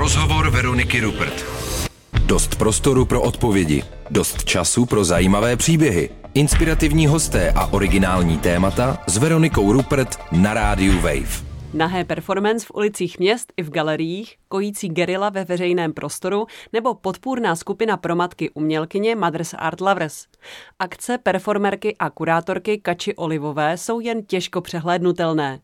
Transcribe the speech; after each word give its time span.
Rozhovor 0.00 0.50
Veroniky 0.50 1.00
Rupert. 1.00 1.44
Dost 2.26 2.56
prostoru 2.56 3.04
pro 3.04 3.22
odpovědi, 3.22 3.82
dost 4.10 4.44
času 4.44 4.86
pro 4.86 5.04
zajímavé 5.04 5.56
příběhy, 5.56 6.10
inspirativní 6.34 7.06
hosté 7.06 7.50
a 7.50 7.66
originální 7.66 8.38
témata 8.38 8.98
s 9.06 9.16
Veronikou 9.16 9.72
Rupert 9.72 10.18
na 10.32 10.54
rádiu 10.54 11.00
Wave. 11.00 11.44
Nahé 11.74 12.04
performance 12.04 12.66
v 12.66 12.70
ulicích 12.74 13.18
měst 13.18 13.52
i 13.56 13.62
v 13.62 13.70
galeriích, 13.70 14.36
kojící 14.48 14.88
gerila 14.88 15.28
ve 15.28 15.44
veřejném 15.44 15.92
prostoru 15.92 16.46
nebo 16.72 16.94
podpůrná 16.94 17.56
skupina 17.56 17.96
pro 17.96 18.16
matky 18.16 18.50
umělkyně 18.50 19.16
Mothers 19.16 19.54
Art 19.58 19.80
Lovers. 19.80 20.26
Akce 20.78 21.18
performerky 21.18 21.96
a 21.98 22.10
kurátorky 22.10 22.78
Kači 22.78 23.14
Olivové 23.14 23.76
jsou 23.76 24.00
jen 24.00 24.22
těžko 24.22 24.60
přehlédnutelné. 24.60 25.60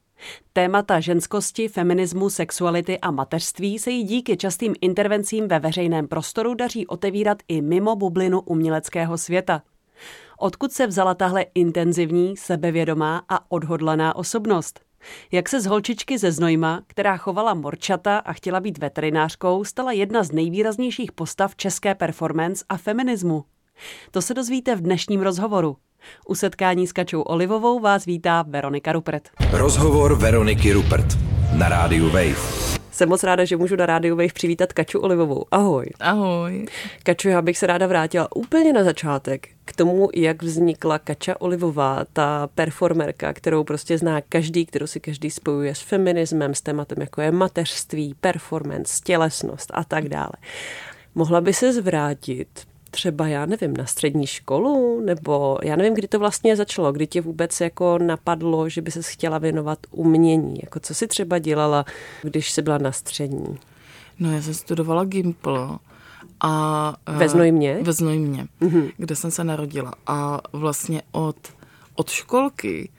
Témata 0.52 1.00
ženskosti, 1.00 1.68
feminismu, 1.68 2.30
sexuality 2.30 2.98
a 2.98 3.10
mateřství 3.10 3.78
se 3.78 3.90
jí 3.90 4.04
díky 4.04 4.36
častým 4.36 4.74
intervencím 4.80 5.48
ve 5.48 5.58
veřejném 5.58 6.08
prostoru 6.08 6.54
daří 6.54 6.86
otevírat 6.86 7.38
i 7.48 7.62
mimo 7.62 7.96
bublinu 7.96 8.40
uměleckého 8.40 9.18
světa. 9.18 9.62
Odkud 10.38 10.72
se 10.72 10.86
vzala 10.86 11.14
tahle 11.14 11.46
intenzivní, 11.54 12.36
sebevědomá 12.36 13.22
a 13.28 13.50
odhodlaná 13.50 14.16
osobnost? 14.16 14.80
Jak 15.32 15.48
se 15.48 15.60
z 15.60 15.66
holčičky 15.66 16.18
ze 16.18 16.32
Znojma, 16.32 16.82
která 16.86 17.16
chovala 17.16 17.54
morčata 17.54 18.18
a 18.18 18.32
chtěla 18.32 18.60
být 18.60 18.78
veterinářkou, 18.78 19.64
stala 19.64 19.92
jedna 19.92 20.22
z 20.22 20.32
nejvýraznějších 20.32 21.12
postav 21.12 21.56
české 21.56 21.94
performance 21.94 22.64
a 22.68 22.76
feminismu? 22.76 23.44
To 24.10 24.22
se 24.22 24.34
dozvíte 24.34 24.76
v 24.76 24.82
dnešním 24.82 25.20
rozhovoru. 25.20 25.76
U 26.28 26.34
setkání 26.34 26.86
s 26.86 26.92
Kačou 26.92 27.22
Olivovou 27.22 27.80
vás 27.80 28.04
vítá 28.04 28.44
Veronika 28.48 28.92
Rupert. 28.92 29.28
Rozhovor 29.52 30.18
Veroniky 30.18 30.72
Rupert 30.72 31.06
na 31.52 31.68
rádiu 31.68 32.06
Wave. 32.06 32.76
Jsem 32.96 33.08
moc 33.08 33.22
ráda, 33.22 33.44
že 33.44 33.56
můžu 33.56 33.76
na 33.76 33.86
rádiu 33.86 34.16
Wave 34.16 34.32
přivítat 34.32 34.72
Kaču 34.72 35.00
Olivovou. 35.00 35.44
Ahoj. 35.50 35.86
Ahoj. 36.00 36.66
Kaču, 37.02 37.28
já 37.28 37.42
bych 37.42 37.58
se 37.58 37.66
ráda 37.66 37.86
vrátila 37.86 38.36
úplně 38.36 38.72
na 38.72 38.84
začátek 38.84 39.48
k 39.64 39.76
tomu, 39.76 40.08
jak 40.14 40.42
vznikla 40.42 40.98
Kača 40.98 41.40
Olivová, 41.40 42.04
ta 42.12 42.48
performerka, 42.54 43.32
kterou 43.32 43.64
prostě 43.64 43.98
zná 43.98 44.20
každý, 44.20 44.66
kterou 44.66 44.86
si 44.86 45.00
každý 45.00 45.30
spojuje 45.30 45.74
s 45.74 45.80
feminismem, 45.80 46.54
s 46.54 46.60
tématem 46.60 47.00
jako 47.00 47.20
je 47.20 47.32
mateřství, 47.32 48.14
performance, 48.20 49.00
tělesnost 49.04 49.70
a 49.74 49.84
tak 49.84 50.08
dále. 50.08 50.32
Mohla 51.14 51.40
by 51.40 51.52
se 51.52 51.72
zvrátit 51.72 52.48
třeba, 52.96 53.28
já 53.28 53.46
nevím, 53.46 53.76
na 53.76 53.86
střední 53.86 54.26
školu, 54.26 55.00
nebo 55.00 55.58
já 55.62 55.76
nevím, 55.76 55.94
kdy 55.94 56.08
to 56.08 56.18
vlastně 56.18 56.56
začalo, 56.56 56.92
kdy 56.92 57.06
tě 57.06 57.20
vůbec 57.20 57.60
jako 57.60 57.98
napadlo, 57.98 58.68
že 58.68 58.82
by 58.82 58.90
se 58.90 59.02
chtěla 59.02 59.38
věnovat 59.38 59.78
umění, 59.90 60.54
jako 60.62 60.80
co 60.80 60.94
si 60.94 61.06
třeba 61.06 61.38
dělala, 61.38 61.84
když 62.22 62.50
jsi 62.50 62.62
byla 62.62 62.78
na 62.78 62.92
střední? 62.92 63.58
No 64.18 64.32
já 64.32 64.42
jsem 64.42 64.54
studovala 64.54 65.04
Gimpl 65.04 65.78
a... 66.40 66.96
Ve 67.06 67.28
Znojmě? 67.28 67.78
Ve 67.82 67.92
Znojmě, 67.92 68.46
mm-hmm. 68.60 68.92
kde 68.96 69.16
jsem 69.16 69.30
se 69.30 69.44
narodila 69.44 69.92
a 70.06 70.40
vlastně 70.52 71.02
od, 71.12 71.36
od 71.94 72.10
školky 72.10 72.90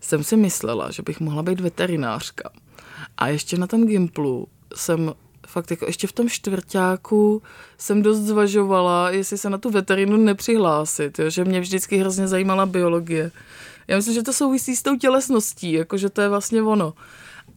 jsem 0.00 0.24
si 0.24 0.36
myslela, 0.36 0.90
že 0.90 1.02
bych 1.02 1.20
mohla 1.20 1.42
být 1.42 1.60
veterinářka. 1.60 2.50
A 3.16 3.28
ještě 3.28 3.58
na 3.58 3.66
tom 3.66 3.86
Gimplu 3.86 4.48
jsem 4.74 5.14
fakt 5.54 5.70
jako 5.70 5.86
ještě 5.86 6.06
v 6.06 6.12
tom 6.12 6.28
čtvrtáku 6.28 7.42
jsem 7.78 8.02
dost 8.02 8.18
zvažovala, 8.18 9.10
jestli 9.10 9.38
se 9.38 9.50
na 9.50 9.58
tu 9.58 9.70
veterinu 9.70 10.16
nepřihlásit, 10.16 11.18
jo, 11.18 11.30
že 11.30 11.44
mě 11.44 11.60
vždycky 11.60 11.96
hrozně 11.96 12.28
zajímala 12.28 12.66
biologie. 12.66 13.30
Já 13.88 13.96
myslím, 13.96 14.14
že 14.14 14.22
to 14.22 14.32
souvisí 14.32 14.76
s 14.76 14.82
tou 14.82 14.96
tělesností, 14.96 15.72
jakože 15.72 16.10
to 16.10 16.20
je 16.20 16.28
vlastně 16.28 16.62
ono 16.62 16.92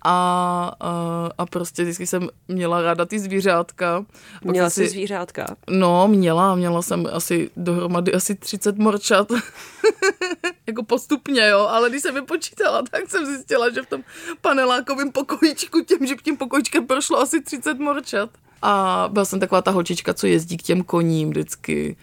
a, 0.01 0.71
a, 0.79 1.29
a 1.37 1.45
prostě 1.45 1.83
vždycky 1.83 2.07
jsem 2.07 2.29
měla 2.47 2.81
ráda 2.81 3.05
ty 3.05 3.19
zvířátka. 3.19 4.05
Pak 4.43 4.51
měla 4.51 4.69
jsi 4.69 4.89
zvířátka? 4.89 5.55
No, 5.69 6.07
měla, 6.07 6.55
měla 6.55 6.81
jsem 6.81 7.07
asi 7.13 7.49
dohromady 7.57 8.13
asi 8.13 8.35
30 8.35 8.77
morčat. 8.77 9.31
jako 10.67 10.83
postupně, 10.83 11.47
jo, 11.47 11.59
ale 11.59 11.89
když 11.89 12.01
jsem 12.01 12.15
je 12.15 12.21
počítala, 12.21 12.81
tak 12.91 13.09
jsem 13.09 13.25
zjistila, 13.25 13.69
že 13.69 13.81
v 13.81 13.85
tom 13.85 14.03
panelákovém 14.41 15.11
pokojíčku, 15.11 15.81
těm, 15.81 16.07
že 16.07 16.15
tím 16.15 16.37
pokojíčkem 16.37 16.87
prošlo 16.87 17.19
asi 17.19 17.41
30 17.41 17.79
morčat. 17.79 18.29
A 18.61 19.05
byla 19.11 19.25
jsem 19.25 19.39
taková 19.39 19.61
ta 19.61 19.71
holčička, 19.71 20.13
co 20.13 20.27
jezdí 20.27 20.57
k 20.57 20.63
těm 20.63 20.83
koním 20.83 21.29
vždycky. 21.29 21.97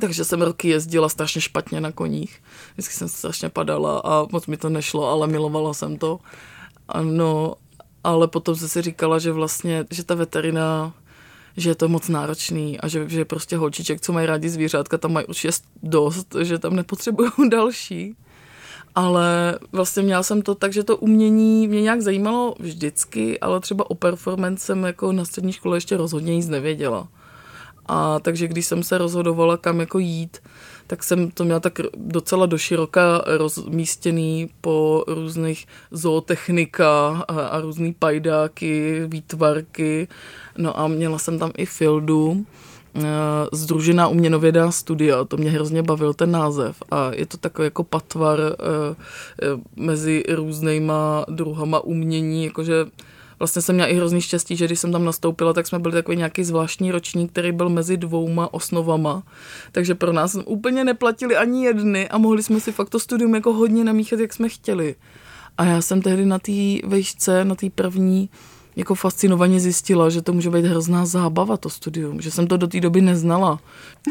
Takže 0.00 0.24
jsem 0.24 0.42
roky 0.42 0.68
jezdila 0.68 1.08
strašně 1.08 1.40
špatně 1.40 1.80
na 1.80 1.92
koních. 1.92 2.42
Vždycky 2.72 2.94
jsem 2.94 3.08
strašně 3.08 3.48
padala 3.48 4.00
a 4.04 4.26
moc 4.32 4.46
mi 4.46 4.56
to 4.56 4.68
nešlo, 4.68 5.08
ale 5.08 5.26
milovala 5.26 5.74
jsem 5.74 5.98
to. 5.98 6.18
Ano, 6.90 7.54
ale 8.04 8.28
potom 8.28 8.56
jsem 8.56 8.68
si 8.68 8.82
říkala, 8.82 9.18
že 9.18 9.32
vlastně, 9.32 9.84
že 9.90 10.04
ta 10.04 10.14
veterina, 10.14 10.94
že 11.56 11.70
je 11.70 11.74
to 11.74 11.88
moc 11.88 12.08
náročný 12.08 12.80
a 12.80 12.88
že, 12.88 13.08
že 13.08 13.24
prostě 13.24 13.56
holčiček, 13.56 14.00
co 14.00 14.12
mají 14.12 14.26
rádi 14.26 14.48
zvířátka, 14.48 14.98
tam 14.98 15.12
mají 15.12 15.26
už 15.26 15.44
jest 15.44 15.64
dost, 15.82 16.36
že 16.42 16.58
tam 16.58 16.76
nepotřebují 16.76 17.30
další. 17.50 18.16
Ale 18.94 19.58
vlastně 19.72 20.02
měla 20.02 20.22
jsem 20.22 20.42
to 20.42 20.54
tak, 20.54 20.72
že 20.72 20.84
to 20.84 20.96
umění 20.96 21.68
mě 21.68 21.82
nějak 21.82 22.00
zajímalo 22.00 22.54
vždycky, 22.58 23.40
ale 23.40 23.60
třeba 23.60 23.90
o 23.90 23.94
performance 23.94 24.64
jsem 24.64 24.84
jako 24.84 25.12
na 25.12 25.24
střední 25.24 25.52
škole 25.52 25.76
ještě 25.76 25.96
rozhodně 25.96 26.36
nic 26.36 26.48
nevěděla. 26.48 27.08
A 27.86 28.20
takže 28.20 28.48
když 28.48 28.66
jsem 28.66 28.82
se 28.82 28.98
rozhodovala, 28.98 29.56
kam 29.56 29.80
jako 29.80 29.98
jít, 29.98 30.38
tak 30.90 31.04
jsem 31.04 31.30
to 31.30 31.44
měla 31.44 31.60
tak 31.60 31.78
docela 31.96 32.46
doširoka 32.46 33.22
rozmístěný 33.26 34.50
po 34.60 35.04
různých 35.06 35.66
zootechnika 35.90 37.24
a, 37.28 37.40
a 37.46 37.60
různý 37.60 37.94
pajdáky, 37.98 39.02
výtvarky. 39.06 40.08
No 40.58 40.80
a 40.80 40.88
měla 40.88 41.18
jsem 41.18 41.38
tam 41.38 41.50
i 41.56 41.66
Fildu, 41.66 42.44
eh, 42.94 43.02
Združená 43.52 44.08
uměnovědá 44.08 44.70
studia, 44.70 45.24
to 45.24 45.36
mě 45.36 45.50
hrozně 45.50 45.82
bavil 45.82 46.14
ten 46.14 46.30
název 46.30 46.82
a 46.90 47.10
je 47.14 47.26
to 47.26 47.36
takový 47.36 47.66
jako 47.66 47.84
patvar 47.84 48.40
eh, 48.40 48.54
eh, 49.42 49.46
mezi 49.76 50.24
různýma 50.28 51.24
druhama 51.28 51.80
umění, 51.80 52.44
jakože 52.44 52.86
vlastně 53.40 53.62
jsem 53.62 53.74
měla 53.74 53.88
i 53.88 53.94
hrozný 53.94 54.20
štěstí, 54.20 54.56
že 54.56 54.66
když 54.66 54.80
jsem 54.80 54.92
tam 54.92 55.04
nastoupila, 55.04 55.52
tak 55.52 55.66
jsme 55.66 55.78
byli 55.78 55.94
takový 55.94 56.16
nějaký 56.16 56.44
zvláštní 56.44 56.90
ročník, 56.90 57.32
který 57.32 57.52
byl 57.52 57.68
mezi 57.68 57.96
dvouma 57.96 58.54
osnovama. 58.54 59.22
Takže 59.72 59.94
pro 59.94 60.12
nás 60.12 60.36
úplně 60.44 60.84
neplatili 60.84 61.36
ani 61.36 61.64
jedny 61.64 62.08
a 62.08 62.18
mohli 62.18 62.42
jsme 62.42 62.60
si 62.60 62.72
fakt 62.72 62.88
to 62.88 63.00
studium 63.00 63.34
jako 63.34 63.52
hodně 63.52 63.84
namíchat, 63.84 64.20
jak 64.20 64.32
jsme 64.32 64.48
chtěli. 64.48 64.94
A 65.58 65.64
já 65.64 65.82
jsem 65.82 66.02
tehdy 66.02 66.26
na 66.26 66.38
té 66.38 66.52
vejšce, 66.84 67.44
na 67.44 67.54
té 67.54 67.70
první, 67.70 68.30
jako 68.80 68.94
fascinovaně 68.94 69.60
zjistila, 69.60 70.10
že 70.10 70.22
to 70.22 70.32
může 70.32 70.50
být 70.50 70.64
hrozná 70.64 71.06
zábava, 71.06 71.56
to 71.56 71.70
studium, 71.70 72.20
že 72.20 72.30
jsem 72.30 72.46
to 72.46 72.56
do 72.56 72.66
té 72.66 72.80
doby 72.80 73.00
neznala. 73.00 73.60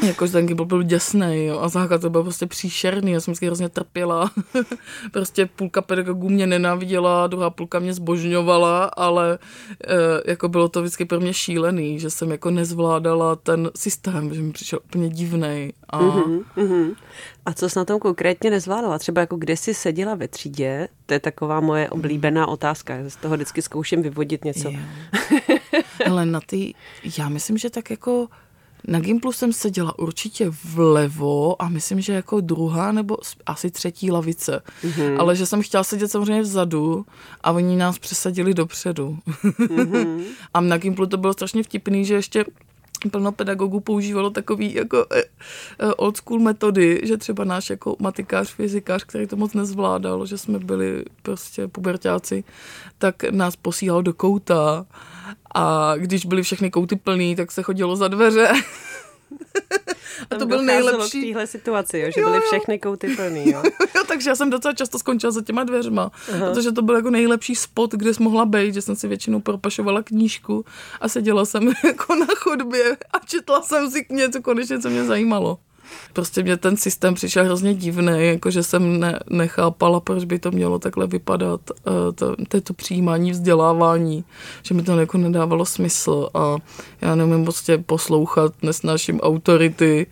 Jakože 0.06 0.32
ten 0.32 0.46
Gimbal 0.46 0.66
byl 0.66 0.84
děsný 0.84 1.50
a 1.60 1.68
základ 1.68 2.02
to 2.02 2.10
byl 2.10 2.24
prostě 2.24 2.46
příšerný, 2.46 3.12
já 3.12 3.22
jsem 3.22 3.36
si 3.36 3.46
hrozně 3.46 3.70
trpěla. 3.70 4.32
prostě 5.12 5.46
půlka 5.46 5.82
pedagogů 5.82 6.30
mě 6.30 6.48
nenáviděla, 6.48 7.28
druhá 7.28 7.50
půlka 7.50 7.80
mě 7.80 7.94
zbožňovala, 7.94 8.86
ale 8.86 9.40
e, 9.88 10.32
jako 10.32 10.50
bylo 10.50 10.70
to 10.70 10.82
vždycky 10.82 11.06
pro 11.06 11.20
mě 11.20 11.34
šílený, 11.34 12.00
že 12.00 12.10
jsem 12.10 12.32
jako 12.32 12.52
nezvládala 12.52 13.36
ten 13.36 13.72
systém, 13.76 14.34
že 14.34 14.42
mi 14.42 14.52
přišel 14.52 14.80
úplně 14.86 15.10
divný. 15.10 15.74
A... 15.90 16.00
Uh-huh, 16.00 16.44
uh-huh. 16.58 16.96
A 17.46 17.54
co 17.54 17.70
jsi 17.70 17.80
na 17.80 17.86
tom 17.86 18.00
konkrétně 18.00 18.50
nezvládala? 18.50 19.00
Třeba 19.00 19.22
jako 19.22 19.36
kde 19.36 19.58
jsi 19.58 19.74
seděla 19.74 20.16
ve 20.16 20.28
třídě? 20.28 20.88
To 21.06 21.14
je 21.14 21.20
taková 21.20 21.60
moje 21.60 21.90
oblíbená 21.90 22.48
otázka. 22.48 22.96
Já 22.96 23.10
z 23.10 23.16
toho 23.16 23.36
vždycky 23.36 23.62
zkouším 23.62 24.02
vyvodit 24.02 24.46
něco. 24.46 24.74
Ale 26.06 26.26
na 26.26 26.40
ty, 26.46 26.74
já 27.18 27.30
myslím, 27.30 27.58
že 27.58 27.70
tak 27.70 27.90
jako 27.90 28.28
na 28.88 29.00
Gimplu 29.00 29.32
jsem 29.32 29.54
seděla 29.54 30.00
určitě 30.00 30.52
vlevo 30.64 31.62
a 31.62 31.70
myslím, 31.70 32.02
že 32.02 32.14
jako 32.14 32.42
druhá 32.42 32.92
nebo 32.92 33.18
asi 33.46 33.72
třetí 33.72 34.12
lavice. 34.12 34.62
Mm-hmm. 34.84 35.20
Ale 35.20 35.36
že 35.36 35.46
jsem 35.46 35.62
chtěla 35.62 35.84
sedět 35.84 36.08
samozřejmě 36.08 36.42
vzadu 36.42 37.06
a 37.42 37.52
oni 37.52 37.76
nás 37.76 38.00
přesadili 38.00 38.54
dopředu. 38.54 39.18
Mm-hmm. 39.28 40.24
a 40.54 40.62
na 40.62 40.78
Gimplu 40.78 41.06
to 41.06 41.18
bylo 41.18 41.34
strašně 41.34 41.64
vtipný, 41.64 42.06
že 42.06 42.14
ještě 42.14 42.46
plno 43.12 43.32
pedagogů 43.32 43.80
používalo 43.80 44.30
takový 44.30 44.74
jako 44.74 45.06
eh, 45.12 45.24
eh, 45.80 45.94
old 45.94 46.18
school 46.18 46.40
metody, 46.40 47.02
že 47.04 47.18
třeba 47.18 47.44
náš 47.44 47.70
jako 47.70 47.96
matikář, 48.00 48.54
fyzikář, 48.54 49.04
který 49.04 49.28
to 49.28 49.36
moc 49.36 49.54
nezvládal, 49.54 50.26
že 50.26 50.38
jsme 50.38 50.60
byli 50.60 51.06
prostě 51.22 51.68
pubertáci, 51.68 52.44
tak 52.98 53.24
nás 53.24 53.56
posílal 53.56 54.04
do 54.04 54.14
kouta 54.14 54.86
a 55.56 55.94
když 55.98 56.26
byly 56.26 56.44
všechny 56.44 56.72
kouty 56.72 56.96
plný, 56.96 57.36
tak 57.36 57.52
se 57.52 57.64
chodilo 57.64 57.96
za 57.96 58.08
dveře. 58.08 58.52
A 60.32 60.36
to 60.36 60.46
byl 60.46 60.64
nejlepší. 60.64 61.22
v 61.22 61.26
téhle 61.26 61.48
situaci, 61.48 62.00
jo, 62.00 62.12
že 62.16 62.22
jo, 62.22 62.30
byly 62.30 62.42
všechny 62.42 62.80
kouty 62.80 63.16
plný. 63.16 63.52
Jo. 63.52 63.64
jo, 63.96 64.04
takže 64.08 64.30
já 64.30 64.36
jsem 64.36 64.50
docela 64.50 64.74
často 64.74 65.00
skončila 65.00 65.32
za 65.32 65.42
těma 65.42 65.64
dveřma, 65.64 66.12
Aha. 66.34 66.50
protože 66.50 66.72
to 66.72 66.82
byl 66.82 66.96
jako 66.96 67.10
nejlepší 67.10 67.56
spot, 67.56 67.92
kde 67.92 68.14
jsi 68.14 68.24
mohla 68.24 68.46
být, 68.46 68.74
že 68.74 68.82
jsem 68.82 68.96
si 68.96 69.08
většinou 69.08 69.40
propašovala 69.40 70.04
knížku 70.04 70.66
a 71.02 71.10
seděla 71.10 71.46
jsem 71.46 71.68
jako 71.84 72.16
na 72.16 72.28
chodbě 72.38 72.98
a 73.14 73.20
četla 73.26 73.62
jsem 73.62 73.92
si 73.92 74.06
něco 74.10 74.42
konečně, 74.42 74.80
co 74.80 74.90
mě 74.90 75.04
zajímalo. 75.06 75.58
Prostě 76.14 76.44
mě 76.44 76.58
ten 76.58 76.78
systém 76.78 77.14
přišel 77.14 77.46
hrozně 77.46 77.74
divný, 77.74 78.14
jakože 78.18 78.64
jsem 78.64 79.00
ne, 79.00 79.20
nechápala, 79.30 80.00
proč 80.00 80.26
by 80.26 80.40
to 80.40 80.52
mělo 80.52 80.80
takhle 80.80 81.08
vypadat, 81.08 81.62
eh, 81.72 82.12
to, 82.16 82.36
to, 82.48 82.62
to 82.62 82.74
přijímání, 82.74 83.32
vzdělávání, 83.32 84.24
že 84.64 84.74
mi 84.74 84.84
to 84.84 85.00
jako 85.00 85.18
nedávalo 85.18 85.66
smysl 85.66 86.30
a 86.34 86.56
já 87.02 87.16
neumím 87.16 87.44
prostě 87.44 87.78
poslouchat, 87.78 88.54
nesnáším 88.62 89.20
autority, 89.20 90.08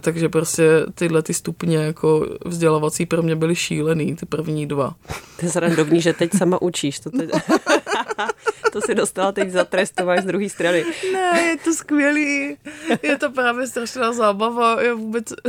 takže 0.00 0.28
prostě 0.28 0.86
tyhle 0.94 1.22
ty 1.22 1.34
stupně 1.34 1.76
jako 1.76 2.26
vzdělávací 2.44 3.06
pro 3.06 3.22
mě 3.22 3.36
byly 3.36 3.56
šílený, 3.56 4.16
ty 4.16 4.26
první 4.26 4.66
dva. 4.66 4.94
To 5.40 5.46
je 5.46 5.48
zrandovní, 5.48 6.00
že 6.00 6.12
teď 6.12 6.30
sama 6.38 6.62
učíš. 6.62 7.00
To, 7.00 7.10
teď... 7.10 7.30
to 8.72 8.80
si 8.80 8.94
dostala 8.94 9.32
teď 9.32 9.50
za 9.50 9.64
trest, 9.64 9.94
to 9.94 10.04
máš 10.04 10.22
z 10.22 10.26
druhé 10.26 10.48
strany. 10.48 10.84
Ne, 11.12 11.40
je 11.40 11.56
to 11.64 11.72
skvělý. 11.72 12.56
Je 13.02 13.18
to 13.18 13.30
právě 13.30 13.66
strašná 13.66 14.12
zábava. 14.12 14.82
Já 14.82 14.94
vůbec... 14.94 15.32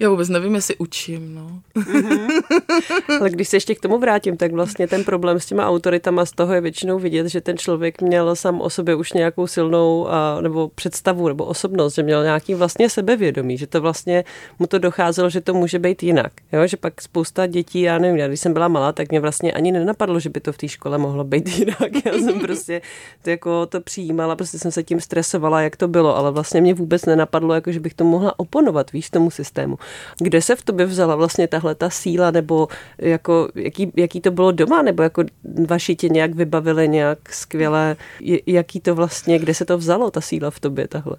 Já 0.00 0.10
vůbec 0.10 0.28
nevím, 0.28 0.54
jestli 0.54 0.76
učím, 0.76 1.34
no. 1.34 1.60
Mm-hmm. 1.76 2.42
Ale 3.20 3.30
když 3.30 3.48
se 3.48 3.56
ještě 3.56 3.74
k 3.74 3.80
tomu 3.80 3.98
vrátím, 3.98 4.36
tak 4.36 4.52
vlastně 4.52 4.88
ten 4.88 5.04
problém 5.04 5.40
s 5.40 5.46
těma 5.46 5.68
autoritama 5.68 6.26
z 6.26 6.30
toho 6.30 6.54
je 6.54 6.60
většinou 6.60 6.98
vidět, 6.98 7.26
že 7.26 7.40
ten 7.40 7.58
člověk 7.58 8.02
měl 8.02 8.36
sám 8.36 8.60
o 8.60 8.70
sobě 8.70 8.94
už 8.94 9.12
nějakou 9.12 9.46
silnou 9.46 10.08
a, 10.08 10.40
nebo 10.40 10.68
představu 10.68 11.28
nebo 11.28 11.44
osobnost, 11.44 11.94
že 11.94 12.02
měl 12.02 12.22
nějaký 12.22 12.54
vlastně 12.54 12.90
sebevědomí, 12.90 13.58
že 13.58 13.66
to 13.66 13.80
vlastně 13.80 14.24
mu 14.58 14.66
to 14.66 14.78
docházelo, 14.78 15.30
že 15.30 15.40
to 15.40 15.54
může 15.54 15.78
být 15.78 16.02
jinak. 16.02 16.32
Jo? 16.52 16.66
Že 16.66 16.76
pak 16.76 17.02
spousta 17.02 17.46
dětí, 17.46 17.80
já 17.80 17.98
nevím, 17.98 18.16
já 18.16 18.28
když 18.28 18.40
jsem 18.40 18.52
byla 18.52 18.68
malá, 18.68 18.92
tak 18.92 19.10
mě 19.10 19.20
vlastně 19.20 19.52
ani 19.52 19.72
nenapadlo, 19.72 20.20
že 20.20 20.30
by 20.30 20.40
to 20.42 20.52
v 20.52 20.58
té 20.58 20.68
škole 20.68 20.98
mohlo 20.98 21.24
být 21.24 21.48
jinak. 21.58 22.06
Já 22.06 22.12
jsem 22.12 22.40
prostě 22.40 22.82
to, 23.22 23.30
jako 23.30 23.66
to 23.66 23.80
přijímala, 23.80 24.36
prostě 24.36 24.58
jsem 24.58 24.72
se 24.72 24.82
tím 24.82 25.00
stresovala, 25.00 25.60
jak 25.60 25.76
to 25.76 25.88
bylo, 25.88 26.16
ale 26.16 26.30
vlastně 26.30 26.60
mě 26.60 26.74
vůbec 26.74 27.04
nenapadlo, 27.04 27.54
jako 27.54 27.72
že 27.72 27.80
bych 27.80 27.94
to 27.94 28.04
mohla 28.04 28.38
oponovat, 28.38 28.92
víš, 28.92 29.10
tomu 29.10 29.30
systému. 29.30 29.78
Kde 30.18 30.42
se 30.42 30.56
v 30.56 30.62
tobě 30.62 30.86
vzala 30.86 31.16
vlastně 31.16 31.48
tahle 31.48 31.74
ta 31.74 31.90
síla, 31.90 32.30
nebo 32.30 32.68
jako, 32.98 33.48
jaký, 33.54 33.92
jaký 33.96 34.20
to 34.20 34.30
bylo 34.30 34.52
doma, 34.52 34.82
nebo 34.82 35.02
jako 35.02 35.24
vaši 35.68 35.96
tě 35.96 36.08
nějak 36.08 36.34
vybavili 36.34 36.88
nějak 36.88 37.32
skvěle, 37.32 37.96
jaký 38.46 38.80
to 38.80 38.94
vlastně, 38.94 39.38
kde 39.38 39.54
se 39.54 39.64
to 39.64 39.78
vzalo, 39.78 40.10
ta 40.10 40.20
síla 40.20 40.50
v 40.50 40.60
tobě 40.60 40.88
tahle? 40.88 41.16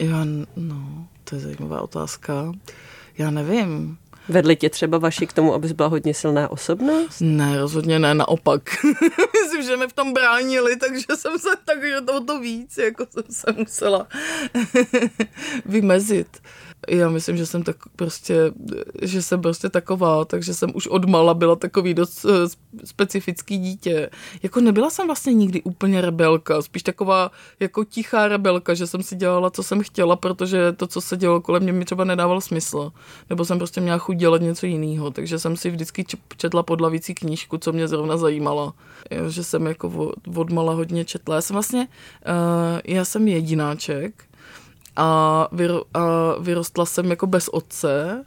Já, 0.00 0.24
no, 0.56 1.06
to 1.24 1.34
je 1.34 1.40
zajímavá 1.40 1.80
otázka. 1.80 2.52
Já 3.18 3.30
nevím. 3.30 3.98
Vedli 4.28 4.56
tě 4.56 4.70
třeba 4.70 4.98
vaši 4.98 5.26
k 5.26 5.32
tomu, 5.32 5.54
abys 5.54 5.72
byla 5.72 5.88
hodně 5.88 6.14
silná 6.14 6.48
osobnost? 6.50 7.20
Ne, 7.20 7.58
rozhodně 7.58 7.98
ne, 7.98 8.14
naopak. 8.14 8.62
Myslím, 9.42 9.62
že 9.62 9.76
mi 9.76 9.88
v 9.88 9.92
tom 9.92 10.12
bránili, 10.12 10.76
takže 10.76 11.06
jsem 11.14 11.38
se, 11.38 11.48
takže 11.64 12.00
to, 12.00 12.24
to 12.24 12.40
víc, 12.40 12.78
jako 12.78 13.06
jsem 13.10 13.24
se 13.30 13.52
musela 13.58 14.06
vymezit 15.64 16.28
já 16.88 17.08
myslím, 17.08 17.36
že 17.36 17.46
jsem 17.46 17.62
tak 17.62 17.76
prostě, 17.96 18.52
že 19.02 19.22
jsem 19.22 19.42
prostě 19.42 19.68
taková, 19.68 20.24
takže 20.24 20.54
jsem 20.54 20.70
už 20.74 20.86
odmala 20.86 21.34
byla 21.34 21.56
takový 21.56 21.94
dost 21.94 22.24
eh, 22.24 22.48
specifický 22.84 23.58
dítě. 23.58 24.10
Jako 24.42 24.60
nebyla 24.60 24.90
jsem 24.90 25.06
vlastně 25.06 25.32
nikdy 25.32 25.62
úplně 25.62 26.00
rebelka, 26.00 26.62
spíš 26.62 26.82
taková 26.82 27.30
jako 27.60 27.84
tichá 27.84 28.28
rebelka, 28.28 28.74
že 28.74 28.86
jsem 28.86 29.02
si 29.02 29.16
dělala, 29.16 29.50
co 29.50 29.62
jsem 29.62 29.82
chtěla, 29.82 30.16
protože 30.16 30.72
to, 30.72 30.86
co 30.86 31.00
se 31.00 31.16
dělo 31.16 31.40
kolem 31.40 31.62
mě, 31.62 31.72
mi 31.72 31.84
třeba 31.84 32.04
nedávalo 32.04 32.40
smysl. 32.40 32.92
Nebo 33.30 33.44
jsem 33.44 33.58
prostě 33.58 33.80
měla 33.80 33.98
chuť 33.98 34.16
dělat 34.16 34.40
něco 34.42 34.66
jiného, 34.66 35.10
takže 35.10 35.38
jsem 35.38 35.56
si 35.56 35.70
vždycky 35.70 36.04
četla 36.36 36.62
podlavící 36.62 37.14
knížku, 37.14 37.58
co 37.58 37.72
mě 37.72 37.88
zrovna 37.88 38.16
zajímala. 38.16 38.74
Jo, 39.10 39.30
že 39.30 39.44
jsem 39.44 39.66
jako 39.66 40.12
odmala 40.36 40.74
hodně 40.74 41.04
četla. 41.04 41.34
Já 41.34 41.40
jsem 41.40 41.54
vlastně, 41.54 41.88
uh, 42.26 42.80
já 42.84 43.04
jsem 43.04 43.28
jedináček, 43.28 44.24
a, 44.96 45.48
vyro, 45.52 45.82
a 45.94 46.00
vyrostla 46.40 46.86
jsem 46.86 47.10
jako 47.10 47.26
bez 47.26 47.48
otce, 47.48 48.24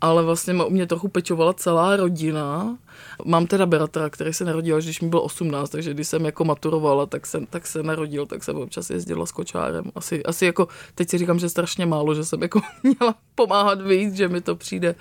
ale 0.00 0.22
vlastně 0.22 0.64
u 0.64 0.70
mě 0.70 0.86
trochu 0.86 1.08
pečovala 1.08 1.54
celá 1.54 1.96
rodina. 1.96 2.78
Mám 3.24 3.46
teda 3.46 3.66
bratra, 3.66 4.10
který 4.10 4.32
se 4.32 4.44
narodil, 4.44 4.82
když 4.82 5.00
mi 5.00 5.08
bylo 5.08 5.22
18, 5.22 5.70
takže 5.70 5.94
když 5.94 6.08
jsem 6.08 6.24
jako 6.24 6.44
maturovala, 6.44 7.06
tak 7.06 7.26
se, 7.26 7.40
tak 7.50 7.66
se 7.66 7.82
narodil, 7.82 8.26
tak 8.26 8.44
jsem 8.44 8.56
občas 8.56 8.90
jezdila 8.90 9.26
s 9.26 9.32
kočárem. 9.32 9.84
Asi, 9.94 10.22
asi 10.22 10.46
jako, 10.46 10.68
teď 10.94 11.10
si 11.10 11.18
říkám, 11.18 11.38
že 11.38 11.48
strašně 11.48 11.86
málo, 11.86 12.14
že 12.14 12.24
jsem 12.24 12.42
jako 12.42 12.60
měla 12.82 13.14
pomáhat 13.34 13.82
víc, 13.82 14.14
že 14.14 14.28
mi 14.28 14.40
to 14.40 14.56
přijde 14.56 14.94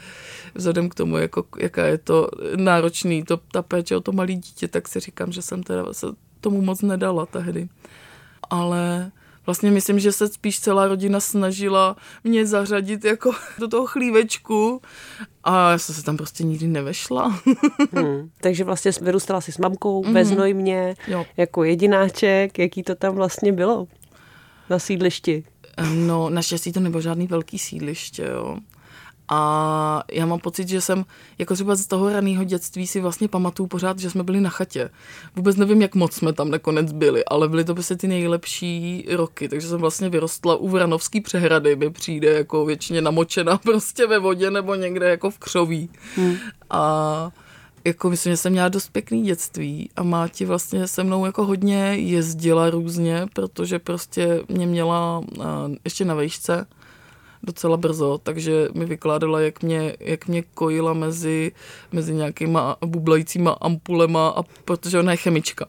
vzhledem 0.55 0.89
k 0.89 0.95
tomu, 0.95 1.17
jako, 1.17 1.45
jaká 1.57 1.85
je 1.85 1.97
to 1.97 2.29
náročný, 2.55 3.23
to, 3.23 3.37
ta 3.37 3.61
péče 3.61 3.97
o 3.97 4.01
to 4.01 4.11
malé 4.11 4.33
dítě, 4.33 4.67
tak 4.67 4.87
si 4.87 4.99
říkám, 4.99 5.31
že 5.31 5.41
jsem 5.41 5.63
teda 5.63 5.93
se 5.93 6.07
tomu 6.41 6.61
moc 6.61 6.81
nedala 6.81 7.25
tehdy. 7.25 7.69
Ale 8.49 9.11
vlastně 9.47 9.71
myslím, 9.71 9.99
že 9.99 10.11
se 10.11 10.27
spíš 10.27 10.59
celá 10.59 10.87
rodina 10.87 11.19
snažila 11.19 11.95
mě 12.23 12.45
zařadit 12.45 13.05
jako 13.05 13.31
do 13.59 13.67
toho 13.67 13.87
chlívečku 13.87 14.81
a 15.43 15.71
já 15.71 15.77
jsem 15.77 15.95
se 15.95 16.03
tam 16.03 16.17
prostě 16.17 16.43
nikdy 16.43 16.67
nevešla. 16.67 17.27
hmm. 17.93 18.29
Takže 18.41 18.63
vlastně 18.63 18.91
vyrůstala 19.01 19.41
si 19.41 19.51
s 19.51 19.57
mamkou 19.57 20.03
mm-hmm. 20.03 20.13
ve 20.13 20.25
Znojmě 20.25 20.95
jo. 21.07 21.25
jako 21.37 21.63
jedináček. 21.63 22.59
Jaký 22.59 22.83
to 22.83 22.95
tam 22.95 23.15
vlastně 23.15 23.51
bylo 23.51 23.87
na 24.69 24.79
sídlišti? 24.79 25.43
No, 25.93 26.29
naštěstí 26.29 26.71
to 26.71 26.79
nebylo 26.79 27.01
žádný 27.01 27.27
velký 27.27 27.59
sídliště, 27.59 28.23
jo. 28.23 28.57
A 29.29 30.03
já 30.11 30.25
mám 30.25 30.39
pocit, 30.39 30.67
že 30.67 30.81
jsem 30.81 31.05
jako 31.37 31.53
třeba 31.53 31.75
z 31.75 31.87
toho 31.87 32.09
raného 32.09 32.43
dětství 32.43 32.87
si 32.87 33.01
vlastně 33.01 33.27
pamatuju 33.27 33.67
pořád, 33.67 33.99
že 33.99 34.09
jsme 34.09 34.23
byli 34.23 34.41
na 34.41 34.49
chatě. 34.49 34.89
Vůbec 35.35 35.55
nevím, 35.55 35.81
jak 35.81 35.95
moc 35.95 36.13
jsme 36.13 36.33
tam 36.33 36.51
nakonec 36.51 36.91
byli, 36.91 37.25
ale 37.25 37.49
byly 37.49 37.63
to 37.63 37.73
prostě 37.73 37.95
ty 37.95 38.07
nejlepší 38.07 39.05
roky, 39.09 39.49
takže 39.49 39.67
jsem 39.67 39.79
vlastně 39.79 40.09
vyrostla 40.09 40.55
u 40.55 40.67
Vranovský 40.67 41.21
přehrady, 41.21 41.75
mi 41.75 41.89
přijde 41.89 42.33
jako 42.33 42.65
většině 42.65 43.01
namočena 43.01 43.57
prostě 43.63 44.07
ve 44.07 44.19
vodě 44.19 44.51
nebo 44.51 44.75
někde 44.75 45.09
jako 45.09 45.31
v 45.31 45.39
křoví. 45.39 45.89
Hmm. 46.15 46.35
A 46.69 47.31
jako 47.85 48.09
myslím, 48.09 48.33
že 48.33 48.37
jsem 48.37 48.51
měla 48.51 48.69
dost 48.69 48.89
pěkný 48.91 49.23
dětství 49.23 49.89
a 49.95 50.03
máti 50.03 50.45
vlastně 50.45 50.87
se 50.87 51.03
mnou 51.03 51.25
jako 51.25 51.45
hodně 51.45 51.77
jezdila 51.95 52.69
různě, 52.69 53.25
protože 53.33 53.79
prostě 53.79 54.41
mě 54.49 54.67
měla 54.67 55.23
ještě 55.83 56.05
na 56.05 56.15
vejšce 56.15 56.65
docela 57.43 57.77
brzo, 57.77 58.19
takže 58.23 58.67
mi 58.73 58.85
vykládala, 58.85 59.41
jak 59.41 59.63
mě, 59.63 59.95
jak 59.99 60.27
mě 60.27 60.43
kojila 60.53 60.93
mezi, 60.93 61.51
mezi 61.91 62.13
nějakýma 62.13 62.77
bublajícíma 62.85 63.51
ampulema, 63.51 64.29
a, 64.29 64.43
protože 64.65 64.99
ona 64.99 65.11
je 65.11 65.17
chemička. 65.17 65.65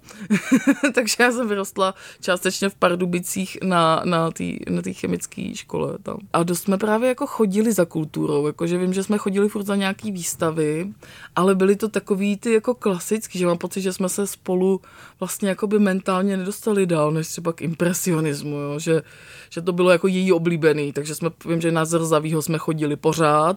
takže 0.95 1.17
já 1.21 1.33
jsem 1.33 1.49
vyrostla 1.49 1.95
částečně 2.21 2.69
v 2.69 2.75
Pardubicích 2.75 3.59
na, 3.63 4.03
na 4.05 4.31
té 4.31 4.45
na 4.71 4.83
chemické 4.93 5.55
škole 5.55 5.99
tam. 6.03 6.19
A 6.33 6.43
dost 6.43 6.63
jsme 6.63 6.79
právě 6.79 7.09
jako 7.09 7.27
chodili 7.27 7.73
za 7.73 7.85
kulturou, 7.85 8.47
jakože 8.47 8.79
vím, 8.79 8.93
že 8.93 9.03
jsme 9.03 9.19
chodili 9.19 9.49
furt 9.49 9.65
za 9.65 9.77
nějaký 9.77 10.13
výstavy, 10.13 10.93
ale 11.37 11.55
byly 11.55 11.77
to 11.77 11.89
takový 11.89 12.37
ty 12.37 12.53
jako 12.53 12.75
klasický, 12.75 13.39
že 13.39 13.47
mám 13.47 13.59
pocit, 13.59 13.81
že 13.81 13.93
jsme 13.93 14.09
se 14.09 14.27
spolu 14.27 14.81
vlastně 15.21 15.49
jako 15.49 15.67
by 15.67 15.79
mentálně 15.79 16.37
nedostali 16.37 16.87
dál, 16.87 17.11
než 17.11 17.29
třeba 17.29 17.53
k 17.53 17.63
impresionismu, 17.63 18.57
jo? 18.57 18.79
Že, 18.79 19.03
že 19.51 19.63
to 19.63 19.73
bylo 19.73 19.91
jako 19.91 20.07
její 20.09 20.33
oblíbený, 20.33 20.93
takže 20.93 21.15
jsme, 21.15 21.31
že 21.61 21.73
na 21.73 21.85
Zrzavýho 21.85 22.43
jsme 22.43 22.59
chodili 22.59 22.97
pořád, 22.97 23.57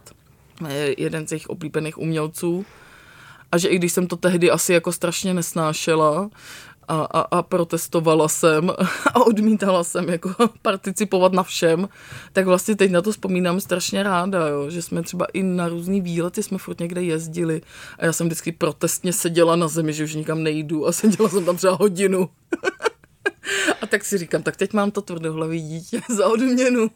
jeden 0.98 1.28
z 1.28 1.32
jejich 1.32 1.50
oblíbených 1.50 1.98
umělců, 1.98 2.66
a 3.52 3.58
že 3.58 3.68
i 3.68 3.76
když 3.76 3.94
jsem 3.94 4.08
to 4.08 4.16
tehdy 4.16 4.52
asi 4.52 4.74
jako 4.74 4.92
strašně 4.92 5.34
nesnášela, 5.34 6.30
a, 6.88 7.02
a, 7.02 7.20
a 7.22 7.44
protestovala 7.44 8.28
jsem 8.28 8.70
a 9.14 9.26
odmítala 9.26 9.84
jsem 9.84 10.10
jako 10.10 10.30
participovat 10.62 11.34
na 11.34 11.44
všem, 11.44 11.90
tak 12.34 12.46
vlastně 12.46 12.76
teď 12.76 12.92
na 12.92 13.02
to 13.02 13.12
vzpomínám 13.12 13.60
strašně 13.60 14.04
ráda, 14.04 14.48
jo, 14.48 14.70
že 14.70 14.82
jsme 14.82 15.04
třeba 15.04 15.26
i 15.34 15.44
na 15.44 15.68
různý 15.68 16.02
výlety 16.02 16.44
jsme 16.44 16.58
furt 16.58 16.80
někde 16.80 17.04
jezdili 17.04 17.62
a 18.00 18.06
já 18.06 18.14
jsem 18.14 18.28
vždycky 18.28 18.52
protestně 18.52 19.14
seděla 19.14 19.56
na 19.56 19.68
zemi, 19.68 19.94
že 19.94 20.04
už 20.04 20.16
nikam 20.16 20.44
nejdu 20.44 20.88
a 20.88 20.92
seděla 21.02 21.30
jsem 21.30 21.46
tam 21.46 21.58
třeba 21.58 21.74
hodinu. 21.74 22.30
A 23.82 23.88
tak 23.88 24.06
si 24.06 24.18
říkám, 24.18 24.44
tak 24.44 24.58
teď 24.58 24.74
mám 24.74 24.92
to 24.92 25.02
tvrdohlavý 25.02 25.62
dítě 25.62 26.02
za 26.10 26.28
odměnu. 26.28 26.90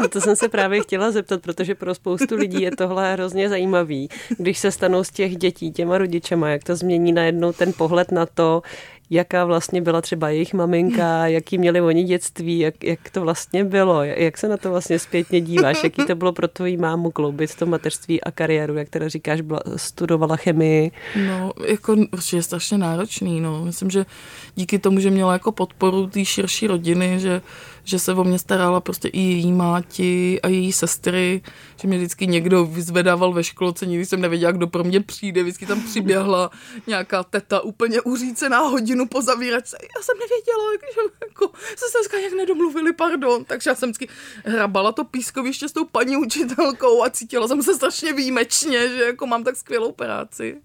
No 0.00 0.08
to 0.08 0.20
jsem 0.20 0.36
se 0.36 0.48
právě 0.48 0.82
chtěla 0.82 1.10
zeptat, 1.10 1.42
protože 1.42 1.74
pro 1.74 1.94
spoustu 1.94 2.36
lidí 2.36 2.62
je 2.62 2.76
tohle 2.76 3.12
hrozně 3.12 3.48
zajímavý, 3.48 4.08
když 4.38 4.58
se 4.58 4.70
stanou 4.70 5.04
z 5.04 5.10
těch 5.10 5.36
dětí 5.36 5.72
těma 5.72 5.98
rodičema, 5.98 6.48
jak 6.48 6.64
to 6.64 6.76
změní 6.76 7.12
najednou 7.12 7.52
ten 7.52 7.72
pohled 7.72 8.12
na 8.12 8.26
to, 8.26 8.62
jaká 9.10 9.44
vlastně 9.44 9.82
byla 9.82 10.00
třeba 10.00 10.28
jejich 10.28 10.54
maminka, 10.54 11.26
jaký 11.26 11.58
měli 11.58 11.80
oni 11.80 12.04
dětství, 12.04 12.58
jak, 12.58 12.84
jak 12.84 13.10
to 13.10 13.20
vlastně 13.20 13.64
bylo, 13.64 14.04
jak 14.04 14.38
se 14.38 14.48
na 14.48 14.56
to 14.56 14.70
vlastně 14.70 14.98
zpětně 14.98 15.40
díváš, 15.40 15.78
jaký 15.84 16.04
to 16.04 16.14
bylo 16.14 16.32
pro 16.32 16.48
tvoji 16.48 16.76
mámu 16.76 17.10
kloubit 17.10 17.54
to 17.54 17.66
mateřství 17.66 18.20
a 18.20 18.30
kariéru, 18.30 18.74
jak 18.74 18.88
teda 18.88 19.08
říkáš, 19.08 19.40
byla, 19.40 19.60
studovala 19.76 20.36
chemii. 20.36 20.90
No, 21.26 21.52
jako 21.66 21.96
určitě 22.12 22.36
je 22.36 22.42
strašně 22.42 22.78
náročný, 22.78 23.40
no. 23.40 23.64
Myslím, 23.64 23.90
že 23.90 24.06
díky 24.54 24.78
tomu, 24.78 25.00
že 25.00 25.10
měla 25.10 25.32
jako 25.32 25.52
podporu 25.52 26.06
té 26.06 26.24
širší 26.24 26.66
rodiny, 26.66 27.20
že 27.20 27.40
že 27.84 27.98
se 27.98 28.12
o 28.14 28.24
mě 28.24 28.38
starala 28.38 28.80
prostě 28.80 29.08
i 29.08 29.20
její 29.20 29.52
máti 29.52 30.40
a 30.42 30.48
její 30.48 30.72
sestry, 30.72 31.42
že 31.80 31.88
mě 31.88 31.98
vždycky 31.98 32.26
někdo 32.26 32.64
vyzvedával 32.64 33.32
ve 33.32 33.44
školce, 33.44 33.86
nikdy 33.86 34.06
jsem 34.06 34.20
nevěděla, 34.20 34.52
kdo 34.52 34.66
pro 34.66 34.84
mě 34.84 35.00
přijde, 35.00 35.42
vždycky 35.42 35.66
tam 35.66 35.82
přiběhla 35.82 36.50
nějaká 36.86 37.24
teta 37.24 37.60
úplně 37.60 38.00
uřícená 38.00 38.58
hodinu 38.58 39.06
po 39.06 39.22
zavíračce. 39.22 39.78
Já 39.96 40.02
jsem 40.02 40.18
nevěděla, 40.18 40.64
že 40.94 41.26
jako, 41.28 41.50
se 41.76 41.84
se 41.90 41.98
dneska 41.98 42.18
jak 42.18 42.32
nedomluvili, 42.32 42.92
pardon. 42.92 43.44
Takže 43.44 43.70
já 43.70 43.74
jsem 43.74 43.88
vždycky 43.88 44.08
hrabala 44.44 44.92
to 44.92 45.04
pískoviště 45.04 45.68
s 45.68 45.72
tou 45.72 45.84
paní 45.84 46.16
učitelkou 46.16 47.04
a 47.04 47.10
cítila 47.10 47.48
jsem 47.48 47.62
se 47.62 47.74
strašně 47.74 48.12
výjimečně, 48.12 48.88
že 48.88 49.04
jako 49.04 49.26
mám 49.26 49.44
tak 49.44 49.56
skvělou 49.56 49.92
práci. 49.92 50.56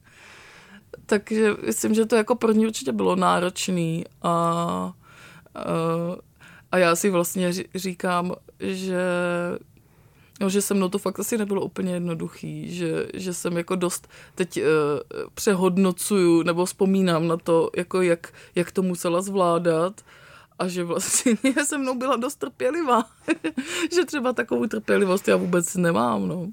Takže 1.05 1.55
myslím, 1.65 1.93
že 1.93 2.05
to 2.05 2.15
jako 2.15 2.36
pro 2.36 2.51
ní 2.51 2.67
určitě 2.67 2.91
bylo 2.91 3.15
náročný 3.15 4.05
a, 4.22 4.29
a, 4.29 4.93
a 6.75 6.77
já 6.77 6.96
si 6.96 7.10
vlastně 7.10 7.53
říkám, 7.75 8.36
že 8.60 9.00
No, 10.41 10.50
že 10.50 10.62
se 10.62 10.74
mnou 10.74 10.89
to 10.89 10.98
fakt 10.98 11.20
asi 11.20 11.38
nebylo 11.38 11.62
úplně 11.62 11.94
jednoduchý, 11.94 12.75
že, 12.75 13.08
že 13.13 13.34
jsem 13.34 13.58
jako 13.58 13.75
dost 13.75 14.08
teď 14.36 14.58
uh, 14.58 14.63
přehodnocuju 15.34 16.44
nebo 16.44 16.65
vzpomínám 16.65 17.27
na 17.27 17.38
to, 17.38 17.70
jako 17.75 18.01
jak, 18.01 18.34
jak 18.55 18.72
to 18.72 18.82
musela 18.82 19.22
zvládat 19.22 20.01
a 20.60 20.67
že 20.67 20.84
vlastně 20.84 21.38
se 21.65 21.77
mnou 21.77 21.96
byla 21.96 22.15
dost 22.15 22.36
trpělivá. 22.36 23.03
že 23.96 24.05
třeba 24.05 24.34
takovou 24.34 24.65
trpělivost 24.65 25.27
já 25.27 25.36
vůbec 25.36 25.75
nemám, 25.75 26.27
no. 26.27 26.48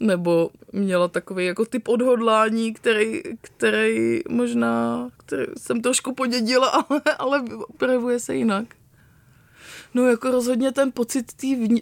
Nebo 0.00 0.50
měla 0.72 1.08
takový 1.08 1.46
jako 1.46 1.64
typ 1.64 1.88
odhodlání, 1.88 2.74
který, 2.74 3.22
který 3.40 4.20
možná 4.28 5.08
který 5.16 5.44
jsem 5.56 5.82
trošku 5.82 6.14
podědila, 6.14 6.68
ale, 6.88 7.02
ale 7.18 7.44
projevuje 7.76 8.20
se 8.20 8.36
jinak. 8.36 8.77
No 9.94 10.06
jako 10.06 10.30
rozhodně 10.30 10.72
ten 10.72 10.92
pocit 10.92 11.32
té 11.32 11.46
vně... 11.56 11.80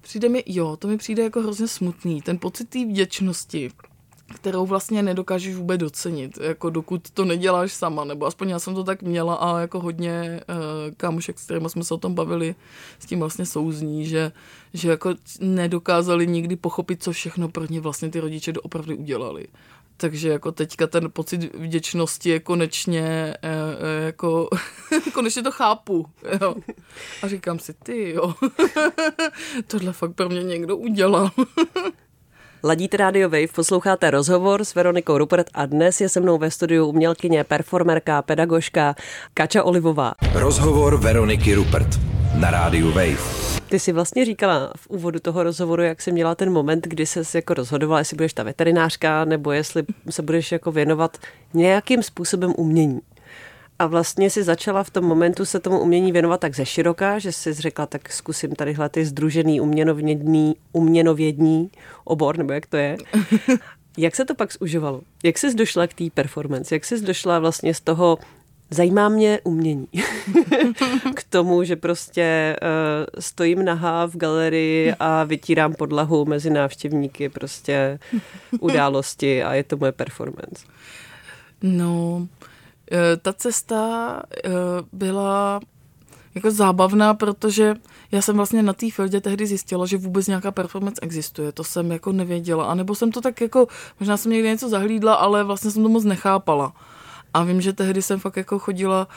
Přijde 0.00 0.28
mi, 0.28 0.44
jo, 0.46 0.76
to 0.76 0.88
mi 0.88 0.96
přijde 0.96 1.22
jako 1.22 1.40
hrozně 1.40 1.68
smutný. 1.68 2.22
Ten 2.22 2.38
pocit 2.38 2.68
té 2.68 2.84
vděčnosti, 2.84 3.70
kterou 4.34 4.66
vlastně 4.66 5.02
nedokážeš 5.02 5.54
vůbec 5.54 5.80
docenit, 5.80 6.38
jako 6.40 6.70
dokud 6.70 7.10
to 7.10 7.24
neděláš 7.24 7.72
sama, 7.72 8.04
nebo 8.04 8.26
aspoň 8.26 8.48
já 8.48 8.58
jsem 8.58 8.74
to 8.74 8.84
tak 8.84 9.02
měla 9.02 9.34
a 9.34 9.60
jako 9.60 9.80
hodně 9.80 10.40
uh, 10.48 10.94
kámošek, 10.96 11.38
s 11.38 11.44
kterými 11.44 11.70
jsme 11.70 11.84
se 11.84 11.94
o 11.94 11.98
tom 11.98 12.14
bavili, 12.14 12.54
s 12.98 13.06
tím 13.06 13.18
vlastně 13.18 13.46
souzní, 13.46 14.06
že, 14.06 14.32
že 14.74 14.90
jako 14.90 15.14
nedokázali 15.40 16.26
nikdy 16.26 16.56
pochopit, 16.56 17.02
co 17.02 17.12
všechno 17.12 17.48
pro 17.48 17.66
ně 17.70 17.80
vlastně 17.80 18.10
ty 18.10 18.20
rodiče 18.20 18.52
doopravdy 18.52 18.94
udělali. 18.94 19.46
Takže 19.96 20.28
jako 20.28 20.52
teďka 20.52 20.86
ten 20.86 21.10
pocit 21.10 21.54
vděčnosti 21.54 22.30
je 22.30 22.40
konečně, 22.40 23.02
e, 23.02 23.36
e, 23.42 24.04
jako, 24.04 24.48
konečně 25.12 25.42
to 25.42 25.50
chápu. 25.52 26.06
Jo. 26.40 26.54
A 27.22 27.28
říkám 27.28 27.58
si, 27.58 27.74
ty 27.74 28.10
jo, 28.10 28.34
tohle 29.66 29.92
fakt 29.92 30.12
pro 30.12 30.28
mě 30.28 30.42
někdo 30.42 30.76
udělal. 30.76 31.30
Ladíte 32.64 32.96
Radio 32.96 33.28
Wave, 33.28 33.46
posloucháte 33.54 34.10
rozhovor 34.10 34.64
s 34.64 34.74
Veronikou 34.74 35.18
Rupert 35.18 35.46
a 35.54 35.66
dnes 35.66 36.00
je 36.00 36.08
se 36.08 36.20
mnou 36.20 36.38
ve 36.38 36.50
studiu 36.50 36.86
umělkyně, 36.86 37.44
performerka, 37.44 38.22
pedagožka 38.22 38.94
Kača 39.34 39.62
Olivová. 39.62 40.12
Rozhovor 40.32 40.96
Veroniky 40.96 41.54
Rupert 41.54 41.88
na 42.34 42.50
rádiu 42.50 42.92
Wave. 42.92 43.53
Ty 43.74 43.78
jsi 43.78 43.92
vlastně 43.92 44.24
říkala 44.24 44.72
v 44.76 44.86
úvodu 44.86 45.20
toho 45.20 45.42
rozhovoru, 45.42 45.82
jak 45.82 46.02
jsi 46.02 46.12
měla 46.12 46.34
ten 46.34 46.52
moment, 46.52 46.86
kdy 46.86 47.06
se 47.06 47.22
jako 47.34 47.54
rozhodovala, 47.54 47.98
jestli 47.98 48.16
budeš 48.16 48.32
ta 48.32 48.42
veterinářka, 48.42 49.24
nebo 49.24 49.52
jestli 49.52 49.82
se 50.10 50.22
budeš 50.22 50.52
jako 50.52 50.72
věnovat 50.72 51.18
nějakým 51.54 52.02
způsobem 52.02 52.54
umění. 52.56 53.00
A 53.78 53.86
vlastně 53.86 54.30
si 54.30 54.42
začala 54.42 54.84
v 54.84 54.90
tom 54.90 55.04
momentu 55.04 55.44
se 55.44 55.60
tomu 55.60 55.80
umění 55.80 56.12
věnovat 56.12 56.40
tak 56.40 56.56
ze 56.56 56.66
široka, 56.66 57.18
že 57.18 57.32
jsi 57.32 57.54
řekla, 57.54 57.86
tak 57.86 58.12
zkusím 58.12 58.54
tadyhle 58.54 58.88
ty 58.88 59.04
združený 59.04 59.60
uměnovědní, 59.60 60.56
uměnovědní 60.72 61.70
obor, 62.04 62.38
nebo 62.38 62.52
jak 62.52 62.66
to 62.66 62.76
je. 62.76 62.96
Jak 63.98 64.16
se 64.16 64.24
to 64.24 64.34
pak 64.34 64.52
zužovalo? 64.52 65.00
Jak 65.24 65.38
jsi 65.38 65.54
došla 65.54 65.86
k 65.86 65.94
té 65.94 66.04
performance? 66.14 66.74
Jak 66.74 66.84
jsi 66.84 67.00
došla 67.00 67.38
vlastně 67.38 67.74
z 67.74 67.80
toho 67.80 68.18
Zajímá 68.70 69.08
mě 69.08 69.40
umění. 69.44 69.88
K 71.14 71.24
tomu, 71.24 71.64
že 71.64 71.76
prostě 71.76 72.56
uh, 72.62 73.20
stojím 73.20 73.64
nahá 73.64 74.06
v 74.06 74.16
galerii 74.16 74.94
a 75.00 75.24
vytírám 75.24 75.74
podlahu 75.74 76.24
mezi 76.24 76.50
návštěvníky 76.50 77.28
prostě 77.28 77.98
události 78.60 79.42
a 79.42 79.54
je 79.54 79.64
to 79.64 79.76
moje 79.76 79.92
performance. 79.92 80.66
No, 81.62 82.26
eh, 82.92 83.16
ta 83.16 83.32
cesta 83.32 84.22
eh, 84.44 84.50
byla 84.92 85.60
jako 86.34 86.50
zábavná, 86.50 87.14
protože 87.14 87.74
já 88.12 88.22
jsem 88.22 88.36
vlastně 88.36 88.62
na 88.62 88.72
té 88.72 88.90
fieldě 88.90 89.20
tehdy 89.20 89.46
zjistila, 89.46 89.86
že 89.86 89.96
vůbec 89.96 90.26
nějaká 90.26 90.50
performance 90.50 91.00
existuje. 91.02 91.52
To 91.52 91.64
jsem 91.64 91.92
jako 91.92 92.12
nevěděla. 92.12 92.64
A 92.64 92.74
nebo 92.74 92.94
jsem 92.94 93.12
to 93.12 93.20
tak 93.20 93.40
jako, 93.40 93.66
možná 94.00 94.16
jsem 94.16 94.32
někdy 94.32 94.48
něco 94.48 94.68
zahlídla, 94.68 95.14
ale 95.14 95.44
vlastně 95.44 95.70
jsem 95.70 95.82
to 95.82 95.88
moc 95.88 96.04
nechápala. 96.04 96.72
A 97.34 97.42
vím, 97.42 97.60
že 97.60 97.72
tehdy 97.72 98.02
jsem 98.02 98.20
fakt 98.20 98.36
jako 98.36 98.58
chodila, 98.58 99.08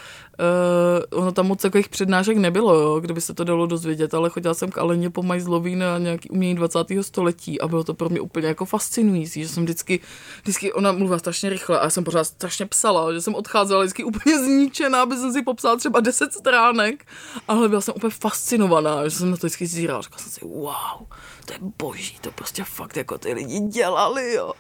uh, 1.12 1.20
ono 1.20 1.32
tam 1.32 1.48
moc 1.48 1.62
takových 1.62 1.90
přednášek 1.90 2.38
nebylo, 2.38 2.74
jo, 2.74 3.00
kdyby 3.00 3.22
se 3.22 3.34
to 3.34 3.44
dalo 3.44 3.68
dozvědět, 3.68 4.14
ale 4.14 4.30
chodila 4.30 4.54
jsem 4.54 4.72
k 4.72 4.78
Aleně 4.78 5.10
po 5.10 5.24
Majzlový 5.24 5.76
na 5.76 5.98
nějaký 5.98 6.30
umění 6.30 6.56
20. 6.56 6.80
století 7.02 7.62
a 7.62 7.68
bylo 7.68 7.84
to 7.84 7.94
pro 7.94 8.10
mě 8.10 8.22
úplně 8.22 8.48
jako 8.48 8.66
fascinující, 8.66 9.44
že 9.44 9.50
jsem 9.50 9.64
vždycky, 9.64 10.00
vždycky 10.42 10.74
ona 10.74 10.92
mluvila 10.92 11.20
strašně 11.20 11.50
rychle 11.50 11.80
a 11.80 11.84
já 11.84 11.90
jsem 11.90 12.04
pořád 12.04 12.24
strašně 12.24 12.66
psala, 12.66 13.14
že 13.14 13.22
jsem 13.22 13.36
odcházela 13.36 13.82
vždycky 13.82 14.04
úplně 14.04 14.40
zničená, 14.40 15.02
aby 15.02 15.16
jsem 15.16 15.34
si 15.34 15.42
popsala 15.42 15.76
třeba 15.76 16.00
10 16.00 16.34
stránek, 16.34 17.06
ale 17.48 17.70
byla 17.70 17.82
jsem 17.82 17.94
úplně 17.98 18.12
fascinovaná, 18.12 19.08
že 19.08 19.16
jsem 19.16 19.32
na 19.32 19.38
to 19.38 19.48
vždycky 19.48 19.68
zírala, 19.68 20.02
říkala 20.02 20.20
jsem 20.20 20.32
si, 20.32 20.46
wow, 20.46 21.08
to 21.46 21.54
je 21.54 21.60
boží, 21.82 22.18
to 22.22 22.32
prostě 22.32 22.64
fakt 22.64 22.98
jako 22.98 23.18
ty 23.18 23.34
lidi 23.34 23.60
dělali, 23.60 24.34
jo 24.34 24.54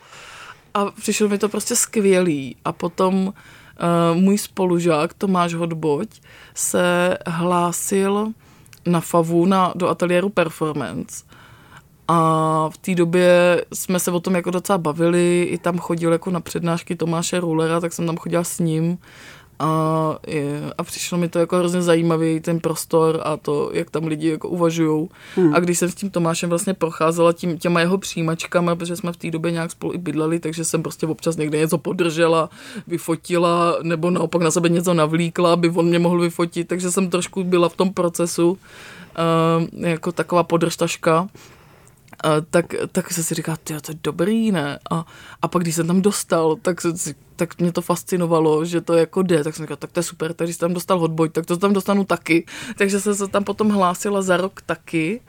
a 0.74 0.92
přišlo 0.92 1.30
mi 1.30 1.38
to 1.38 1.50
prostě 1.50 1.76
skvělý. 1.76 2.56
A 2.66 2.72
potom 2.72 3.28
uh, 3.28 4.22
můj 4.22 4.38
spolužák 4.38 5.14
Tomáš 5.14 5.54
Hodboť 5.54 6.10
se 6.56 7.18
hlásil 7.28 8.32
na 8.86 9.02
FAVu 9.02 9.46
na, 9.46 9.74
do 9.76 9.88
ateliéru 9.88 10.30
Performance. 10.30 11.26
A 12.08 12.70
v 12.70 12.78
té 12.78 12.96
době 12.96 13.66
jsme 13.74 14.00
se 14.00 14.12
o 14.12 14.20
tom 14.20 14.36
jako 14.36 14.52
docela 14.52 14.78
bavili, 14.78 15.44
i 15.44 15.58
tam 15.58 15.78
chodil 15.78 16.12
jako 16.12 16.32
na 16.32 16.40
přednášky 16.40 16.96
Tomáše 16.96 17.40
Rulera, 17.40 17.80
tak 17.80 17.94
jsem 17.94 18.06
tam 18.06 18.18
chodila 18.18 18.44
s 18.44 18.60
ním 18.60 18.98
a, 19.60 20.18
je, 20.28 20.62
a 20.78 20.84
přišlo 20.84 21.18
mi 21.18 21.30
to 21.30 21.40
jako 21.40 21.58
hrozně 21.58 21.82
zajímavý 21.82 22.40
ten 22.40 22.60
prostor 22.60 23.22
a 23.24 23.38
to, 23.38 23.70
jak 23.74 23.90
tam 23.90 24.08
lidi 24.08 24.30
jako 24.30 24.50
uvažují. 24.50 25.10
Hmm. 25.36 25.56
A 25.56 25.60
když 25.60 25.80
jsem 25.80 25.90
s 25.90 25.96
tím 25.96 26.10
Tomášem 26.10 26.50
vlastně 26.50 26.74
procházela 26.74 27.34
tím, 27.34 27.58
těma 27.58 27.80
jeho 27.80 27.98
přijímačkama, 27.98 28.76
protože 28.76 28.96
jsme 28.96 29.14
v 29.14 29.18
té 29.18 29.32
době 29.32 29.52
nějak 29.52 29.72
spolu 29.72 29.94
i 29.94 29.98
bydleli, 29.98 30.40
takže 30.40 30.66
jsem 30.66 30.84
prostě 30.84 31.08
občas 31.08 31.38
někde 31.38 31.58
něco 31.58 31.78
podržela, 31.78 32.50
vyfotila, 32.88 33.78
nebo 33.84 34.10
naopak 34.10 34.42
na 34.42 34.52
sebe 34.52 34.70
něco 34.70 34.94
navlíkla, 34.94 35.54
aby 35.54 35.70
on 35.70 35.86
mě 35.86 36.00
mohl 36.00 36.20
vyfotit, 36.20 36.68
takže 36.68 36.92
jsem 36.92 37.10
trošku 37.10 37.44
byla 37.44 37.70
v 37.70 37.76
tom 37.76 37.94
procesu 37.94 38.52
uh, 38.52 39.86
jako 39.88 40.12
taková 40.12 40.44
podržtaška. 40.44 41.28
A 42.24 42.42
tak, 42.50 42.66
tak 42.92 43.14
se 43.14 43.24
si 43.24 43.36
říká, 43.36 43.58
ty 43.64 43.82
to 43.82 43.92
je 43.92 44.00
dobrý, 44.04 44.52
ne? 44.52 44.80
A, 44.92 45.06
a 45.42 45.48
pak 45.48 45.62
když 45.62 45.76
jsem 45.76 45.88
tam 45.88 46.02
dostal, 46.02 46.56
tak, 46.62 46.82
se, 46.82 46.94
tak 47.36 47.60
mě 47.60 47.72
to 47.72 47.82
fascinovalo, 47.82 48.66
že 48.66 48.82
to 48.82 48.94
jako 48.94 49.22
jde, 49.22 49.44
tak 49.44 49.56
jsem 49.56 49.64
říkala, 49.64 49.78
tak 49.78 49.92
to 49.92 50.00
je 50.00 50.04
super, 50.04 50.34
takže 50.34 50.54
jsem 50.54 50.60
tam 50.60 50.74
dostal 50.74 51.00
hotboj, 51.00 51.30
tak 51.30 51.46
to 51.46 51.58
tam 51.58 51.74
dostanu 51.74 52.04
taky. 52.04 52.46
Takže 52.78 53.00
jsem 53.00 53.16
se 53.16 53.28
tam 53.28 53.44
potom 53.44 53.70
hlásila 53.70 54.22
za 54.22 54.38
rok 54.38 54.62
taky. 54.62 55.22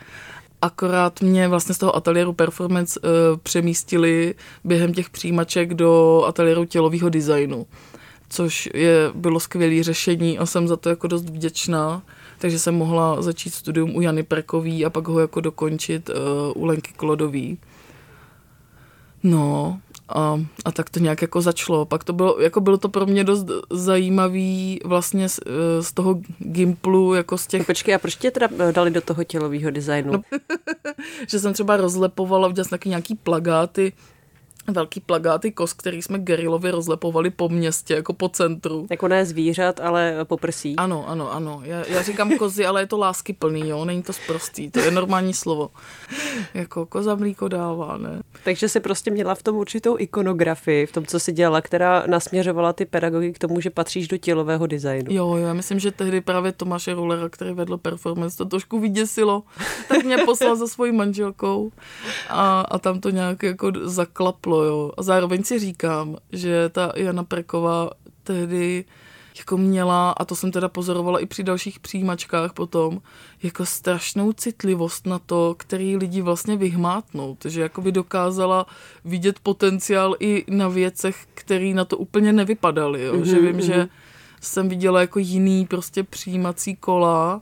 Akorát 0.62 1.20
mě 1.20 1.48
vlastně 1.48 1.74
z 1.74 1.78
toho 1.78 1.96
ateliéru 1.96 2.32
performance 2.32 3.00
uh, 3.00 3.08
přemístili 3.42 4.34
během 4.64 4.94
těch 4.94 5.10
přijímaček 5.10 5.74
do 5.74 6.24
ateliéru 6.26 6.64
tělového 6.64 7.08
designu, 7.08 7.66
což 8.28 8.68
je, 8.74 9.10
bylo 9.14 9.40
skvělé 9.40 9.82
řešení 9.82 10.38
a 10.38 10.46
jsem 10.46 10.68
za 10.68 10.76
to 10.76 10.88
jako 10.88 11.06
dost 11.06 11.24
vděčná 11.24 12.02
takže 12.38 12.58
jsem 12.58 12.74
mohla 12.74 13.22
začít 13.22 13.54
studium 13.54 13.96
u 13.96 14.00
Jany 14.00 14.22
Prekový 14.22 14.84
a 14.84 14.90
pak 14.90 15.08
ho 15.08 15.20
jako 15.20 15.40
dokončit 15.40 16.10
uh, 16.10 16.62
u 16.62 16.64
Lenky 16.64 16.92
Klodový. 16.96 17.58
No, 19.22 19.80
a, 20.08 20.40
a 20.64 20.72
tak 20.72 20.90
to 20.90 21.00
nějak 21.00 21.22
jako 21.22 21.40
začalo. 21.40 21.84
Pak 21.84 22.04
to 22.04 22.12
bylo, 22.12 22.40
jako 22.40 22.60
bylo 22.60 22.78
to 22.78 22.88
pro 22.88 23.06
mě 23.06 23.24
dost 23.24 23.46
zajímavý 23.70 24.80
vlastně 24.84 25.28
z, 25.28 25.40
eh, 25.46 25.82
z 25.82 25.92
toho 25.92 26.20
Gimplu, 26.38 27.14
jako 27.14 27.38
z 27.38 27.46
těch... 27.46 27.60
No 27.60 27.64
počkej, 27.64 27.94
a 27.94 27.98
proč 27.98 28.16
tě 28.16 28.30
teda 28.30 28.48
eh, 28.58 28.72
dali 28.72 28.90
do 28.90 29.00
toho 29.00 29.24
tělového 29.24 29.70
designu? 29.70 30.12
No, 30.12 30.22
že 31.28 31.38
jsem 31.38 31.52
třeba 31.52 31.76
rozlepovala, 31.76 32.48
viděla 32.48 32.64
jsem 32.64 32.78
nějaký 32.86 33.14
plagáty, 33.14 33.92
velký 34.72 35.00
plagáty 35.00 35.52
kos, 35.52 35.72
který 35.72 36.02
jsme 36.02 36.18
gerilově 36.18 36.70
rozlepovali 36.70 37.30
po 37.30 37.48
městě, 37.48 37.94
jako 37.94 38.12
po 38.12 38.28
centru. 38.28 38.86
Jako 38.90 39.08
ne 39.08 39.26
zvířat, 39.26 39.80
ale 39.80 40.16
po 40.24 40.36
prsí. 40.36 40.76
Ano, 40.76 41.08
ano, 41.08 41.32
ano. 41.32 41.60
Já, 41.64 41.84
já 41.88 42.02
říkám 42.02 42.38
kozy, 42.38 42.66
ale 42.66 42.82
je 42.82 42.86
to 42.86 42.98
lásky 42.98 43.32
plný, 43.32 43.68
jo, 43.68 43.84
není 43.84 44.02
to 44.02 44.12
sprostý, 44.12 44.70
to 44.70 44.80
je 44.80 44.90
normální 44.90 45.34
slovo. 45.34 45.70
jako 46.54 46.86
koza 46.86 47.14
mlíko 47.14 47.48
dává, 47.48 47.96
ne? 47.96 48.22
Takže 48.44 48.68
si 48.68 48.80
prostě 48.80 49.10
měla 49.10 49.34
v 49.34 49.42
tom 49.42 49.56
určitou 49.56 49.98
ikonografii, 49.98 50.86
v 50.86 50.92
tom, 50.92 51.06
co 51.06 51.20
si 51.20 51.32
dělala, 51.32 51.60
která 51.60 52.04
nasměřovala 52.06 52.72
ty 52.72 52.84
pedagogy 52.84 53.32
k 53.32 53.38
tomu, 53.38 53.60
že 53.60 53.70
patříš 53.70 54.08
do 54.08 54.16
tělového 54.16 54.66
designu. 54.66 55.14
Jo, 55.14 55.36
jo, 55.36 55.46
já 55.46 55.52
myslím, 55.52 55.78
že 55.78 55.90
tehdy 55.90 56.20
právě 56.20 56.52
Tomáše 56.52 56.94
Rulera, 56.94 57.28
který 57.28 57.52
vedl 57.52 57.78
performance, 57.78 58.36
to 58.36 58.44
trošku 58.44 58.80
vyděsilo, 58.80 59.42
tak 59.88 60.04
mě 60.04 60.18
poslal 60.18 60.56
za 60.56 60.66
svojí 60.66 60.92
manželkou 60.92 61.70
a, 62.28 62.60
a 62.60 62.78
tam 62.78 63.00
to 63.00 63.10
nějak 63.10 63.42
jako 63.42 63.72
zaklaplo 63.82 64.57
jo. 64.62 64.92
A 64.98 65.02
zároveň 65.02 65.44
si 65.44 65.58
říkám, 65.58 66.16
že 66.32 66.68
ta 66.68 66.92
Jana 66.96 67.24
Preková 67.24 67.90
tehdy 68.22 68.84
jako 69.38 69.56
měla, 69.56 70.10
a 70.10 70.24
to 70.24 70.36
jsem 70.36 70.50
teda 70.52 70.68
pozorovala 70.68 71.18
i 71.18 71.26
při 71.26 71.42
dalších 71.42 71.80
přijímačkách 71.80 72.52
potom, 72.52 73.00
jako 73.42 73.66
strašnou 73.66 74.32
citlivost 74.32 75.06
na 75.06 75.18
to, 75.18 75.54
který 75.58 75.96
lidi 75.96 76.22
vlastně 76.22 76.56
vyhmátnout, 76.56 77.44
že 77.44 77.60
jako 77.60 77.80
by 77.80 77.92
dokázala 77.92 78.66
vidět 79.04 79.38
potenciál 79.38 80.16
i 80.20 80.44
na 80.48 80.68
věcech, 80.68 81.26
který 81.34 81.74
na 81.74 81.84
to 81.84 81.96
úplně 81.96 82.32
nevypadaly, 82.32 83.04
jo? 83.04 83.14
Mm-hmm, 83.14 83.22
že 83.22 83.40
vím, 83.40 83.56
mm-hmm. 83.56 83.66
že 83.66 83.76
mhm. 83.78 83.88
jsem 84.40 84.68
viděla 84.68 85.00
jako 85.00 85.18
jiný 85.18 85.66
prostě 85.66 86.02
přijímací 86.02 86.76
kola 86.76 87.40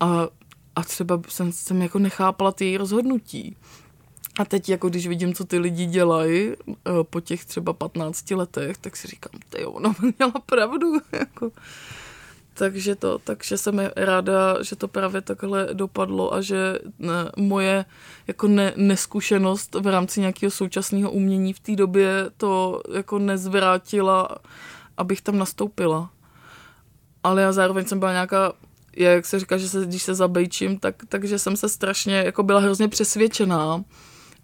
a, 0.00 0.28
a 0.76 0.82
třeba 0.84 1.20
jsem, 1.28 1.52
jsem 1.52 1.82
jako 1.82 1.98
nechápala 1.98 2.52
ty 2.52 2.64
její 2.64 2.76
rozhodnutí. 2.76 3.56
A 4.38 4.44
teď, 4.44 4.68
jako 4.68 4.88
když 4.88 5.06
vidím, 5.06 5.34
co 5.34 5.44
ty 5.44 5.58
lidi 5.58 5.86
dělají 5.86 6.50
eh, 6.50 6.90
po 7.10 7.20
těch 7.20 7.44
třeba 7.44 7.72
15 7.72 8.30
letech, 8.30 8.78
tak 8.78 8.96
si 8.96 9.08
říkám, 9.08 9.40
ty 9.48 9.62
jo, 9.62 9.70
ona 9.70 9.94
měla 10.18 10.32
pravdu. 10.46 10.92
Jako. 11.12 11.52
Takže 12.54 12.94
to, 12.94 13.18
takže 13.18 13.58
jsem 13.58 13.90
ráda, 13.96 14.62
že 14.62 14.76
to 14.76 14.88
právě 14.88 15.20
takhle 15.20 15.68
dopadlo 15.72 16.34
a 16.34 16.40
že 16.40 16.78
ne, 16.98 17.30
moje 17.36 17.84
jako 18.26 18.48
ne, 18.48 18.72
neskušenost 18.76 19.74
v 19.74 19.86
rámci 19.86 20.20
nějakého 20.20 20.50
současného 20.50 21.10
umění 21.10 21.52
v 21.52 21.60
té 21.60 21.76
době 21.76 22.30
to 22.36 22.82
jako 22.94 23.18
nezvrátila, 23.18 24.28
abych 24.96 25.22
tam 25.22 25.38
nastoupila. 25.38 26.10
Ale 27.22 27.42
já 27.42 27.52
zároveň 27.52 27.84
jsem 27.84 27.98
byla 27.98 28.12
nějaká 28.12 28.52
jak 28.96 29.26
se 29.26 29.38
říká, 29.38 29.56
že 29.56 29.68
se, 29.68 29.86
když 29.86 30.02
se 30.02 30.14
zabejčím, 30.14 30.78
tak, 30.78 30.94
takže 31.08 31.38
jsem 31.38 31.56
se 31.56 31.68
strašně, 31.68 32.16
jako 32.16 32.42
byla 32.42 32.60
hrozně 32.60 32.88
přesvědčená, 32.88 33.84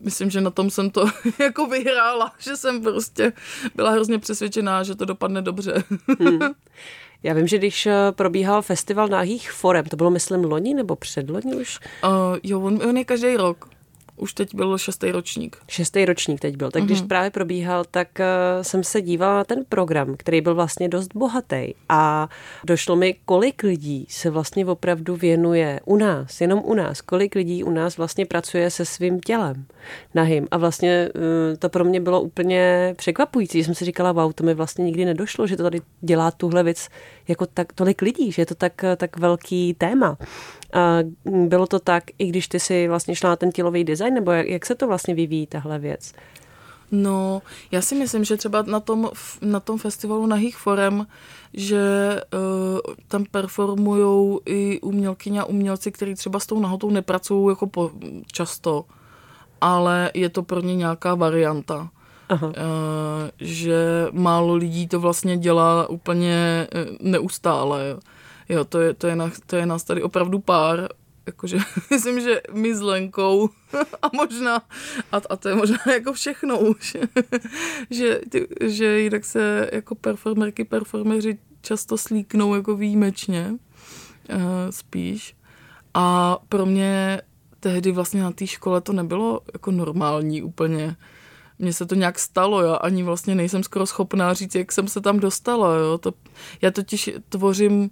myslím, 0.03 0.31
že 0.31 0.41
na 0.41 0.51
tom 0.51 0.71
jsem 0.71 0.91
to 0.91 1.07
jako 1.39 1.67
vyhrála, 1.67 2.33
že 2.39 2.57
jsem 2.57 2.83
prostě 2.83 3.33
byla 3.75 3.91
hrozně 3.91 4.19
přesvědčená, 4.19 4.83
že 4.83 4.95
to 4.95 5.05
dopadne 5.05 5.43
dobře. 5.43 5.85
Hmm. 6.21 6.41
Já 7.23 7.35
vím, 7.35 7.47
že 7.47 7.59
když 7.59 7.87
eh, 7.87 8.13
probíhal 8.13 8.63
festival 8.63 9.09
náhých 9.09 9.53
forem, 9.53 9.85
to 9.85 9.97
bylo 9.97 10.11
myslím 10.11 10.45
loni 10.45 10.75
nebo 10.75 10.97
předloni 10.97 11.55
už? 11.55 11.79
Uh, 12.05 12.11
jo, 12.43 12.61
on, 12.61 12.81
on 12.89 12.97
je 12.97 13.05
každý 13.05 13.37
rok 13.37 13.72
už 14.23 14.35
teď 14.35 14.55
byl 14.55 14.79
šestý 14.79 15.11
ročník. 15.11 15.57
Šestý 15.69 16.05
ročník 16.05 16.41
teď 16.41 16.57
byl. 16.57 16.71
Tak 16.71 16.83
mm-hmm. 16.83 16.87
když 16.87 17.01
mhm. 17.01 17.09
právě 17.09 17.31
probíhal, 17.31 17.85
tak 17.91 18.09
uh, 18.19 18.63
jsem 18.63 18.85
se 18.85 19.03
dívala 19.03 19.35
na 19.35 19.45
ten 19.45 19.65
program, 19.69 20.15
který 20.19 20.41
byl 20.41 20.55
vlastně 20.55 20.89
dost 20.89 21.09
bohatý 21.15 21.75
a 21.89 22.29
došlo 22.65 22.97
mi, 22.97 23.15
kolik 23.25 23.63
lidí 23.63 24.07
se 24.09 24.31
vlastně 24.31 24.67
opravdu 24.67 25.17
věnuje 25.17 25.81
u 25.85 25.97
nás, 25.97 26.41
jenom 26.41 26.63
u 26.65 26.75
nás, 26.75 27.01
kolik 27.01 27.35
lidí 27.35 27.65
u 27.65 27.71
nás 27.71 27.97
vlastně 27.97 28.27
pracuje 28.27 28.71
se 28.71 28.85
svým 28.85 29.21
tělem 29.21 29.67
nahým. 30.15 30.49
A 30.51 30.57
vlastně 30.57 31.09
uh, 31.15 31.57
to 31.59 31.69
pro 31.69 31.85
mě 31.85 32.01
bylo 32.01 32.21
úplně 32.21 32.95
překvapující. 32.97 33.65
Jsem 33.65 33.75
si 33.75 33.85
říkala, 33.85 34.13
wow, 34.13 34.33
to 34.33 34.45
mi 34.45 34.55
vlastně 34.55 34.85
nikdy 34.85 35.05
nedošlo, 35.05 35.47
že 35.47 35.57
to 35.57 35.63
tady 35.63 35.81
dělá 36.01 36.31
tuhle 36.31 36.63
věc 36.63 36.89
jako 37.29 37.47
tak 37.47 37.73
tolik 37.73 38.03
lidí, 38.03 38.33
že 38.33 38.43
je 38.43 38.47
to 38.47 38.55
tak, 38.55 38.85
tak 38.97 39.19
velký 39.19 39.75
téma. 39.75 40.19
A 40.73 40.99
bylo 41.25 41.67
to 41.67 41.79
tak, 41.79 42.05
i 42.19 42.27
když 42.27 42.49
ty 42.49 42.61
si 42.61 42.89
vlastně 42.89 43.17
šla 43.17 43.31
na 43.31 43.37
ten 43.37 43.53
tělový 43.53 43.85
design, 43.85 44.15
nebo 44.15 44.31
jak, 44.31 44.47
jak 44.47 44.67
se 44.67 44.75
to 44.75 44.87
vlastně 44.87 45.15
vyvíjí, 45.15 45.47
tahle 45.47 45.79
věc? 45.79 46.13
No, 46.93 47.43
já 47.71 47.83
si 47.83 47.95
myslím, 47.95 48.25
že 48.25 48.37
třeba 48.37 48.63
na 48.63 48.81
tom, 48.81 49.11
na 49.43 49.61
tom 49.61 49.79
festivalu 49.79 50.27
Nahých 50.27 50.57
forem, 50.57 51.07
že 51.55 51.83
uh, 52.35 52.95
tam 53.09 53.25
performují 53.31 54.39
i 54.47 54.81
umělkyně 54.81 55.41
a 55.41 55.45
umělci, 55.45 55.93
kteří 55.93 56.15
třeba 56.15 56.41
s 56.41 56.47
tou 56.47 56.61
nahotou 56.61 56.91
nepracují 56.91 57.49
jako 57.49 57.67
po, 57.67 57.91
často, 58.33 58.85
ale 59.61 60.11
je 60.15 60.29
to 60.29 60.43
pro 60.43 60.61
ně 60.61 60.77
nějaká 60.77 61.15
varianta. 61.15 61.91
Aha. 62.29 62.47
Uh, 62.47 62.53
že 63.39 64.07
málo 64.13 64.55
lidí 64.55 64.89
to 64.89 65.01
vlastně 65.01 65.37
dělá 65.37 65.89
úplně 65.89 66.69
neustále. 67.01 67.81
Jo. 68.53 68.65
To 68.65 68.81
je, 68.81 68.95
to 68.95 69.07
je, 69.07 69.17
na, 69.17 69.31
to 69.47 69.57
je 69.57 69.67
nás 69.67 69.85
tady 69.85 70.03
opravdu 70.03 70.39
pár, 70.39 70.89
jakože 71.27 71.59
myslím, 71.91 72.21
že 72.21 72.41
my 72.53 72.75
s 72.75 72.81
Lenkou 72.81 73.49
a 74.03 74.11
možná, 74.13 74.57
a, 75.13 75.21
a 75.31 75.37
to 75.37 75.49
je 75.49 75.55
možná 75.55 75.79
jako 75.93 76.13
všechno 76.13 76.59
už, 76.59 76.97
že, 77.91 78.21
ty, 78.29 78.49
že 78.61 79.01
jinak 79.01 79.25
se 79.25 79.71
jako 79.73 79.95
performerky, 79.95 80.65
performeři 80.65 81.39
často 81.63 81.99
slíknou 81.99 82.55
jako 82.55 82.77
výjimečně 82.77 83.51
uh, 83.51 84.39
spíš. 84.71 85.37
A 85.95 86.39
pro 86.49 86.67
mě 86.67 87.23
tehdy 87.61 87.93
vlastně 87.93 88.23
na 88.23 88.33
té 88.33 88.47
škole 88.47 88.81
to 88.81 88.93
nebylo 88.93 89.41
jako 89.53 89.71
normální 89.71 90.43
úplně. 90.43 90.97
Mně 91.59 91.73
se 91.73 91.87
to 91.87 91.95
nějak 91.95 92.19
stalo, 92.19 92.63
já 92.63 92.75
ani 92.75 93.03
vlastně 93.03 93.35
nejsem 93.35 93.63
skoro 93.63 93.87
schopná 93.87 94.35
říct, 94.35 94.55
jak 94.55 94.73
jsem 94.73 94.89
se 94.89 95.01
tam 95.01 95.21
dostala. 95.21 95.75
Jo. 95.75 95.99
To, 95.99 96.13
já 96.63 96.71
totiž 96.71 97.11
tvořím 97.29 97.91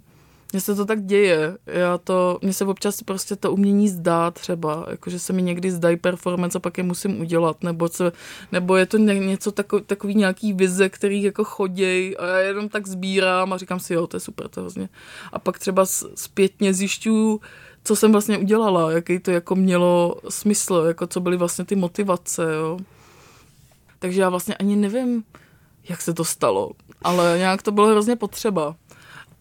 mně 0.51 0.61
se 0.61 0.75
to 0.75 0.85
tak 0.85 1.05
děje. 1.05 1.57
Já 1.65 1.97
to, 1.97 2.39
mně 2.41 2.53
se 2.53 2.65
občas 2.65 3.01
prostě 3.01 3.35
to 3.35 3.51
umění 3.51 3.89
zdá 3.89 4.31
třeba, 4.31 4.85
jakože 4.89 5.19
se 5.19 5.33
mi 5.33 5.41
někdy 5.41 5.71
zdají 5.71 5.97
performance 5.97 6.57
a 6.57 6.61
pak 6.61 6.77
je 6.77 6.83
musím 6.83 7.21
udělat, 7.21 7.63
nebo, 7.63 7.87
se, 7.87 8.11
nebo 8.51 8.75
je 8.75 8.85
to 8.85 8.97
něco 8.97 9.51
takový, 9.51 9.83
takový 9.83 10.15
nějaký 10.15 10.53
vize, 10.53 10.89
který 10.89 11.23
jako 11.23 11.43
choděj 11.43 12.15
a 12.19 12.25
já 12.27 12.37
jenom 12.37 12.69
tak 12.69 12.87
sbírám 12.87 13.53
a 13.53 13.57
říkám 13.57 13.79
si, 13.79 13.93
jo, 13.93 14.07
to 14.07 14.17
je 14.17 14.21
super, 14.21 14.47
to 14.47 14.61
hrozně. 14.61 14.89
A 15.33 15.39
pak 15.39 15.59
třeba 15.59 15.85
zpětně 16.15 16.73
zjišťuju, 16.73 17.41
co 17.83 17.95
jsem 17.95 18.11
vlastně 18.11 18.37
udělala, 18.37 18.91
jaký 18.91 19.19
to 19.19 19.31
jako 19.31 19.55
mělo 19.55 20.15
smysl, 20.29 20.83
jako 20.87 21.07
co 21.07 21.19
byly 21.19 21.37
vlastně 21.37 21.65
ty 21.65 21.75
motivace, 21.75 22.53
jo. 22.53 22.79
Takže 23.99 24.21
já 24.21 24.29
vlastně 24.29 24.55
ani 24.55 24.75
nevím, 24.75 25.23
jak 25.89 26.01
se 26.01 26.13
to 26.13 26.25
stalo, 26.25 26.71
ale 27.01 27.37
nějak 27.37 27.61
to 27.61 27.71
bylo 27.71 27.87
hrozně 27.87 28.15
potřeba. 28.15 28.75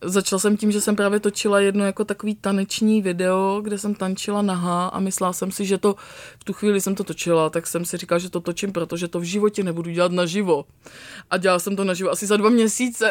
Začala 0.04 0.40
jsem 0.40 0.56
tím, 0.56 0.72
že 0.72 0.80
jsem 0.80 0.96
právě 0.96 1.20
točila 1.20 1.60
jedno 1.60 1.84
jako 1.84 2.04
takový 2.04 2.34
taneční 2.34 3.02
video, 3.02 3.60
kde 3.62 3.78
jsem 3.78 3.94
tančila 3.94 4.42
nahá 4.42 4.86
a 4.86 5.00
myslela 5.00 5.32
jsem 5.32 5.52
si, 5.52 5.64
že 5.64 5.78
to 5.78 5.96
v 6.38 6.44
tu 6.44 6.52
chvíli 6.52 6.80
jsem 6.80 6.94
to 6.94 7.04
točila, 7.04 7.50
tak 7.50 7.66
jsem 7.66 7.84
si 7.84 7.96
říkala, 7.96 8.18
že 8.18 8.30
to 8.30 8.40
točím, 8.40 8.72
protože 8.72 9.08
to 9.08 9.20
v 9.20 9.22
životě 9.22 9.62
nebudu 9.62 9.90
dělat 9.90 10.12
naživo. 10.12 10.64
A 11.30 11.36
dělala 11.36 11.58
jsem 11.58 11.76
to 11.76 11.84
naživo 11.84 12.10
asi 12.10 12.26
za 12.26 12.36
dva 12.36 12.50
měsíce. 12.50 13.10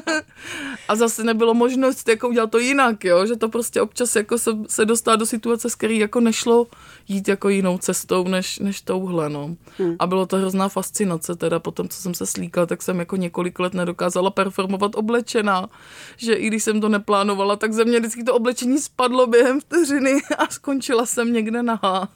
a 0.88 0.96
zase 0.96 1.24
nebylo 1.24 1.54
možnost 1.54 2.08
jako 2.08 2.28
udělat 2.28 2.50
to 2.50 2.58
jinak, 2.58 3.04
jo? 3.04 3.26
že 3.26 3.36
to 3.36 3.48
prostě 3.48 3.80
občas 3.82 4.16
jako 4.16 4.38
se, 4.38 4.50
se 4.68 4.84
dostá 4.84 5.16
do 5.16 5.26
situace, 5.26 5.70
s 5.70 5.74
který 5.74 5.98
jako 5.98 6.20
nešlo 6.20 6.66
jít 7.08 7.28
jako 7.28 7.48
jinou 7.48 7.78
cestou, 7.78 8.24
než, 8.28 8.58
než 8.58 8.80
touhle. 8.80 9.28
No. 9.28 9.56
Hmm. 9.78 9.96
A 9.98 10.06
bylo 10.06 10.26
to 10.26 10.36
hrozná 10.36 10.68
fascinace, 10.68 11.36
teda 11.36 11.58
potom, 11.58 11.88
co 11.88 12.02
jsem 12.02 12.14
se 12.14 12.26
slíkala, 12.26 12.66
tak 12.66 12.82
jsem 12.82 12.98
jako 12.98 13.16
několik 13.16 13.58
let 13.58 13.74
nedokázala 13.74 14.30
performovat 14.30 14.94
oblečená 14.94 15.68
že 16.16 16.34
i 16.34 16.46
když 16.46 16.64
jsem 16.64 16.80
to 16.80 16.88
neplánovala, 16.88 17.56
tak 17.56 17.72
ze 17.72 17.84
mě 17.84 17.98
vždycky 17.98 18.24
to 18.24 18.34
oblečení 18.34 18.78
spadlo 18.78 19.26
během 19.26 19.60
vteřiny 19.60 20.22
a 20.38 20.46
skončila 20.50 21.06
jsem 21.06 21.32
někde 21.32 21.62
nahá. 21.62 22.08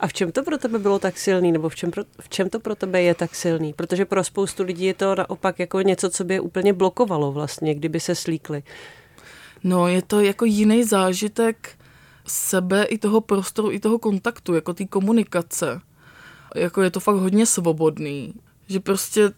A 0.00 0.06
v 0.06 0.12
čem 0.12 0.32
to 0.32 0.42
pro 0.42 0.58
tebe 0.58 0.78
bylo 0.78 0.98
tak 0.98 1.18
silný, 1.18 1.52
nebo 1.52 1.68
v 1.68 1.74
čem, 1.74 1.90
pro, 1.90 2.02
v 2.20 2.28
čem 2.28 2.50
to 2.50 2.60
pro 2.60 2.74
tebe 2.74 3.02
je 3.02 3.14
tak 3.14 3.34
silný? 3.34 3.72
Protože 3.72 4.04
pro 4.04 4.24
spoustu 4.24 4.62
lidí 4.62 4.84
je 4.84 4.94
to 4.94 5.14
naopak 5.14 5.58
jako 5.58 5.80
něco, 5.80 6.10
co 6.10 6.24
by 6.24 6.34
je 6.34 6.40
úplně 6.40 6.72
blokovalo 6.72 7.32
vlastně, 7.32 7.74
kdyby 7.74 8.00
se 8.00 8.14
slíkli. 8.14 8.62
No, 9.64 9.88
je 9.88 10.02
to 10.02 10.20
jako 10.20 10.44
jiný 10.44 10.84
zážitek 10.84 11.78
sebe 12.26 12.84
i 12.84 12.98
toho 12.98 13.20
prostoru, 13.20 13.72
i 13.72 13.80
toho 13.80 13.98
kontaktu, 13.98 14.54
jako 14.54 14.74
té 14.74 14.84
komunikace. 14.84 15.80
Jako 16.54 16.82
je 16.82 16.90
to 16.90 17.00
fakt 17.00 17.16
hodně 17.16 17.46
svobodný. 17.46 18.34
Že 18.68 18.80
prostě 18.80 19.30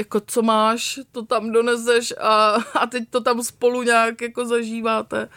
jako 0.00 0.20
co 0.26 0.42
máš, 0.42 1.00
to 1.12 1.24
tam 1.24 1.52
doneseš 1.52 2.14
a, 2.20 2.56
a 2.80 2.86
teď 2.86 3.04
to 3.10 3.20
tam 3.20 3.42
spolu 3.42 3.82
nějak 3.82 4.22
jako 4.22 4.46
zažíváte. 4.46 5.28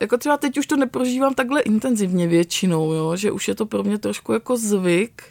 Jako 0.00 0.18
třeba 0.18 0.36
teď 0.36 0.58
už 0.58 0.66
to 0.66 0.76
neprožívám 0.76 1.34
takhle 1.34 1.60
intenzivně 1.60 2.26
většinou, 2.26 2.92
jo, 2.92 3.16
že 3.16 3.30
už 3.30 3.48
je 3.48 3.54
to 3.54 3.66
pro 3.66 3.82
mě 3.82 3.98
trošku 3.98 4.32
jako 4.32 4.56
zvyk, 4.56 5.22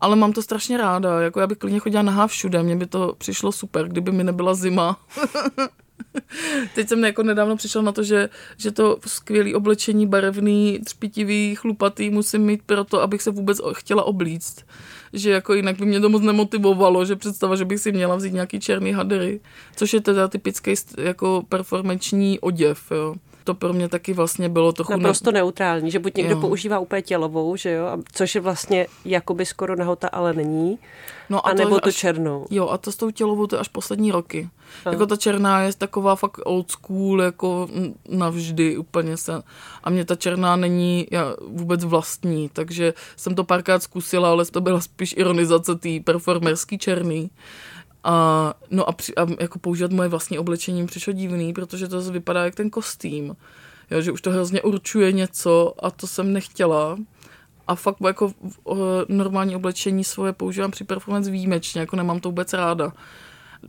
ale 0.00 0.16
mám 0.16 0.32
to 0.32 0.42
strašně 0.42 0.76
ráda, 0.76 1.20
jako 1.20 1.40
já 1.40 1.46
bych 1.46 1.58
klidně 1.58 1.78
chodila 1.78 2.02
nahá 2.02 2.26
všude, 2.26 2.62
mně 2.62 2.76
by 2.76 2.86
to 2.86 3.14
přišlo 3.18 3.52
super, 3.52 3.88
kdyby 3.88 4.12
mi 4.12 4.24
nebyla 4.24 4.54
zima. 4.54 5.00
Teď 6.74 6.88
jsem 6.88 7.04
jako 7.04 7.22
nedávno 7.22 7.56
přišla 7.56 7.82
na 7.82 7.92
to, 7.92 8.02
že, 8.02 8.28
že 8.56 8.70
to 8.70 8.98
skvělé 9.06 9.54
oblečení, 9.54 10.06
barevný, 10.06 10.78
třpitivý, 10.84 11.54
chlupatý 11.54 12.10
musím 12.10 12.42
mít 12.42 12.62
proto, 12.66 13.02
abych 13.02 13.22
se 13.22 13.30
vůbec 13.30 13.60
chtěla 13.72 14.02
oblíct 14.02 14.64
že 15.12 15.30
jako 15.30 15.54
jinak 15.54 15.78
by 15.78 15.86
mě 15.86 16.00
to 16.00 16.08
moc 16.08 16.22
nemotivovalo, 16.22 17.04
že 17.04 17.16
představa, 17.16 17.56
že 17.56 17.64
bych 17.64 17.80
si 17.80 17.92
měla 17.92 18.16
vzít 18.16 18.32
nějaký 18.32 18.60
černý 18.60 18.92
hadery, 18.92 19.40
což 19.76 19.92
je 19.92 20.00
teda 20.00 20.28
typický 20.28 20.74
jako 20.98 21.42
performační 21.48 22.40
oděv, 22.40 22.90
jo 22.90 23.14
to 23.44 23.54
pro 23.54 23.72
mě 23.72 23.88
taky 23.88 24.12
vlastně 24.12 24.48
bylo 24.48 24.72
trochu... 24.72 24.92
Naprosto 24.92 25.32
ne... 25.32 25.38
neutrální, 25.38 25.90
že 25.90 25.98
buď 25.98 26.16
někdo 26.16 26.34
jo. 26.34 26.40
používá 26.40 26.78
úplně 26.78 27.02
tělovou, 27.02 27.56
že 27.56 27.70
jo, 27.70 27.86
což 28.12 28.34
je 28.34 28.40
vlastně 28.40 28.86
jakoby 29.04 29.46
skoro 29.46 29.76
nahota, 29.76 30.08
ale 30.08 30.32
není, 30.32 30.78
no 31.30 31.46
a, 31.46 31.50
a 31.50 31.54
nebo 31.54 31.80
to 31.80 31.88
až, 31.88 31.94
černou. 31.94 32.46
Jo, 32.50 32.68
a 32.68 32.78
to 32.78 32.92
s 32.92 32.96
tou 32.96 33.10
tělovou 33.10 33.46
to 33.46 33.56
je 33.56 33.60
až 33.60 33.68
poslední 33.68 34.10
roky. 34.12 34.48
Aha. 34.84 34.92
Jako 34.92 35.06
ta 35.06 35.16
černá 35.16 35.62
je 35.62 35.72
taková 35.72 36.16
fakt 36.16 36.40
old 36.44 36.70
school, 36.70 37.22
jako 37.22 37.68
navždy 38.08 38.76
úplně 38.76 39.16
se. 39.16 39.42
A 39.84 39.90
mě 39.90 40.04
ta 40.04 40.16
černá 40.16 40.56
není 40.56 41.06
já, 41.10 41.34
vůbec 41.48 41.84
vlastní, 41.84 42.50
takže 42.52 42.94
jsem 43.16 43.34
to 43.34 43.44
párkrát 43.44 43.82
zkusila, 43.82 44.30
ale 44.30 44.44
to 44.44 44.60
byla 44.60 44.80
spíš 44.80 45.14
ironizace 45.16 45.74
té 45.74 45.88
performerský 46.04 46.78
černý 46.78 47.30
A, 48.04 48.54
no 48.70 48.88
a, 48.88 48.92
při, 48.92 49.14
a 49.14 49.26
jako 49.40 49.58
používat 49.58 49.92
moje 49.92 50.08
vlastní 50.08 50.38
oblečení 50.38 50.86
přišlo 50.86 51.12
divný, 51.12 51.52
protože 51.52 51.88
to 51.88 52.00
zase 52.00 52.12
vypadá 52.12 52.44
jak 52.44 52.54
ten 52.54 52.70
kostým. 52.70 53.36
Jo, 53.90 54.00
že 54.00 54.12
už 54.12 54.20
to 54.20 54.30
hrozně 54.30 54.62
určuje 54.62 55.12
něco 55.12 55.74
a 55.82 55.90
to 55.90 56.06
jsem 56.06 56.32
nechtěla. 56.32 56.98
A 57.68 57.74
fakt 57.74 57.96
jako 58.06 58.32
normální 59.08 59.56
oblečení 59.56 60.04
svoje 60.04 60.32
používám 60.32 60.70
při 60.70 60.84
performance 60.84 61.30
výjimečně, 61.30 61.80
jako 61.80 61.96
nemám 61.96 62.20
to 62.20 62.28
vůbec 62.28 62.52
ráda 62.52 62.92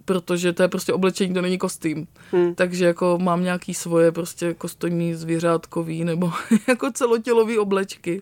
protože 0.06 0.54
to 0.54 0.63
je 0.63 0.67
prostě 0.67 0.93
oblečení, 0.93 1.34
to 1.34 1.41
není 1.41 1.58
kostým. 1.58 2.08
Hmm. 2.32 2.56
Takže 2.56 2.86
jako 2.86 3.17
mám 3.22 3.43
nějaký 3.43 3.74
svoje 3.74 4.12
prostě 4.12 4.54
kostýmy 4.54 5.15
zvěřátkový 5.15 6.04
nebo 6.04 6.32
jako 6.67 6.91
celotělový 6.91 7.58
oblečky, 7.58 8.22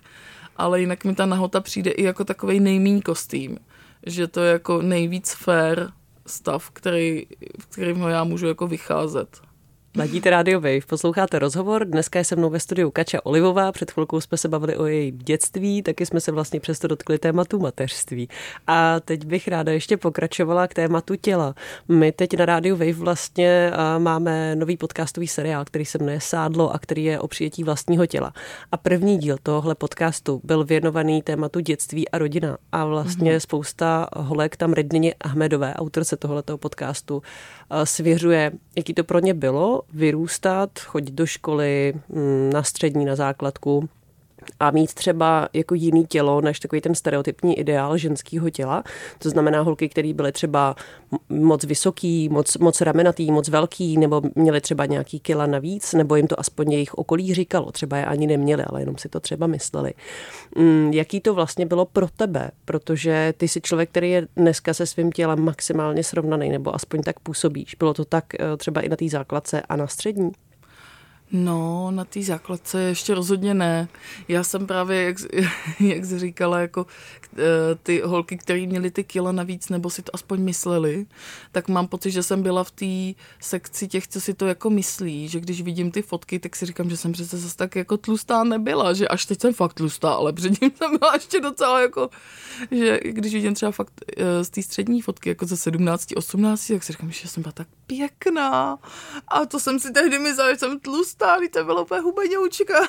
ale 0.57 0.81
jinak 0.81 1.05
mi 1.05 1.15
ta 1.15 1.25
nahota 1.25 1.61
přijde 1.61 1.91
i 1.91 2.03
jako 2.03 2.23
takový 2.23 2.59
nejmíň 2.59 3.01
kostým, 3.01 3.57
že 4.05 4.27
to 4.27 4.41
je 4.41 4.51
jako 4.51 4.81
nejvíc 4.81 5.33
fair 5.33 5.87
stav, 6.31 6.69
který, 6.69 7.25
v 7.59 7.65
kterým 7.65 8.01
já 8.01 8.23
můžu 8.23 8.47
jako 8.47 8.67
vycházet. 8.67 9.41
Ladíte 9.97 10.29
Radio 10.29 10.61
Wave, 10.61 10.85
posloucháte 10.87 11.39
rozhovor. 11.39 11.85
Dneska 11.85 12.19
je 12.19 12.25
se 12.25 12.35
mnou 12.35 12.49
ve 12.49 12.59
studiu 12.59 12.91
Kača 12.91 13.19
Olivová. 13.23 13.71
Před 13.71 13.91
chvilkou 13.91 14.21
jsme 14.21 14.37
se 14.37 14.47
bavili 14.47 14.77
o 14.77 14.85
její 14.85 15.11
dětství, 15.11 15.83
taky 15.83 16.05
jsme 16.05 16.21
se 16.21 16.31
vlastně 16.31 16.59
přesto 16.59 16.87
dotkli 16.87 17.17
tématu 17.17 17.59
mateřství. 17.59 18.29
A 18.67 18.99
teď 18.99 19.25
bych 19.25 19.47
ráda 19.47 19.71
ještě 19.71 19.97
pokračovala 19.97 20.67
k 20.67 20.73
tématu 20.73 21.15
těla. 21.15 21.55
My 21.87 22.11
teď 22.11 22.37
na 22.37 22.45
Radio 22.45 22.75
Wave 22.75 22.93
vlastně 22.93 23.71
máme 23.97 24.55
nový 24.55 24.77
podcastový 24.77 25.27
seriál, 25.27 25.65
který 25.65 25.85
se 25.85 25.97
jmenuje 25.97 26.21
Sádlo 26.21 26.73
a 26.73 26.79
který 26.79 27.03
je 27.03 27.19
o 27.19 27.27
přijetí 27.27 27.63
vlastního 27.63 28.05
těla. 28.05 28.33
A 28.71 28.77
první 28.77 29.17
díl 29.17 29.37
tohohle 29.43 29.75
podcastu 29.75 30.41
byl 30.43 30.63
věnovaný 30.63 31.21
tématu 31.21 31.59
dětství 31.59 32.09
a 32.09 32.17
rodina. 32.17 32.57
A 32.71 32.85
vlastně 32.85 33.35
mm-hmm. 33.35 33.39
spousta 33.39 34.07
holek 34.15 34.57
tam 34.57 34.73
Rednině 34.73 35.13
Ahmedové, 35.21 35.73
autorce 35.73 36.17
tohoto 36.17 36.57
podcastu, 36.57 37.21
svěřuje, 37.83 38.51
jaký 38.75 38.93
to 38.93 39.03
pro 39.03 39.19
ně 39.19 39.33
bylo 39.33 39.80
vyrůstat, 39.93 40.79
chodit 40.79 41.13
do 41.13 41.25
školy, 41.25 41.93
mm, 42.09 42.49
na 42.53 42.63
střední, 42.63 43.05
na 43.05 43.15
základku, 43.15 43.89
a 44.59 44.71
mít 44.71 44.93
třeba 44.93 45.49
jako 45.53 45.75
jiný 45.75 46.05
tělo 46.05 46.41
než 46.41 46.59
takový 46.59 46.81
ten 46.81 46.95
stereotypní 46.95 47.59
ideál 47.59 47.97
ženského 47.97 48.49
těla. 48.49 48.83
To 49.19 49.29
znamená 49.29 49.61
holky, 49.61 49.89
které 49.89 50.13
byly 50.13 50.31
třeba 50.31 50.75
moc 51.29 51.63
vysoký, 51.63 52.29
moc, 52.29 52.57
moc 52.57 52.81
ramenatý, 52.81 53.31
moc 53.31 53.49
velký, 53.49 53.97
nebo 53.97 54.21
měly 54.35 54.61
třeba 54.61 54.85
nějaký 54.85 55.19
kila 55.19 55.45
navíc, 55.45 55.93
nebo 55.93 56.15
jim 56.15 56.27
to 56.27 56.39
aspoň 56.39 56.71
jejich 56.71 56.93
okolí 56.93 57.33
říkalo. 57.33 57.71
Třeba 57.71 57.97
je 57.97 58.05
ani 58.05 58.27
neměli, 58.27 58.63
ale 58.63 58.81
jenom 58.81 58.97
si 58.97 59.09
to 59.09 59.19
třeba 59.19 59.47
mysleli. 59.47 59.93
Mm, 60.57 60.91
jaký 60.93 61.21
to 61.21 61.33
vlastně 61.33 61.65
bylo 61.65 61.85
pro 61.85 62.07
tebe? 62.17 62.51
Protože 62.65 63.33
ty 63.37 63.47
jsi 63.47 63.61
člověk, 63.61 63.89
který 63.89 64.11
je 64.11 64.27
dneska 64.35 64.73
se 64.73 64.85
svým 64.85 65.11
tělem 65.11 65.43
maximálně 65.43 66.03
srovnaný, 66.03 66.49
nebo 66.49 66.75
aspoň 66.75 67.01
tak 67.01 67.19
působíš. 67.19 67.75
Bylo 67.79 67.93
to 67.93 68.05
tak 68.05 68.25
eh, 68.39 68.57
třeba 68.57 68.81
i 68.81 68.89
na 68.89 68.95
té 68.95 69.09
základce 69.09 69.61
a 69.61 69.75
na 69.75 69.87
střední? 69.87 70.31
No, 71.31 71.91
na 71.91 72.05
té 72.05 72.21
základce 72.23 72.81
ještě 72.81 73.15
rozhodně 73.15 73.53
ne. 73.53 73.87
Já 74.27 74.43
jsem 74.43 74.67
právě, 74.67 75.03
jak, 75.03 75.17
jak 75.79 76.05
jsi 76.05 76.19
říkala, 76.19 76.59
jako 76.59 76.85
eh, 77.37 77.75
ty 77.83 78.01
holky, 78.05 78.37
které 78.37 78.67
měly 78.67 78.91
ty 78.91 79.03
kila 79.03 79.31
navíc, 79.31 79.69
nebo 79.69 79.89
si 79.89 80.01
to 80.01 80.15
aspoň 80.15 80.41
mysleli, 80.41 81.05
tak 81.51 81.67
mám 81.67 81.87
pocit, 81.87 82.11
že 82.11 82.23
jsem 82.23 82.43
byla 82.43 82.63
v 82.63 82.71
té 82.71 83.21
sekci 83.39 83.87
těch, 83.87 84.07
co 84.07 84.21
si 84.21 84.33
to 84.33 84.47
jako 84.47 84.69
myslí, 84.69 85.27
že 85.27 85.39
když 85.39 85.61
vidím 85.61 85.91
ty 85.91 86.01
fotky, 86.01 86.39
tak 86.39 86.55
si 86.55 86.65
říkám, 86.65 86.89
že 86.89 86.97
jsem 86.97 87.11
přece 87.11 87.37
zase 87.37 87.57
tak 87.57 87.75
jako 87.75 87.97
tlustá 87.97 88.43
nebyla, 88.43 88.93
že 88.93 89.07
až 89.07 89.25
teď 89.25 89.41
jsem 89.41 89.53
fakt 89.53 89.73
tlustá, 89.73 90.13
ale 90.13 90.33
předtím 90.33 90.71
jsem 90.77 90.97
byla 90.97 91.13
ještě 91.13 91.41
docela 91.41 91.81
jako, 91.81 92.09
že 92.71 92.99
když 93.03 93.33
vidím 93.33 93.53
třeba 93.53 93.71
fakt 93.71 93.93
eh, 94.17 94.43
z 94.43 94.49
té 94.49 94.61
střední 94.61 95.01
fotky, 95.01 95.29
jako 95.29 95.45
ze 95.45 95.57
17, 95.57 96.09
18, 96.15 96.67
tak 96.67 96.83
si 96.83 96.93
říkám, 96.93 97.11
že 97.11 97.27
jsem 97.27 97.43
byla 97.43 97.51
tak 97.51 97.67
pěkná. 97.91 98.79
A 99.27 99.45
to 99.45 99.59
jsem 99.59 99.79
si 99.79 99.91
tehdy 99.91 100.19
myslela, 100.19 100.53
že 100.53 100.59
jsem 100.59 100.79
tlustá, 100.79 101.37
to 101.53 101.63
bylo 101.63 101.81
úplně 101.81 102.01
hubeňoučka. 102.01 102.87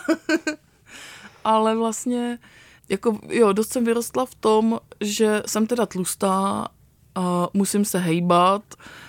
Ale 1.44 1.76
vlastně, 1.76 2.38
jako 2.88 3.18
jo, 3.28 3.52
dost 3.52 3.72
jsem 3.72 3.84
vyrostla 3.84 4.26
v 4.26 4.34
tom, 4.34 4.80
že 5.00 5.42
jsem 5.46 5.66
teda 5.66 5.86
tlustá 5.86 6.68
a 7.14 7.48
musím 7.54 7.84
se 7.84 7.98
hejbat 7.98 8.62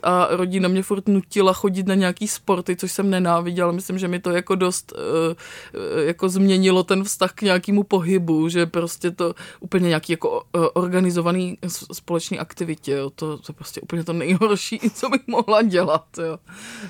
a 0.04 0.28
rodina 0.30 0.70
mě 0.70 0.84
furt 0.84 1.08
nutila 1.08 1.54
chodit 1.54 1.88
na 1.88 1.96
nějaký 1.96 2.28
sporty, 2.28 2.76
což 2.76 2.92
jsem 2.92 3.10
nenáviděla. 3.10 3.72
Myslím, 3.72 4.00
že 4.00 4.08
mi 4.08 4.20
to 4.20 4.32
jako 4.32 4.56
dost 4.56 4.92
uh, 4.92 6.02
jako 6.02 6.30
změnilo 6.30 6.84
ten 6.84 7.04
vztah 7.04 7.34
k 7.34 7.42
nějakému 7.42 7.84
pohybu, 7.84 8.50
že 8.50 8.66
prostě 8.66 9.12
to 9.12 9.36
úplně 9.60 9.88
nějaký 9.88 10.14
jako 10.14 10.30
uh, 10.32 10.66
organizovaný 10.74 11.58
společný 11.94 12.40
aktivitě, 12.40 12.92
jo. 12.92 13.10
To, 13.10 13.38
to 13.38 13.54
prostě 13.54 13.82
úplně 13.82 14.04
to 14.04 14.14
nejhorší, 14.14 14.80
co 14.94 15.10
bych 15.10 15.28
mohla 15.28 15.62
dělat, 15.62 16.06
jo. 16.18 16.40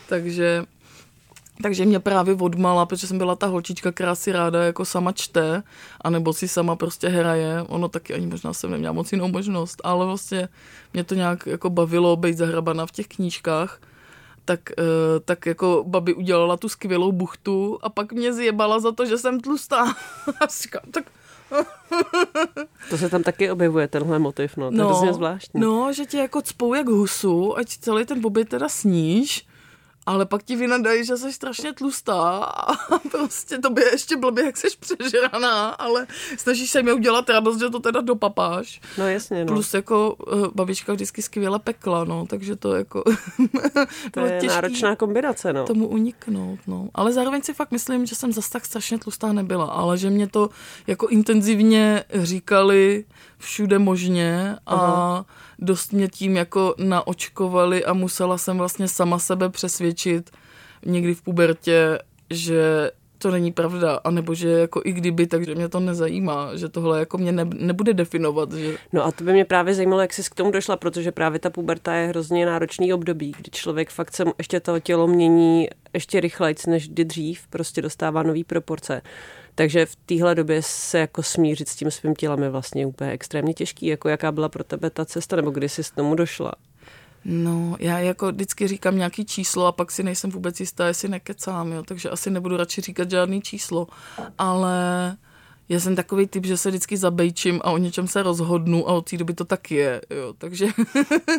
Takže 0.10 0.66
takže 1.64 1.86
mě 1.86 2.00
právě 2.00 2.36
odmala, 2.36 2.86
protože 2.86 3.08
jsem 3.08 3.18
byla 3.18 3.36
ta 3.36 3.48
holčička, 3.48 3.92
která 3.92 4.16
si 4.16 4.32
ráda 4.32 4.64
jako 4.64 4.86
sama 4.86 5.12
čte, 5.12 5.64
anebo 6.02 6.34
si 6.34 6.48
sama 6.48 6.76
prostě 6.76 7.08
hraje. 7.08 7.62
Ono 7.68 7.88
taky 7.88 8.14
ani 8.14 8.28
možná 8.28 8.54
jsem 8.54 8.72
neměla 8.72 8.94
moc 8.94 9.12
jinou 9.12 9.28
možnost, 9.28 9.82
ale 9.84 10.06
vlastně 10.06 10.50
mě 10.94 11.04
to 11.04 11.16
nějak 11.16 11.46
jako 11.46 11.70
bavilo 11.70 12.16
být 12.16 12.38
zahrabaná 12.38 12.86
v 12.86 12.92
těch 12.92 13.08
knížkách. 13.08 13.80
Tak, 14.46 14.60
uh, 14.78 14.84
tak 15.26 15.46
jako 15.46 15.84
babi 15.88 16.14
udělala 16.14 16.58
tu 16.58 16.70
skvělou 16.70 17.12
buchtu 17.12 17.80
a 17.82 17.90
pak 17.90 18.12
mě 18.12 18.34
zjebala 18.34 18.80
za 18.80 18.92
to, 18.92 19.06
že 19.06 19.18
jsem 19.18 19.40
tlustá. 19.40 19.86
a 20.40 20.46
říkám, 20.62 20.92
tak 20.92 21.06
to 22.90 22.98
se 22.98 23.10
tam 23.10 23.24
taky 23.24 23.52
objevuje, 23.52 23.88
tenhle 23.88 24.20
motiv, 24.20 24.58
no. 24.58 24.72
To 24.72 24.78
no, 24.78 24.84
je 24.84 24.88
hrozně 24.88 25.14
zvláštní. 25.14 25.62
No, 25.62 25.94
že 25.94 26.06
tě 26.06 26.18
jako 26.18 26.42
cpou 26.42 26.74
jak 26.74 26.88
husu, 26.88 27.58
ať 27.58 27.68
celý 27.68 28.06
ten 28.06 28.22
boby 28.22 28.46
teda 28.46 28.70
sníš 28.70 29.46
ale 30.06 30.26
pak 30.26 30.44
ti 30.44 30.56
vynadají, 30.56 31.06
že 31.06 31.18
jsi 31.18 31.34
strašně 31.34 31.74
tlustá 31.74 32.44
a 32.44 32.76
prostě 33.12 33.58
to 33.58 33.70
by 33.70 33.82
ještě 33.82 34.18
blbě, 34.18 34.46
jak 34.46 34.58
jsi 34.58 34.68
přežraná, 34.80 35.70
ale 35.70 36.08
snažíš 36.38 36.70
se 36.70 36.84
mi 36.84 36.94
udělat 36.94 37.30
radost, 37.30 37.60
že 37.60 37.70
to 37.70 37.80
teda 37.80 38.02
dopapáš. 38.02 38.82
No 38.98 39.10
jasně, 39.10 39.46
no. 39.46 39.54
Plus 39.54 39.74
jako 39.74 40.16
uh, 40.16 40.48
babička 40.56 40.94
vždycky 40.94 41.22
skvěle 41.22 41.60
pekla, 41.60 42.04
no, 42.04 42.26
takže 42.30 42.56
to 42.56 42.76
jako... 42.76 43.04
to 44.12 44.20
je 44.20 44.42
náročná 44.48 44.96
kombinace, 44.96 45.54
no. 45.54 45.66
Tomu 45.66 45.88
uniknout, 45.88 46.60
no. 46.68 46.90
Ale 46.94 47.14
zároveň 47.14 47.42
si 47.42 47.54
fakt 47.54 47.72
myslím, 47.72 48.06
že 48.06 48.16
jsem 48.16 48.34
zase 48.34 48.50
tak 48.50 48.66
strašně 48.66 49.00
tlustá 49.00 49.34
nebyla, 49.34 49.66
ale 49.66 49.98
že 49.98 50.10
mě 50.10 50.28
to 50.28 50.50
jako 50.88 51.08
intenzivně 51.08 52.04
říkali 52.14 53.06
všude 53.44 53.80
možně 53.80 54.56
a 54.66 54.76
Aha. 54.76 55.26
dost 55.60 55.94
mě 55.94 56.08
tím 56.08 56.38
jako 56.38 56.76
naočkovali 56.78 57.86
a 57.86 57.94
musela 57.94 58.38
jsem 58.38 58.58
vlastně 58.58 58.88
sama 58.88 59.20
sebe 59.20 59.50
přesvědčit 59.50 60.32
někdy 60.86 61.16
v 61.16 61.22
pubertě, 61.22 62.00
že 62.30 62.92
to 63.18 63.32
není 63.32 63.52
pravda, 63.52 64.00
anebo 64.04 64.36
že 64.36 64.50
jako 64.50 64.82
i 64.86 64.92
kdyby, 64.92 65.28
takže 65.28 65.56
mě 65.56 65.70
to 65.70 65.80
nezajímá, 65.80 66.56
že 66.56 66.70
tohle 66.70 67.00
jako 67.00 67.18
mě 67.18 67.32
ne, 67.32 67.46
nebude 67.46 67.94
definovat. 67.94 68.52
Že... 68.52 68.78
No 68.94 69.06
a 69.06 69.12
to 69.12 69.24
by 69.24 69.34
mě 69.34 69.46
právě 69.46 69.74
zajímalo, 69.74 70.02
jak 70.02 70.14
jsi 70.14 70.24
k 70.24 70.36
tomu 70.36 70.52
došla, 70.52 70.78
protože 70.78 71.12
právě 71.12 71.40
ta 71.40 71.50
puberta 71.50 71.94
je 71.94 72.08
hrozně 72.08 72.46
náročný 72.46 72.94
období, 72.94 73.34
kdy 73.38 73.52
člověk 73.52 73.90
fakt 73.90 74.16
se 74.16 74.24
ještě 74.38 74.60
to 74.60 74.80
tělo 74.80 75.08
mění 75.08 75.68
ještě 75.94 76.20
rychleji, 76.20 76.56
než 76.68 76.90
kdy 76.90 77.06
dřív, 77.06 77.48
prostě 77.48 77.82
dostává 77.82 78.24
nový 78.24 78.44
proporce. 78.44 79.02
Takže 79.56 79.86
v 79.86 79.96
téhle 79.96 80.36
době 80.36 80.62
se 80.62 81.00
jako 81.00 81.24
smířit 81.24 81.70
s 81.70 81.76
tím 81.76 81.92
svým 81.92 82.16
tělem 82.16 82.44
je 82.44 82.50
vlastně 82.50 82.86
úplně 82.86 83.12
extrémně 83.12 83.54
těžký. 83.54 83.86
Jako 83.86 84.10
jaká 84.10 84.32
byla 84.32 84.50
pro 84.50 84.64
tebe 84.64 84.90
ta 84.90 85.06
cesta, 85.06 85.36
nebo 85.36 85.52
kdy 85.52 85.70
jsi 85.70 85.84
s 85.84 85.92
tomu 85.92 86.16
došla? 86.16 86.52
No, 87.26 87.76
já 87.80 88.00
jako 88.00 88.32
vždycky 88.32 88.68
říkám 88.68 88.98
nějaký 88.98 89.26
číslo 89.26 89.66
a 89.66 89.72
pak 89.72 89.92
si 89.92 90.04
nejsem 90.04 90.32
vůbec 90.32 90.60
jistá, 90.60 90.88
jestli 90.88 91.10
nekecám, 91.10 91.72
jo, 91.72 91.84
takže 91.84 92.10
asi 92.10 92.30
nebudu 92.30 92.58
radši 92.58 92.82
říkat 92.82 93.12
žádný 93.12 93.42
číslo, 93.42 93.88
ale 94.38 95.18
já 95.70 95.80
jsem 95.80 95.96
takový 95.96 96.28
typ, 96.28 96.46
že 96.46 96.58
se 96.58 96.70
vždycky 96.70 96.98
zabejčím 96.98 97.62
a 97.64 97.72
o 97.72 97.78
něčem 97.78 98.08
se 98.08 98.24
rozhodnu 98.24 98.90
a 98.90 98.94
od 98.94 99.10
té 99.10 99.18
doby 99.18 99.34
to 99.34 99.46
tak 99.46 99.72
je, 99.72 100.02
jo, 100.10 100.34
takže 100.38 100.68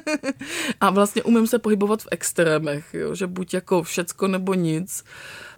a 0.81 0.91
vlastně 0.91 1.23
umím 1.23 1.47
se 1.47 1.59
pohybovat 1.59 2.03
v 2.03 2.09
extrémech, 2.11 2.95
jo, 2.95 3.15
že 3.15 3.27
buď 3.27 3.55
jako 3.55 3.83
všecko 3.83 4.29
nebo 4.29 4.55
nic, 4.55 5.05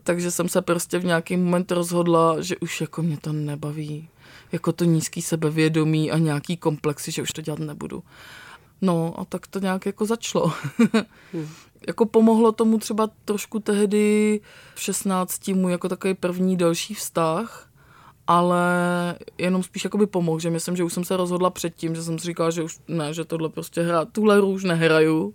takže 0.02 0.31
jsem 0.31 0.48
se 0.48 0.62
prostě 0.62 0.98
v 0.98 1.05
nějaký 1.05 1.37
moment 1.37 1.72
rozhodla, 1.72 2.40
že 2.40 2.57
už 2.57 2.81
jako 2.81 3.02
mě 3.02 3.16
to 3.16 3.33
nebaví, 3.33 4.09
jako 4.52 4.72
to 4.72 4.85
nízký 4.85 5.22
sebevědomí 5.22 6.11
a 6.11 6.18
nějaký 6.18 6.57
komplexy, 6.57 7.11
že 7.11 7.22
už 7.22 7.33
to 7.33 7.42
dělat 7.42 7.59
nebudu. 7.59 8.02
No 8.81 9.14
a 9.20 9.24
tak 9.24 9.46
to 9.46 9.59
nějak 9.59 9.87
jako 9.87 10.07
začalo. 10.07 10.52
hmm. 11.33 11.48
Jako 11.87 12.07
pomohlo 12.07 12.52
tomu 12.52 12.79
třeba 12.79 13.11
trošku 13.24 13.59
tehdy 13.59 14.40
v 14.74 14.81
16 14.81 15.48
mu 15.48 15.68
jako 15.68 15.88
takový 15.88 16.14
první 16.14 16.57
další 16.57 16.94
vztah, 16.94 17.70
ale 18.27 18.65
jenom 19.39 19.62
spíš 19.62 19.85
jakoby 19.85 20.07
pomohl, 20.07 20.41
že 20.41 20.51
myslím, 20.51 20.77
že 20.77 20.85
už 20.85 20.93
jsem 20.93 21.05
se 21.05 21.17
rozhodla 21.17 21.51
předtím, 21.51 21.95
že 21.95 22.03
jsem 22.03 22.19
si 22.19 22.27
říkala, 22.27 22.51
že 22.51 22.62
už 22.62 22.79
ne, 22.89 23.15
že 23.15 23.25
tohle 23.25 23.49
prostě 23.49 23.83
hrát, 23.83 24.09
tuhle 24.12 24.41
růž 24.41 24.65
nehraju, 24.65 25.35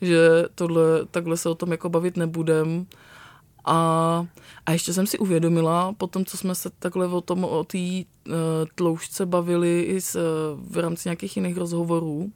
že 0.00 0.44
tohle, 0.54 1.06
takhle 1.10 1.36
se 1.36 1.48
o 1.48 1.54
tom 1.54 1.72
jako 1.72 1.88
bavit 1.88 2.16
nebudem. 2.16 2.86
A, 3.64 4.26
a 4.66 4.72
ještě 4.72 4.92
jsem 4.92 5.06
si 5.06 5.18
uvědomila, 5.18 5.92
po 5.92 6.06
tom, 6.06 6.24
co 6.24 6.36
jsme 6.36 6.54
se 6.54 6.70
takhle 6.78 7.06
o 7.08 7.20
tom, 7.20 7.44
o 7.44 7.64
té 7.64 7.78
uh, 7.78 8.34
tloušťce 8.74 9.26
bavili 9.26 9.82
i 9.82 10.00
s, 10.00 10.18
v 10.56 10.78
rámci 10.78 11.08
nějakých 11.08 11.36
jiných 11.36 11.56
rozhovorů, 11.56 12.32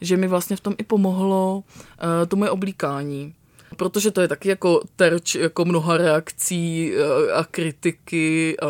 že 0.00 0.16
mi 0.16 0.26
vlastně 0.26 0.56
v 0.56 0.60
tom 0.60 0.74
i 0.78 0.84
pomohlo 0.84 1.56
uh, 1.56 2.28
to 2.28 2.36
moje 2.36 2.50
oblíkání 2.50 3.34
protože 3.74 4.10
to 4.10 4.20
je 4.20 4.28
taky 4.28 4.48
jako 4.48 4.80
terč 4.96 5.34
jako 5.34 5.64
mnoha 5.64 5.96
reakcí 5.96 6.92
eh, 6.94 7.32
a 7.32 7.44
kritiky 7.44 8.56
a, 8.60 8.66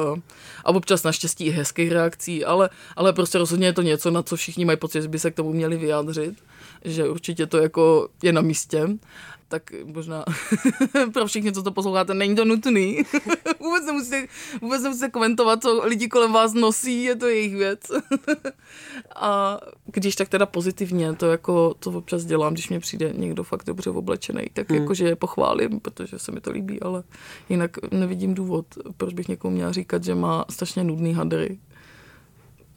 a 0.64 0.68
občas 0.68 1.02
naštěstí 1.02 1.44
i 1.44 1.50
hezkých 1.50 1.92
reakcí, 1.92 2.44
ale, 2.44 2.70
ale 2.96 3.12
prostě 3.12 3.38
rozhodně 3.38 3.66
je 3.66 3.72
to 3.72 3.82
něco, 3.82 4.10
na 4.10 4.22
co 4.22 4.36
všichni 4.36 4.64
mají 4.64 4.78
pocit, 4.78 5.02
že 5.02 5.08
by 5.08 5.18
se 5.18 5.30
k 5.30 5.34
tomu 5.34 5.52
měli 5.52 5.76
vyjádřit, 5.76 6.34
že 6.84 7.08
určitě 7.08 7.46
to 7.46 7.58
jako 7.58 8.08
je 8.22 8.32
na 8.32 8.40
místě 8.40 8.88
tak 9.54 9.72
možná 9.84 10.24
pro 11.12 11.26
všechny, 11.26 11.52
co 11.52 11.62
to 11.62 11.72
posloucháte, 11.72 12.14
není 12.14 12.36
to 12.36 12.44
nutný. 12.44 13.02
vůbec, 13.60 13.86
nemusíte, 13.86 14.26
vůbec 14.60 14.82
nemusíte 14.82 15.10
komentovat, 15.10 15.62
co 15.62 15.86
lidi 15.86 16.08
kolem 16.08 16.32
vás 16.32 16.54
nosí, 16.54 17.04
je 17.04 17.16
to 17.16 17.28
jejich 17.28 17.56
věc. 17.56 17.80
a 19.16 19.60
když 19.86 20.16
tak 20.16 20.28
teda 20.28 20.46
pozitivně, 20.46 21.12
to 21.12 21.26
jako 21.26 21.74
to 21.74 21.90
občas 21.90 22.24
dělám, 22.24 22.52
když 22.52 22.68
mě 22.68 22.80
přijde 22.80 23.12
někdo 23.16 23.44
fakt 23.44 23.64
dobře 23.64 23.90
oblečený, 23.90 24.42
tak 24.52 24.70
hmm. 24.70 24.80
jakože 24.80 25.04
je 25.04 25.16
pochválím, 25.16 25.80
protože 25.80 26.18
se 26.18 26.32
mi 26.32 26.40
to 26.40 26.50
líbí, 26.50 26.80
ale 26.80 27.02
jinak 27.48 27.92
nevidím 27.92 28.34
důvod, 28.34 28.66
proč 28.96 29.14
bych 29.14 29.28
někomu 29.28 29.54
měla 29.54 29.72
říkat, 29.72 30.04
že 30.04 30.14
má 30.14 30.44
strašně 30.50 30.84
nudný 30.84 31.14
hadry. 31.14 31.58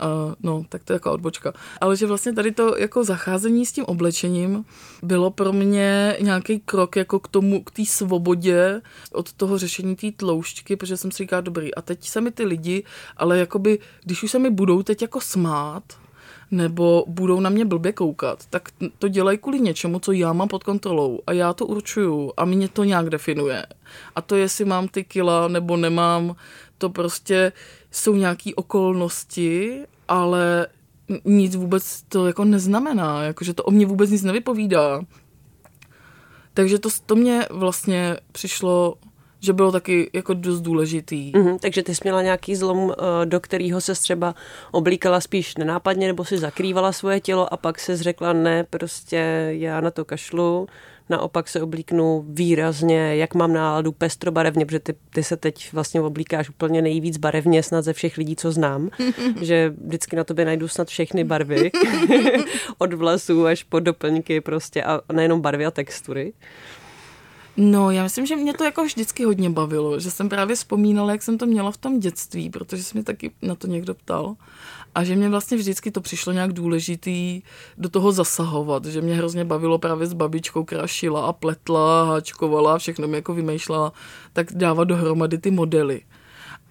Uh, 0.03 0.33
no, 0.43 0.63
tak 0.69 0.83
to 0.83 0.93
je 0.93 0.95
jako 0.95 1.11
odbočka. 1.11 1.53
Ale 1.81 1.97
že 1.97 2.05
vlastně 2.05 2.33
tady 2.33 2.51
to 2.51 2.77
jako 2.77 3.03
zacházení 3.03 3.65
s 3.65 3.71
tím 3.71 3.85
oblečením 3.85 4.65
bylo 5.03 5.31
pro 5.31 5.53
mě 5.53 6.17
nějaký 6.19 6.59
krok 6.59 6.95
jako 6.95 7.19
k 7.19 7.27
tomu, 7.27 7.63
k 7.63 7.71
té 7.71 7.85
svobodě 7.85 8.81
od 9.11 9.33
toho 9.33 9.57
řešení 9.57 9.95
té 9.95 10.11
tloušťky, 10.11 10.75
protože 10.75 10.97
jsem 10.97 11.11
si 11.11 11.17
říkala, 11.17 11.41
dobrý, 11.41 11.75
a 11.75 11.81
teď 11.81 12.07
se 12.07 12.21
mi 12.21 12.31
ty 12.31 12.45
lidi, 12.45 12.83
ale 13.17 13.39
jakoby, 13.39 13.79
když 14.03 14.23
už 14.23 14.31
se 14.31 14.39
mi 14.39 14.49
budou 14.49 14.83
teď 14.83 15.01
jako 15.01 15.21
smát, 15.21 15.83
nebo 16.51 17.05
budou 17.07 17.39
na 17.39 17.49
mě 17.49 17.65
blbě 17.65 17.93
koukat, 17.93 18.45
tak 18.49 18.69
to 18.99 19.07
dělají 19.07 19.37
kvůli 19.37 19.59
něčemu, 19.59 19.99
co 19.99 20.11
já 20.11 20.33
mám 20.33 20.47
pod 20.47 20.63
kontrolou 20.63 21.19
a 21.27 21.33
já 21.33 21.53
to 21.53 21.65
určuju 21.65 22.33
a 22.37 22.45
mě 22.45 22.67
to 22.67 22.83
nějak 22.83 23.09
definuje. 23.09 23.65
A 24.15 24.21
to, 24.21 24.35
jestli 24.35 24.65
mám 24.65 24.87
ty 24.87 25.03
kila 25.03 25.47
nebo 25.47 25.77
nemám, 25.77 26.35
to 26.77 26.89
prostě 26.89 27.51
jsou 27.97 28.15
nějaké 28.15 28.51
okolnosti, 28.55 29.83
ale 30.07 30.67
nic 31.25 31.55
vůbec 31.55 32.01
to 32.01 32.27
jako 32.27 32.45
neznamená, 32.45 33.23
jakože 33.23 33.53
to 33.53 33.63
o 33.63 33.71
mě 33.71 33.85
vůbec 33.85 34.09
nic 34.09 34.23
nevypovídá. 34.23 35.01
Takže 36.53 36.79
to, 36.79 36.89
to 37.05 37.15
mě 37.15 37.45
vlastně 37.49 38.17
přišlo 38.31 38.97
že 39.39 39.53
bylo 39.53 39.71
taky 39.71 40.09
jako 40.13 40.33
dost 40.33 40.61
důležitý. 40.61 41.31
Mm-hmm, 41.31 41.59
takže 41.59 41.83
ty 41.83 41.95
jsi 41.95 42.01
měla 42.03 42.21
nějaký 42.21 42.55
zlom, 42.55 42.91
eh, 42.91 43.25
do 43.25 43.39
kterého 43.39 43.81
se 43.81 43.93
třeba 43.93 44.35
oblíkala 44.71 45.21
spíš 45.21 45.55
nenápadně, 45.57 46.07
nebo 46.07 46.25
si 46.25 46.37
zakrývala 46.37 46.91
svoje 46.91 47.19
tělo 47.19 47.53
a 47.53 47.57
pak 47.57 47.79
se 47.79 47.97
řekla, 47.97 48.33
ne, 48.33 48.63
prostě 48.63 49.47
já 49.49 49.81
na 49.81 49.91
to 49.91 50.05
kašlu, 50.05 50.67
naopak 51.09 51.47
se 51.47 51.61
oblíknu 51.61 52.25
výrazně, 52.29 53.15
jak 53.15 53.35
mám 53.35 53.53
náladu 53.53 53.91
pestrobarevně, 53.91 54.65
protože 54.65 54.79
ty, 54.79 54.95
ty 55.09 55.23
se 55.23 55.37
teď 55.37 55.73
vlastně 55.73 56.01
oblíkáš 56.01 56.49
úplně 56.49 56.81
nejvíc 56.81 57.17
barevně 57.17 57.63
snad 57.63 57.81
ze 57.81 57.93
všech 57.93 58.17
lidí, 58.17 58.35
co 58.35 58.51
znám, 58.51 58.89
že 59.41 59.73
vždycky 59.85 60.15
na 60.15 60.23
tobě 60.23 60.45
najdu 60.45 60.67
snad 60.67 60.87
všechny 60.87 61.23
barvy, 61.23 61.71
od 62.77 62.93
vlasů 62.93 63.45
až 63.45 63.63
po 63.63 63.79
doplňky 63.79 64.41
prostě 64.41 64.83
a 64.83 65.01
nejenom 65.13 65.41
barvy 65.41 65.65
a 65.65 65.71
textury. 65.71 66.33
No, 67.57 67.91
já 67.91 68.03
myslím, 68.03 68.25
že 68.25 68.35
mě 68.35 68.53
to 68.53 68.63
jako 68.63 68.83
vždycky 68.83 69.23
hodně 69.23 69.49
bavilo, 69.49 69.99
že 69.99 70.11
jsem 70.11 70.29
právě 70.29 70.55
vzpomínala, 70.55 71.11
jak 71.11 71.23
jsem 71.23 71.37
to 71.37 71.45
měla 71.45 71.71
v 71.71 71.77
tom 71.77 71.99
dětství, 71.99 72.49
protože 72.49 72.83
se 72.83 72.97
mi 72.97 73.03
taky 73.03 73.31
na 73.41 73.55
to 73.55 73.67
někdo 73.67 73.93
ptal. 73.93 74.35
A 74.97 75.03
že 75.03 75.15
mě 75.15 75.29
vlastně 75.29 75.57
vždycky 75.57 75.91
to 75.91 76.01
přišlo 76.01 76.33
nějak 76.33 76.53
důležitý 76.53 77.41
do 77.77 77.89
toho 77.89 78.11
zasahovat, 78.11 78.85
že 78.85 79.01
mě 79.01 79.15
hrozně 79.15 79.45
bavilo 79.45 79.77
právě 79.77 80.07
s 80.07 80.13
babičkou, 80.13 80.63
která 80.63 80.87
šila 80.87 81.25
a 81.25 81.33
pletla, 81.33 82.03
háčkovala 82.03 82.75
a 82.75 82.77
všechno 82.77 83.07
mi 83.07 83.17
jako 83.17 83.33
vymýšlela, 83.33 83.93
tak 84.33 84.53
dávat 84.53 84.83
dohromady 84.83 85.37
ty 85.37 85.51
modely 85.51 86.01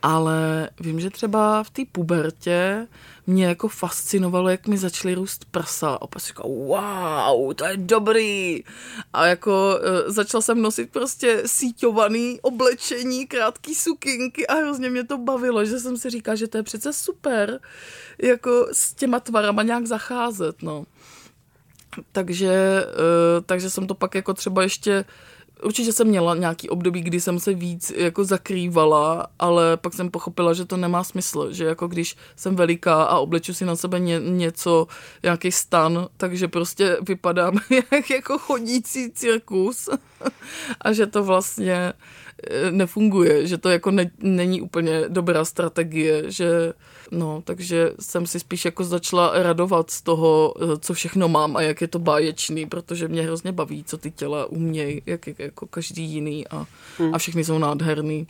ale 0.03 0.71
vím, 0.81 1.01
že 1.01 1.11
třeba 1.11 1.63
v 1.63 1.71
té 1.71 1.83
pubertě 1.93 2.87
mě 3.27 3.47
jako 3.47 3.69
fascinovalo, 3.69 4.49
jak 4.49 4.67
mi 4.67 4.79
začaly 4.79 5.15
růst 5.15 5.45
prsa. 5.51 5.89
A 5.89 6.07
pak 6.07 6.23
říkal, 6.23 6.49
wow, 6.49 7.55
to 7.55 7.65
je 7.65 7.77
dobrý. 7.77 8.65
A 9.13 9.27
jako 9.27 9.79
e, 9.83 10.11
začal 10.11 10.43
jsem 10.43 10.63
nosit 10.63 10.91
prostě 10.91 11.43
síťovaný 11.47 12.41
oblečení, 12.41 13.27
krátký 13.27 13.75
sukinky 13.75 14.47
a 14.47 14.55
hrozně 14.55 14.91
mě 14.91 15.05
to 15.05 15.19
bavilo, 15.19 15.65
že 15.65 15.79
jsem 15.79 15.97
si 15.97 16.11
říkal, 16.11 16.37
že 16.37 16.49
to 16.49 16.57
je 16.57 16.63
přece 16.63 16.93
super, 16.93 17.61
jako 18.23 18.69
s 18.73 18.95
těma 18.95 19.21
tvarama 19.21 19.63
nějak 19.63 19.87
zacházet, 19.87 20.63
no. 20.63 20.85
Takže, 22.13 22.53
e, 22.53 23.41
takže 23.47 23.71
jsem 23.71 23.87
to 23.87 23.95
pak 23.95 24.15
jako 24.15 24.35
třeba 24.35 24.63
ještě 24.63 25.05
Určitě 25.65 25.93
jsem 25.93 26.07
měla 26.09 26.35
nějaký 26.35 26.69
období, 26.69 27.01
kdy 27.01 27.21
jsem 27.21 27.41
se 27.41 27.55
víc 27.55 27.93
jako 27.97 28.25
zakrývala, 28.25 29.27
ale 29.39 29.77
pak 29.77 29.95
jsem 29.95 30.11
pochopila, 30.11 30.55
že 30.55 30.65
to 30.65 30.77
nemá 30.77 31.05
smysl, 31.05 31.53
že 31.53 31.65
jako 31.65 31.89
když 31.89 32.17
jsem 32.37 32.57
veliká 32.57 33.03
a 33.03 33.19
obleču 33.19 33.55
si 33.55 33.65
na 33.65 33.77
sebe 33.77 34.01
ně, 34.01 34.21
něco, 34.21 34.87
nějaký 35.23 35.53
stan, 35.53 36.09
takže 36.17 36.49
prostě 36.49 36.97
vypadám 37.09 37.59
jak 37.93 38.11
jako 38.11 38.39
chodící 38.39 39.11
cirkus 39.13 39.89
a 40.81 40.93
že 40.93 41.07
to 41.07 41.25
vlastně 41.25 41.93
eh, 42.51 42.71
nefunguje, 42.71 43.47
že 43.47 43.59
to 43.59 43.69
jako 43.69 43.91
ne, 43.91 44.11
není 44.19 44.61
úplně 44.61 45.05
dobrá 45.09 45.45
strategie, 45.45 46.31
že 46.31 46.73
No, 47.11 47.43
takže 47.45 47.93
jsem 48.01 48.27
si 48.27 48.41
spíš 48.41 48.65
jako 48.65 48.85
začala 48.85 49.43
radovat 49.43 49.91
z 49.91 50.03
toho, 50.03 50.55
eh, 50.61 50.79
co 50.79 50.95
všechno 50.95 51.29
mám 51.29 51.57
a 51.57 51.63
jak 51.63 51.81
je 51.81 51.89
to 51.89 51.99
báječný, 51.99 52.67
protože 52.67 53.09
mě 53.09 53.23
hrozně 53.23 53.53
baví, 53.53 53.85
co 53.85 53.99
ty 53.99 54.11
těla 54.11 54.47
umějí, 54.47 55.03
jak 55.07 55.27
je 55.27 55.35
jako 55.39 55.67
každý 55.67 56.05
jiný 56.05 56.49
a, 56.49 56.67
hmm. 56.99 57.15
a 57.15 57.19
všechny 57.19 57.45
jsou 57.45 57.59
nádherný. 57.59 58.27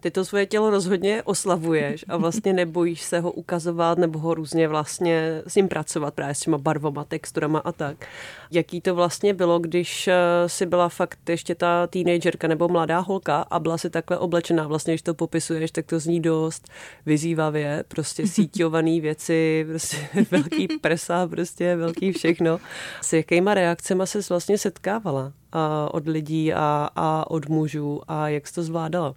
Ty 0.00 0.10
to 0.10 0.24
svoje 0.24 0.46
tělo 0.46 0.70
rozhodně 0.70 1.22
oslavuješ 1.22 2.04
a 2.08 2.16
vlastně 2.16 2.52
nebojíš 2.52 3.02
se 3.02 3.20
ho 3.20 3.32
ukazovat 3.32 3.98
nebo 3.98 4.18
ho 4.18 4.34
různě 4.34 4.68
vlastně 4.68 5.42
s 5.46 5.54
ním 5.54 5.68
pracovat 5.68 6.14
právě 6.14 6.34
s 6.34 6.40
těma 6.40 6.58
barvama, 6.58 7.04
texturama 7.04 7.58
a 7.58 7.72
tak. 7.72 8.06
Jaký 8.50 8.80
to 8.80 8.94
vlastně 8.94 9.34
bylo, 9.34 9.58
když 9.58 10.08
eh, 10.08 10.14
si 10.46 10.66
byla 10.66 10.88
fakt 10.88 11.18
ještě 11.28 11.54
ta 11.54 11.86
teenagerka 11.86 12.48
nebo 12.48 12.68
mladá 12.68 12.98
holka 12.98 13.42
a 13.50 13.58
byla 13.58 13.78
si 13.78 13.90
takhle 13.90 14.18
oblečená, 14.18 14.66
vlastně 14.66 14.94
když 14.94 15.02
to 15.02 15.14
popisuješ, 15.14 15.70
tak 15.70 15.86
to 15.86 15.98
zní 15.98 16.20
dost 16.20 16.68
vyzývavě, 17.06 17.84
prostě 17.88 18.26
síťovaný 18.36 19.00
věci, 19.00 19.64
prostě 19.68 20.08
velký 20.30 20.68
prsa, 20.80 21.26
prostě 21.26 21.76
velký 21.76 22.12
všechno. 22.12 22.58
S 23.02 23.12
jakýma 23.12 23.54
reakcemi 23.54 24.06
se 24.06 24.20
vlastně 24.28 24.58
setkávala? 24.58 25.32
A 25.52 25.88
od 25.94 26.06
lidí 26.06 26.52
a, 26.52 26.88
a 26.96 27.30
od 27.30 27.48
mužů 27.48 28.00
a 28.08 28.28
jak 28.28 28.46
jsi 28.46 28.54
to 28.54 28.62
zvládala? 28.62 29.14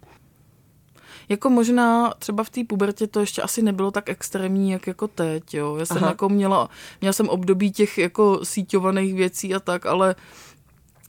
Jako 1.29 1.49
možná 1.49 2.13
třeba 2.19 2.43
v 2.43 2.49
té 2.49 2.61
pubertě 2.63 3.07
to 3.07 3.19
ještě 3.19 3.41
asi 3.41 3.61
nebylo 3.61 3.91
tak 3.91 4.09
extrémní, 4.09 4.71
jak 4.71 4.87
jako 4.87 5.07
teď, 5.07 5.53
jo. 5.53 5.75
Já 5.75 5.85
jsem 5.85 5.97
Aha. 5.97 6.07
jako 6.07 6.29
měla, 6.29 6.69
měla 7.01 7.13
jsem 7.13 7.29
období 7.29 7.71
těch 7.71 7.97
jako 7.97 8.39
síťovaných 8.43 9.13
věcí 9.13 9.55
a 9.55 9.59
tak, 9.59 9.85
ale 9.85 10.15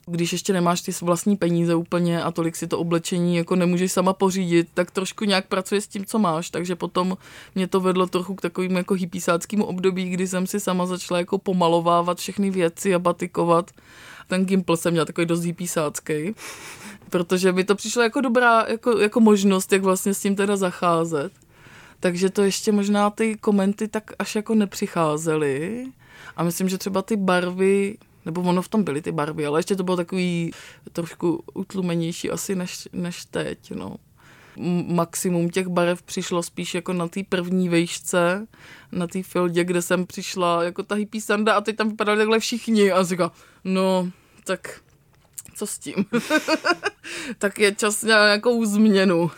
když 0.05 0.31
ještě 0.31 0.53
nemáš 0.53 0.81
ty 0.81 0.91
vlastní 1.01 1.37
peníze 1.37 1.75
úplně 1.75 2.23
a 2.23 2.31
tolik 2.31 2.55
si 2.55 2.67
to 2.67 2.79
oblečení 2.79 3.35
jako 3.35 3.55
nemůžeš 3.55 3.91
sama 3.91 4.13
pořídit, 4.13 4.67
tak 4.73 4.91
trošku 4.91 5.25
nějak 5.25 5.47
pracuje 5.47 5.81
s 5.81 5.87
tím, 5.87 6.05
co 6.05 6.19
máš, 6.19 6.49
takže 6.49 6.75
potom 6.75 7.17
mě 7.55 7.67
to 7.67 7.79
vedlo 7.79 8.07
trochu 8.07 8.35
k 8.35 8.41
takovým 8.41 8.75
jako 8.75 8.93
hypísáckým 8.93 9.61
období, 9.61 10.09
kdy 10.09 10.27
jsem 10.27 10.47
si 10.47 10.59
sama 10.59 10.85
začala 10.85 11.19
jako 11.19 11.37
pomalovávat 11.37 12.17
všechny 12.17 12.49
věci 12.49 12.95
a 12.95 12.99
batikovat. 12.99 13.71
Ten 14.31 14.45
gimpl 14.45 14.77
jsem 14.77 14.91
měla 14.91 15.05
takový 15.05 15.27
dost 15.27 15.43
hypísácký 15.43 16.33
protože 17.11 17.51
mi 17.51 17.63
to 17.63 17.75
přišlo 17.75 18.01
jako 18.01 18.21
dobrá 18.21 18.65
jako, 18.67 18.99
jako 18.99 19.19
možnost, 19.19 19.73
jak 19.73 19.83
vlastně 19.83 20.13
s 20.13 20.19
tím 20.19 20.35
teda 20.35 20.57
zacházet. 20.57 21.33
Takže 21.99 22.29
to 22.29 22.41
ještě 22.41 22.71
možná 22.71 23.09
ty 23.09 23.37
komenty 23.37 23.87
tak 23.87 24.11
až 24.19 24.35
jako 24.35 24.55
nepřicházely. 24.55 25.85
A 26.35 26.43
myslím, 26.43 26.69
že 26.69 26.77
třeba 26.77 27.01
ty 27.01 27.15
barvy, 27.15 27.97
nebo 28.25 28.41
ono 28.41 28.61
v 28.61 28.67
tom 28.67 28.83
byly 28.83 29.01
ty 29.01 29.11
barvy, 29.11 29.45
ale 29.45 29.59
ještě 29.59 29.75
to 29.75 29.83
bylo 29.83 29.97
takový 29.97 30.51
trošku 30.93 31.43
utlumenější 31.53 32.31
asi 32.31 32.55
než, 32.55 32.87
než 32.93 33.25
teď, 33.25 33.71
no. 33.71 33.95
Maximum 34.87 35.49
těch 35.49 35.67
barev 35.67 36.03
přišlo 36.03 36.43
spíš 36.43 36.75
jako 36.75 36.93
na 36.93 37.07
té 37.07 37.21
první 37.29 37.69
vejšce, 37.69 38.47
na 38.91 39.07
té 39.07 39.23
fildě, 39.23 39.63
kde 39.63 39.81
jsem 39.81 40.05
přišla 40.05 40.63
jako 40.63 40.83
ta 40.83 40.95
hippie 40.95 41.21
sanda 41.21 41.53
a 41.53 41.61
teď 41.61 41.75
tam 41.75 41.89
vypadali 41.89 42.17
takhle 42.17 42.39
všichni 42.39 42.91
a 42.91 43.03
říká, 43.03 43.31
no, 43.63 44.11
tak 44.51 44.81
co 45.55 45.67
s 45.67 45.77
tím? 45.77 45.95
tak 47.37 47.59
je 47.59 47.75
čas 47.75 48.03
na 48.03 48.25
nějakou 48.25 48.65
změnu. 48.65 49.31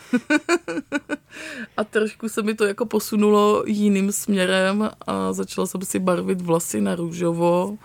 a 1.76 1.84
trošku 1.84 2.28
se 2.28 2.42
mi 2.42 2.54
to 2.54 2.64
jako 2.64 2.86
posunulo 2.86 3.64
jiným 3.66 4.12
směrem 4.12 4.90
a 5.06 5.32
začala 5.32 5.66
jsem 5.66 5.82
si 5.82 5.98
barvit 5.98 6.40
vlasy 6.40 6.80
na 6.80 6.94
růžovo. 6.94 7.78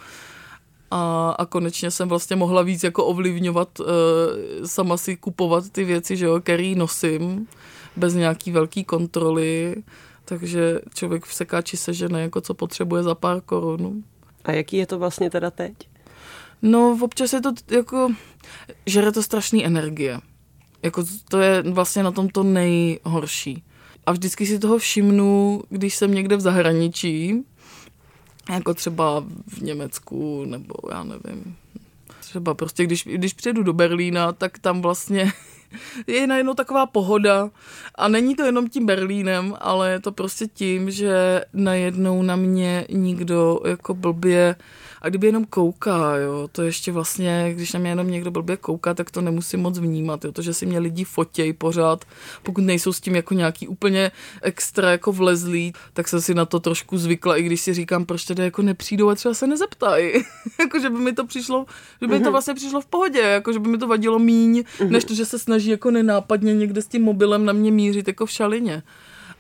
A, 0.92 1.32
a 1.39 1.46
konečně 1.46 1.92
jsem 1.92 2.10
vlastně 2.10 2.36
mohla 2.36 2.62
víc 2.62 2.84
jako 2.84 3.06
ovlivňovat, 3.06 3.80
uh, 3.80 3.86
sama 4.65 4.98
si 4.98 5.18
kupovat 5.18 5.70
ty 5.70 5.84
věci, 5.84 6.18
že 6.18 6.26
jo, 6.26 6.39
který 6.42 6.76
nosím, 6.76 7.48
bez 7.96 8.13
nějaký 8.13 8.52
velký 8.52 8.84
kontroly. 8.84 9.76
Takže 10.26 10.80
člověk 10.94 11.26
v 11.26 11.34
sekáči 11.34 11.78
sežene, 11.78 12.22
jako 12.22 12.42
co 12.42 12.54
potřebuje 12.54 13.04
za 13.04 13.15
pár 13.15 13.42
korun. 13.42 14.04
A 14.46 14.52
jaký 14.52 14.78
je 14.78 14.86
to 14.86 15.00
vlastně 15.00 15.30
teda 15.30 15.52
teď? 15.52 15.88
No, 16.62 16.98
občas 17.02 17.34
je 17.34 17.41
to 17.41 17.54
jako, 17.72 18.12
žere 18.86 19.12
to 19.12 19.24
strašný 19.24 19.65
energie. 19.65 20.19
Jako 20.84 21.04
to 21.30 21.39
je 21.39 21.62
vlastně 21.62 22.04
na 22.04 22.12
tom 22.12 22.30
to 22.30 22.43
nejhorší. 22.43 23.63
A 24.06 24.12
vždycky 24.12 24.45
si 24.45 24.60
toho 24.60 24.78
všimnu, 24.78 25.62
když 25.69 25.95
jsem 25.95 26.13
někde 26.13 26.36
v 26.36 26.41
zahraničí, 26.41 27.45
jako 28.50 28.74
třeba 28.74 29.26
v 29.48 29.62
Německu, 29.62 30.45
nebo 30.45 30.74
já 30.91 31.04
nevím, 31.04 31.56
třeba 32.19 32.54
prostě, 32.54 32.84
když, 32.84 33.04
když 33.04 33.34
přijedu 33.34 33.63
do 33.63 33.74
Berlína, 33.74 34.32
tak 34.32 34.60
tam 34.60 34.82
vlastně 34.82 35.32
je 36.08 36.27
najednou 36.27 36.53
taková 36.53 36.86
pohoda 36.86 37.49
a 37.95 38.08
není 38.08 38.36
to 38.36 38.43
jenom 38.43 38.69
tím 38.69 38.86
Berlínem, 38.86 39.55
ale 39.60 39.91
je 39.91 39.99
to 39.99 40.12
prostě 40.12 40.47
tím, 40.47 40.91
že 40.91 41.41
najednou 41.53 42.21
na 42.21 42.36
mě 42.36 42.86
nikdo 42.89 43.60
jako 43.65 43.93
blbě 43.93 44.55
a 45.01 45.10
kdyby 45.10 45.27
jenom 45.27 45.45
kouká, 45.45 46.15
jo, 46.15 46.49
to 46.51 46.62
ještě 46.62 46.91
vlastně, 46.91 47.53
když 47.53 47.73
na 47.73 47.79
mě 47.79 47.89
jenom 47.89 48.12
někdo 48.12 48.32
blbě 48.32 48.58
kouká, 48.58 48.93
tak 48.93 49.12
to 49.12 49.21
nemusím 49.21 49.60
moc 49.60 49.79
vnímat, 49.79 50.25
jo, 50.25 50.32
to, 50.32 50.41
že 50.41 50.53
si 50.53 50.65
mě 50.65 50.79
lidi 50.79 51.03
fotějí 51.03 51.53
pořád, 51.53 52.05
pokud 52.43 52.63
nejsou 52.63 52.93
s 52.93 53.01
tím 53.01 53.15
jako 53.15 53.34
nějaký 53.34 53.67
úplně 53.67 54.12
extra 54.41 54.91
jako 54.91 55.12
vlezlý, 55.12 55.73
tak 55.93 56.08
jsem 56.08 56.21
si 56.21 56.34
na 56.34 56.45
to 56.45 56.60
trošku 56.60 56.97
zvykla, 56.97 57.38
i 57.38 57.43
když 57.43 57.62
si 57.62 57.73
říkám, 57.73 58.05
proč 58.05 58.25
tedy 58.25 58.43
jako 58.43 58.62
nepřijdou 58.62 59.10
a 59.10 59.15
třeba 59.15 59.34
se 59.34 59.47
nezeptají. 59.47 60.13
jako, 60.60 60.79
že 60.79 60.89
by 60.89 60.99
mi 60.99 61.13
to 61.13 61.25
přišlo, 61.25 61.65
že 62.01 62.08
by 62.08 62.13
mm-hmm. 62.13 62.17
to 62.17 62.23
mhm. 62.23 62.32
vlastně 62.32 62.53
přišlo 62.53 62.82
v 62.82 62.86
pohodě, 62.86 63.19
jako, 63.19 63.53
že 63.53 63.60
by 63.60 63.69
mi 63.69 63.77
to 63.77 63.88
vadilo 63.88 64.19
míň, 64.19 64.60
mm-hmm. 64.60 64.89
než 64.89 65.03
to, 65.03 65.13
že 65.13 65.25
se 65.25 65.39
snaží 65.39 65.59
jako 65.65 65.91
nenápadně 65.91 66.54
někde 66.54 66.82
s 66.82 66.88
tím 66.88 67.04
mobilem 67.04 67.45
na 67.45 67.54
mě 67.54 67.72
mířit 67.72 68.08
jako 68.08 68.26
v 68.26 68.32
šalině. 68.32 68.84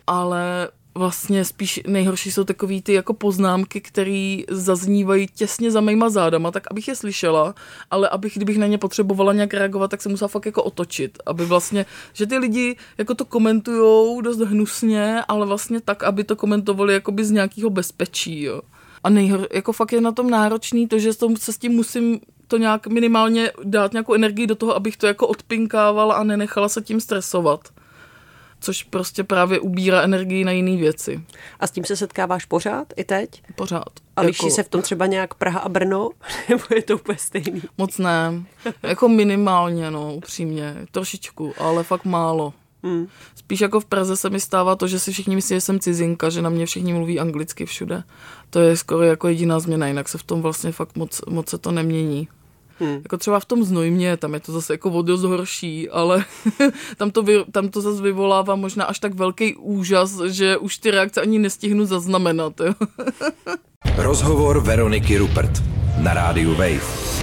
Ale 0.07 0.69
vlastně 0.95 1.45
spíš 1.45 1.81
nejhorší 1.87 2.31
jsou 2.31 2.43
takový 2.43 2.81
ty 2.81 2.93
jako 2.93 3.13
poznámky, 3.13 3.81
které 3.81 4.37
zaznívají 4.49 5.27
těsně 5.35 5.71
za 5.71 5.81
mýma 5.81 6.09
zádama, 6.09 6.51
tak 6.51 6.63
abych 6.71 6.87
je 6.87 6.95
slyšela, 6.95 7.55
ale 7.91 8.09
abych, 8.09 8.33
kdybych 8.35 8.57
na 8.57 8.67
ně 8.67 8.77
potřebovala 8.77 9.33
nějak 9.33 9.53
reagovat, 9.53 9.91
tak 9.91 10.01
se 10.01 10.09
musela 10.09 10.27
fakt 10.27 10.45
jako 10.45 10.63
otočit, 10.63 11.17
aby 11.25 11.45
vlastně, 11.45 11.85
že 12.13 12.25
ty 12.25 12.37
lidi 12.37 12.75
jako 12.97 13.15
to 13.15 13.25
komentujou 13.25 14.21
dost 14.21 14.39
hnusně, 14.39 15.21
ale 15.27 15.45
vlastně 15.45 15.81
tak, 15.81 16.03
aby 16.03 16.23
to 16.23 16.35
komentovali 16.35 16.93
jakoby 16.93 17.25
z 17.25 17.31
nějakého 17.31 17.69
bezpečí, 17.69 18.43
jo. 18.43 18.61
A 19.03 19.09
nejhor, 19.09 19.47
jako 19.53 19.73
fakt 19.73 19.93
je 19.93 20.01
na 20.01 20.11
tom 20.11 20.29
náročný 20.29 20.87
to, 20.87 20.99
že 20.99 21.13
se 21.37 21.53
s 21.53 21.57
tím 21.57 21.71
musím 21.71 22.19
to 22.49 22.57
nějak 22.57 22.87
minimálně 22.87 23.51
dát 23.63 23.93
nějakou 23.93 24.13
energii 24.13 24.47
do 24.47 24.55
toho, 24.55 24.75
abych 24.75 24.97
to 24.97 25.07
jako 25.07 25.27
odpinkávala 25.27 26.15
a 26.15 26.23
nenechala 26.23 26.69
se 26.69 26.81
tím 26.81 27.01
stresovat 27.01 27.69
což 28.61 28.83
prostě 28.83 29.23
právě 29.23 29.59
ubírá 29.59 30.01
energii 30.01 30.43
na 30.43 30.51
jiné 30.51 30.77
věci. 30.77 31.21
A 31.59 31.67
s 31.67 31.71
tím 31.71 31.85
se 31.85 31.95
setkáváš 31.95 32.45
pořád 32.45 32.93
i 32.95 33.03
teď? 33.03 33.43
Pořád. 33.55 33.89
A 34.15 34.21
liší 34.21 34.45
jako... 34.45 34.55
se 34.55 34.63
v 34.63 34.69
tom 34.69 34.81
třeba 34.81 35.05
nějak 35.05 35.33
Praha 35.33 35.59
a 35.59 35.69
Brno? 35.69 36.09
Nebo 36.49 36.63
je 36.75 36.81
to 36.81 36.95
úplně 36.95 37.17
stejný? 37.17 37.61
Moc 37.77 37.97
ne. 37.97 38.43
jako 38.83 39.09
minimálně, 39.09 39.91
no, 39.91 40.13
upřímně. 40.13 40.75
Trošičku, 40.91 41.53
ale 41.57 41.83
fakt 41.83 42.05
málo. 42.05 42.53
Hmm. 42.83 43.07
Spíš 43.35 43.61
jako 43.61 43.79
v 43.79 43.85
Praze 43.85 44.17
se 44.17 44.29
mi 44.29 44.39
stává 44.39 44.75
to, 44.75 44.87
že 44.87 44.99
si 44.99 45.11
všichni 45.11 45.35
myslí, 45.35 45.55
že 45.55 45.61
jsem 45.61 45.79
cizinka, 45.79 46.29
že 46.29 46.41
na 46.41 46.49
mě 46.49 46.65
všichni 46.65 46.93
mluví 46.93 47.19
anglicky 47.19 47.65
všude. 47.65 48.03
To 48.49 48.59
je 48.59 48.77
skoro 48.77 49.03
jako 49.03 49.27
jediná 49.27 49.59
změna, 49.59 49.87
jinak 49.87 50.09
se 50.09 50.17
v 50.17 50.23
tom 50.23 50.41
vlastně 50.41 50.71
fakt 50.71 50.97
moc, 50.97 51.21
moc 51.29 51.49
se 51.49 51.57
to 51.57 51.71
nemění. 51.71 52.27
Hmm. 52.79 52.95
Jako 53.03 53.17
třeba 53.17 53.39
v 53.39 53.45
tom 53.45 53.63
znojmě, 53.63 54.17
tam 54.17 54.33
je 54.33 54.39
to 54.39 54.51
zase 54.51 54.73
jako 54.73 54.91
o 54.91 55.01
dost 55.01 55.23
horší, 55.23 55.89
ale 55.89 56.25
tam, 56.97 57.11
to 57.11 57.23
vy, 57.23 57.45
tam 57.51 57.69
to 57.69 57.81
zase 57.81 58.01
vyvolává 58.01 58.55
možná 58.55 58.85
až 58.85 58.99
tak 58.99 59.13
velký 59.15 59.55
úžas, 59.55 60.21
že 60.21 60.57
už 60.57 60.77
ty 60.77 60.91
reakce 60.91 61.21
ani 61.21 61.39
nestihnu 61.39 61.85
zaznamenat. 61.85 62.53
Jo. 62.59 62.73
Rozhovor 63.97 64.59
Veroniky 64.59 65.17
Rupert 65.17 65.63
na 65.99 66.13
rádiu 66.13 66.55
Wave. 66.55 67.18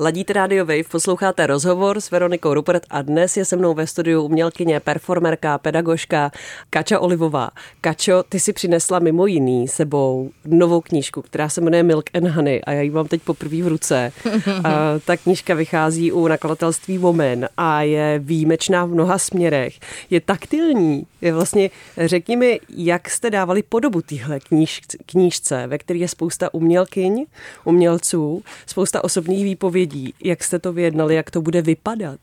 Ladíte 0.00 0.32
Radio 0.32 0.64
Wave, 0.64 0.88
posloucháte 0.90 1.46
rozhovor 1.46 2.00
s 2.00 2.10
Veronikou 2.10 2.54
Rupert 2.54 2.82
a 2.90 3.02
dnes 3.02 3.36
je 3.36 3.44
se 3.44 3.56
mnou 3.56 3.74
ve 3.74 3.86
studiu 3.86 4.22
umělkyně, 4.22 4.80
performerka, 4.80 5.58
pedagožka 5.58 6.30
Kača 6.70 6.98
Olivová. 6.98 7.50
Kačo, 7.80 8.22
ty 8.28 8.40
si 8.40 8.52
přinesla 8.52 8.98
mimo 8.98 9.26
jiný 9.26 9.68
sebou 9.68 10.30
novou 10.44 10.80
knížku, 10.80 11.22
která 11.22 11.48
se 11.48 11.60
jmenuje 11.60 11.82
Milk 11.82 12.10
and 12.14 12.28
Honey 12.28 12.60
a 12.66 12.72
já 12.72 12.80
ji 12.80 12.90
mám 12.90 13.06
teď 13.06 13.22
poprvé 13.22 13.62
v 13.62 13.68
ruce. 13.68 14.12
A 14.64 14.98
ta 15.04 15.16
knížka 15.16 15.54
vychází 15.54 16.12
u 16.12 16.28
nakladatelství 16.28 16.98
Woman 16.98 17.48
a 17.56 17.82
je 17.82 18.18
výjimečná 18.18 18.84
v 18.84 18.90
mnoha 18.90 19.18
směrech. 19.18 19.74
Je 20.10 20.20
taktilní, 20.20 21.06
je 21.20 21.32
vlastně, 21.32 21.70
řekni 21.98 22.36
mi, 22.36 22.60
jak 22.68 23.10
jste 23.10 23.30
dávali 23.30 23.62
podobu 23.62 24.02
téhle 24.02 24.40
kníž, 24.40 24.80
knížce, 25.06 25.66
ve 25.66 25.78
které 25.78 25.98
je 25.98 26.08
spousta 26.08 26.54
umělkyň, 26.54 27.26
umělců, 27.64 28.42
spousta 28.66 29.04
osobních 29.04 29.44
výpovědí 29.44 29.87
lidí. 29.88 30.14
Jak 30.24 30.44
jste 30.44 30.58
to 30.58 30.72
vyjednali, 30.72 31.14
jak 31.14 31.30
to 31.30 31.40
bude 31.40 31.62
vypadat? 31.62 32.20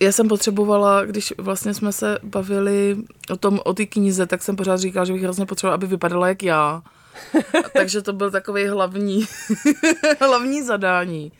Já 0.00 0.12
jsem 0.12 0.28
potřebovala, 0.28 1.04
když 1.04 1.34
vlastně 1.38 1.74
jsme 1.74 1.92
se 1.92 2.18
bavili 2.22 2.96
o 3.30 3.36
tom, 3.36 3.60
o 3.64 3.74
té 3.74 3.86
knize, 3.86 4.26
tak 4.26 4.42
jsem 4.42 4.56
pořád 4.56 4.76
říkala, 4.76 5.04
že 5.04 5.12
bych 5.12 5.22
hrozně 5.22 5.46
potřebovala, 5.46 5.74
aby 5.74 5.86
vypadala 5.86 6.28
jak 6.28 6.42
já. 6.42 6.82
Takže 7.72 8.02
to 8.02 8.12
byl 8.12 8.30
takový 8.30 8.66
hlavní, 8.66 9.24
hlavní 10.20 10.62
zadání. 10.62 11.32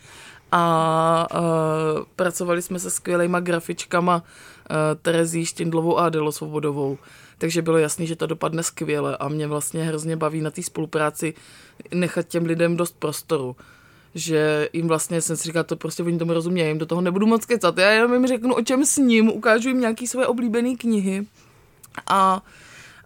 A 0.53 1.27
uh, 1.35 2.05
pracovali 2.17 2.63
jsme 2.63 2.79
se 2.79 2.91
skvělýma 2.91 3.41
grafičkama 3.41 4.17
uh, 4.17 4.77
Terezí 5.03 5.47
Štindlovou 5.47 5.99
a 5.99 6.07
Adelo 6.07 6.33
Svobodovou. 6.33 6.99
Takže 7.39 7.63
bylo 7.63 7.79
jasné, 7.79 8.07
že 8.07 8.17
to 8.17 8.27
dopadne 8.27 8.63
skvěle 8.63 9.17
a 9.17 9.29
mě 9.29 9.47
vlastně 9.47 9.85
hrozně 9.85 10.17
baví 10.17 10.41
na 10.41 10.51
té 10.51 10.63
spolupráci 10.63 11.35
nechat 11.95 12.29
těm 12.29 12.45
lidem 12.45 12.77
dost 12.77 12.97
prostoru 12.99 13.57
že 14.19 14.69
jim 14.73 14.89
vlastně 14.89 15.21
jsem 15.21 15.37
si 15.37 15.45
říkal, 15.45 15.65
to 15.65 15.77
prostě 15.77 16.03
oni 16.03 16.19
tomu 16.19 16.33
rozumějí, 16.33 16.69
jim 16.69 16.79
do 16.79 16.87
toho 16.87 17.01
nebudu 17.01 17.27
moc 17.27 17.45
kecat. 17.45 17.79
Já 17.79 17.91
jenom 17.91 18.13
jim 18.13 18.27
řeknu, 18.27 18.55
o 18.55 18.63
čem 18.63 18.87
s 18.87 18.97
ním, 18.97 19.29
ukážu 19.29 19.69
jim 19.69 19.81
nějaký 19.81 20.07
své 20.07 20.27
oblíbené 20.27 20.75
knihy 20.77 21.27
a 22.07 22.43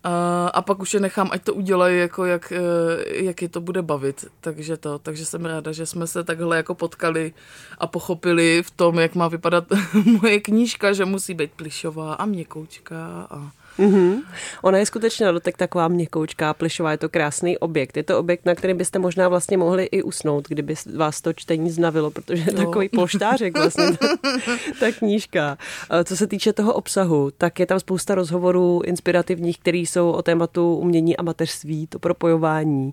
a, 0.04 0.48
a 0.54 0.62
pak 0.62 0.80
už 0.80 0.94
je 0.94 1.00
nechám, 1.00 1.28
ať 1.32 1.42
to 1.44 1.54
udělají, 1.54 1.98
jako 1.98 2.24
jak, 2.24 2.52
eh, 2.52 3.24
jak 3.24 3.42
je 3.42 3.48
to 3.48 3.60
bude 3.60 3.82
bavit. 3.82 4.24
Takže 4.40 4.76
to, 4.76 4.98
takže 4.98 5.26
jsem 5.26 5.44
ráda, 5.44 5.72
že 5.72 5.86
jsme 5.86 6.06
se 6.06 6.24
takhle 6.24 6.56
jako 6.56 6.74
potkali 6.74 7.32
a 7.78 7.86
pochopili 7.86 8.62
v 8.62 8.70
tom, 8.70 8.98
jak 8.98 9.14
má 9.14 9.28
vypadat 9.28 9.64
moje 10.22 10.40
knížka, 10.40 10.92
že 10.92 11.04
musí 11.04 11.34
být 11.34 11.50
plišová 11.52 12.14
a 12.14 12.26
měkoučká 12.26 13.26
a 13.30 13.50
Mm-hmm. 13.78 14.22
Ona 14.62 14.78
je 14.78 14.86
skutečně 14.86 15.26
na 15.26 15.32
dotek 15.32 15.56
taková 15.56 15.88
měkoučká, 15.88 16.54
plišová, 16.54 16.90
je 16.90 16.98
to 16.98 17.08
krásný 17.08 17.58
objekt. 17.58 17.96
Je 17.96 18.02
to 18.02 18.18
objekt, 18.18 18.46
na 18.46 18.54
kterém 18.54 18.76
byste 18.76 18.98
možná 18.98 19.28
vlastně 19.28 19.56
mohli 19.56 19.84
i 19.84 20.02
usnout, 20.02 20.48
kdyby 20.48 20.74
vás 20.96 21.20
to 21.20 21.32
čtení 21.32 21.70
znavilo, 21.70 22.10
protože 22.10 22.44
je 22.46 22.52
takový 22.52 22.88
polštářek 22.88 23.58
vlastně 23.58 23.92
ta, 23.92 24.06
ta 24.80 24.92
knížka. 24.92 25.58
Co 26.04 26.16
se 26.16 26.26
týče 26.26 26.52
toho 26.52 26.74
obsahu, 26.74 27.30
tak 27.38 27.60
je 27.60 27.66
tam 27.66 27.80
spousta 27.80 28.14
rozhovorů 28.14 28.80
inspirativních, 28.84 29.58
které 29.58 29.78
jsou 29.78 30.10
o 30.10 30.22
tématu 30.22 30.76
umění 30.76 31.16
a 31.16 31.22
mateřství, 31.22 31.86
to 31.86 31.98
propojování. 31.98 32.92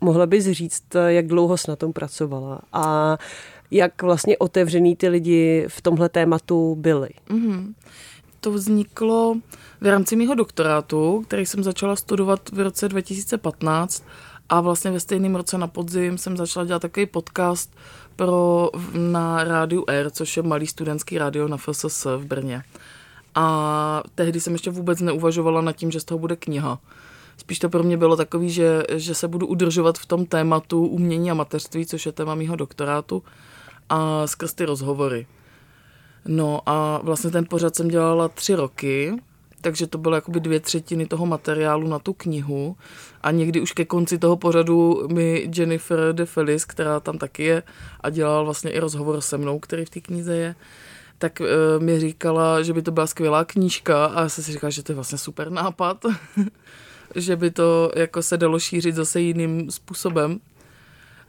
Mohla 0.00 0.26
bys 0.26 0.44
říct, 0.44 0.82
jak 1.06 1.26
dlouho 1.26 1.56
jsi 1.56 1.70
na 1.70 1.76
tom 1.76 1.92
pracovala 1.92 2.60
a 2.72 3.18
jak 3.70 4.02
vlastně 4.02 4.38
otevřený 4.38 4.96
ty 4.96 5.08
lidi 5.08 5.64
v 5.68 5.82
tomhle 5.82 6.08
tématu 6.08 6.74
byli? 6.74 7.08
Mm-hmm. 7.28 7.74
To 8.46 8.52
vzniklo 8.52 9.36
v 9.80 9.86
rámci 9.86 10.16
mého 10.16 10.34
doktorátu, 10.34 11.24
který 11.26 11.46
jsem 11.46 11.64
začala 11.64 11.96
studovat 11.96 12.50
v 12.52 12.60
roce 12.60 12.88
2015 12.88 14.04
a 14.48 14.60
vlastně 14.60 14.90
ve 14.90 15.00
stejném 15.00 15.36
roce 15.36 15.58
na 15.58 15.66
podzim 15.66 16.18
jsem 16.18 16.36
začala 16.36 16.66
dělat 16.66 16.82
takový 16.82 17.06
podcast 17.06 17.76
pro, 18.16 18.70
na 18.94 19.44
rádiu 19.44 19.84
R, 19.88 20.10
což 20.10 20.36
je 20.36 20.42
malý 20.42 20.66
studentský 20.66 21.18
rádio 21.18 21.48
na 21.48 21.56
FSS 21.56 22.04
v 22.04 22.24
Brně. 22.24 22.62
A 23.34 24.02
tehdy 24.14 24.40
jsem 24.40 24.52
ještě 24.52 24.70
vůbec 24.70 25.00
neuvažovala 25.00 25.60
nad 25.60 25.72
tím, 25.72 25.90
že 25.90 26.00
z 26.00 26.04
toho 26.04 26.18
bude 26.18 26.36
kniha. 26.36 26.78
Spíš 27.36 27.58
to 27.58 27.68
pro 27.68 27.82
mě 27.82 27.96
bylo 27.96 28.16
takový, 28.16 28.50
že, 28.50 28.82
že 28.92 29.14
se 29.14 29.28
budu 29.28 29.46
udržovat 29.46 29.98
v 29.98 30.06
tom 30.06 30.26
tématu 30.26 30.86
umění 30.86 31.30
a 31.30 31.34
mateřství, 31.34 31.86
což 31.86 32.06
je 32.06 32.12
téma 32.12 32.34
mého 32.34 32.56
doktorátu, 32.56 33.22
a 33.88 34.26
skrz 34.26 34.54
ty 34.54 34.64
rozhovory. 34.64 35.26
No 36.26 36.60
a 36.66 37.00
vlastně 37.02 37.30
ten 37.30 37.44
pořad 37.50 37.76
jsem 37.76 37.88
dělala 37.88 38.28
tři 38.28 38.54
roky 38.54 39.12
takže 39.66 39.86
to 39.86 39.98
bylo 39.98 40.14
jakoby 40.14 40.40
dvě 40.40 40.60
třetiny 40.60 41.06
toho 41.06 41.26
materiálu 41.26 41.88
na 41.88 41.98
tu 41.98 42.12
knihu 42.12 42.76
a 43.20 43.30
někdy 43.30 43.60
už 43.60 43.72
ke 43.72 43.84
konci 43.84 44.18
toho 44.18 44.36
pořadu 44.36 45.08
mi 45.12 45.50
Jennifer 45.56 45.98
de 46.12 46.26
Feliz, 46.26 46.64
která 46.64 47.00
tam 47.00 47.18
taky 47.18 47.42
je 47.42 47.62
a 48.00 48.10
dělala 48.10 48.42
vlastně 48.42 48.70
i 48.70 48.78
rozhovor 48.78 49.20
se 49.20 49.38
mnou, 49.38 49.58
který 49.58 49.84
v 49.84 49.90
té 49.90 50.00
knize 50.00 50.36
je, 50.36 50.54
tak 51.18 51.40
uh, 51.40 51.82
mi 51.82 52.00
říkala, 52.00 52.62
že 52.62 52.72
by 52.72 52.82
to 52.82 52.90
byla 52.90 53.06
skvělá 53.06 53.44
knížka 53.44 54.06
a 54.06 54.20
já 54.20 54.28
jsem 54.28 54.44
si 54.44 54.52
říkala, 54.52 54.70
že 54.70 54.82
to 54.82 54.92
je 54.92 54.94
vlastně 54.94 55.18
super 55.18 55.50
nápad, 55.50 56.06
že 57.14 57.36
by 57.36 57.50
to 57.50 57.92
jako 57.96 58.22
se 58.22 58.36
dalo 58.36 58.58
šířit 58.58 58.94
zase 58.94 59.20
jiným 59.20 59.70
způsobem. 59.70 60.40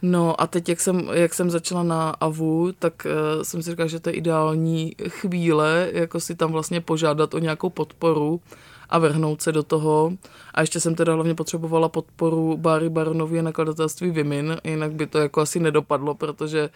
No 0.02 0.42
a 0.42 0.48
teď, 0.48 0.70
jak 0.70 0.80
jsem, 0.80 1.10
jak 1.12 1.34
jsem 1.34 1.50
začala 1.50 1.84
na 1.84 2.10
AVU, 2.10 2.72
tak 2.80 2.94
uh, 3.06 3.44
jsem 3.44 3.64
si 3.64 3.70
říkala, 3.70 3.88
že 3.88 4.00
to 4.00 4.10
je 4.10 4.16
ideální 4.16 4.96
chvíle, 5.08 5.90
jako 5.94 6.20
si 6.20 6.36
tam 6.36 6.52
vlastně 6.52 6.82
požádat 6.82 7.34
o 7.34 7.40
nějakou 7.40 7.70
podporu 7.70 8.42
a 8.90 9.00
vrhnout 9.00 9.42
se 9.42 9.52
do 9.52 9.64
toho. 9.64 10.14
A 10.54 10.62
ještě 10.62 10.80
jsem 10.80 10.96
teda 10.96 11.14
hlavně 11.14 11.36
potřebovala 11.36 11.90
podporu 11.90 12.58
Báry 12.58 12.90
Baronově 12.90 13.44
nakladatelství 13.44 14.12
Vimin, 14.12 14.58
jinak 14.64 14.92
by 14.92 15.08
to 15.08 15.18
jako 15.18 15.42
asi 15.42 15.60
nedopadlo, 15.60 16.16
protože 16.16 16.70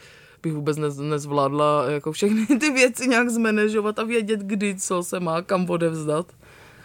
bych 0.44 0.54
vůbec 0.54 0.78
nez, 0.78 0.98
nezvládla 0.98 1.86
jako 1.90 2.12
všechny 2.12 2.46
ty 2.46 2.72
věci 2.72 3.08
nějak 3.08 3.30
zmanéžovat 3.30 4.00
a 4.00 4.04
vědět, 4.04 4.40
kdy 4.40 4.76
co 4.76 5.04
se 5.04 5.20
má 5.20 5.42
kam 5.42 5.70
odevzdat. 5.70 6.26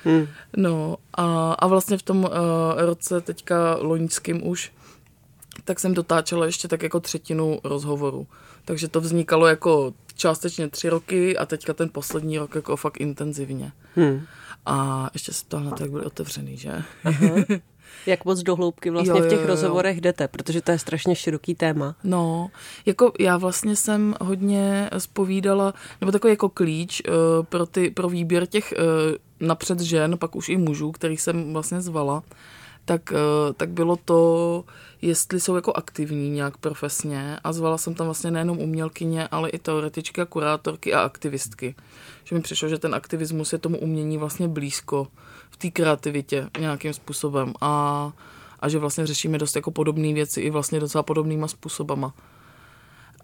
Hmm. 0.05 0.27
No 0.57 0.97
a, 1.15 1.53
a 1.53 1.67
vlastně 1.67 1.99
v 1.99 2.03
tom 2.03 2.25
uh, 2.25 2.31
roce 2.77 3.21
teďka 3.21 3.77
loňským 3.81 4.47
už, 4.47 4.73
tak 5.67 5.81
jsem 5.81 5.95
dotáčela 5.95 6.47
ještě 6.47 6.69
tak 6.69 6.83
jako 6.83 7.01
třetinu 7.01 7.61
rozhovoru. 7.65 8.27
Takže 8.65 8.89
to 8.89 9.01
vznikalo 9.01 9.47
jako 9.47 9.95
částečně 10.15 10.69
tři 10.69 10.89
roky 10.89 11.39
a 11.39 11.47
teďka 11.47 11.75
ten 11.75 11.89
poslední 11.93 12.39
rok 12.39 12.55
jako 12.55 12.77
fakt 12.77 13.01
intenzivně. 13.01 13.73
Hmm. 13.95 14.23
A 14.67 15.11
ještě 15.15 15.33
se 15.33 15.45
to 15.45 15.61
na 15.61 15.71
to, 15.71 15.83
jak 15.83 15.91
byly 15.91 16.05
otevřený, 16.05 16.57
že? 16.57 16.83
Aha. 17.05 17.29
Jak 18.07 18.25
moc 18.25 18.43
do 18.43 18.57
hloubky 18.57 18.91
vlastně 18.91 19.11
jo, 19.11 19.17
jo, 19.17 19.25
v 19.25 19.29
těch 19.29 19.41
jo, 19.41 19.47
rozhovorech 19.47 20.01
jdete, 20.01 20.29
protože 20.29 20.61
to 20.61 20.71
je 20.71 20.79
strašně 20.79 21.17
široký 21.17 21.55
téma. 21.55 21.97
No, 22.05 22.51
jako 22.87 23.13
já 23.21 23.37
vlastně 23.37 23.77
jsem 23.77 24.15
hodně 24.21 24.91
spovídala, 24.99 25.75
nebo 26.01 26.13
takový 26.13 26.33
jako 26.33 26.49
klíč 26.49 27.03
uh, 27.09 27.15
pro, 27.45 27.67
ty, 27.67 27.91
pro 27.91 28.09
výběr 28.09 28.47
těch 28.47 28.75
uh, 28.79 29.47
napřed 29.49 29.81
žen, 29.81 30.19
pak 30.19 30.37
už 30.37 30.49
i 30.49 30.57
mužů, 30.57 30.93
kterých 30.93 31.21
jsem 31.21 31.53
vlastně 31.53 31.81
zvala, 31.81 32.17
uh, 32.17 32.23
tak 33.57 33.71
bylo 33.71 33.97
to, 34.05 34.65
jestli 35.03 35.41
jsou 35.41 35.57
jako 35.57 35.73
aktivní 35.73 36.31
nějak 36.31 36.57
profesně 36.57 37.39
a 37.45 37.53
zvala 37.53 37.79
jsem 37.79 37.95
tam 37.95 38.07
vlastně 38.07 38.31
nejenom 38.31 38.59
umělkyně, 38.59 39.29
ale 39.29 39.51
i 39.51 39.59
teoretičky 39.59 40.21
a 40.21 40.25
kurátorky 40.25 40.95
a 40.95 41.01
aktivistky. 41.01 41.75
Že 42.25 42.35
mi 42.35 42.41
přišlo, 42.41 42.69
že 42.69 42.79
ten 42.79 42.95
aktivismus 42.95 43.53
je 43.53 43.59
tomu 43.59 43.79
umění 43.79 44.19
vlastně 44.19 44.49
blízko 44.49 45.09
v 45.51 45.57
té 45.57 45.71
kreativitě 45.71 46.49
nějakým 46.59 46.93
způsobem 46.93 47.53
a, 47.61 48.13
a 48.61 48.69
že 48.69 48.79
vlastně 48.79 49.07
řešíme 49.07 49.39
dost 49.39 49.57
jako 49.57 49.71
podobné 49.71 50.15
věci 50.15 50.41
i 50.41 50.51
vlastně 50.51 50.81
docela 50.81 51.03
podobnýma 51.03 51.49
způsobama. 51.49 52.15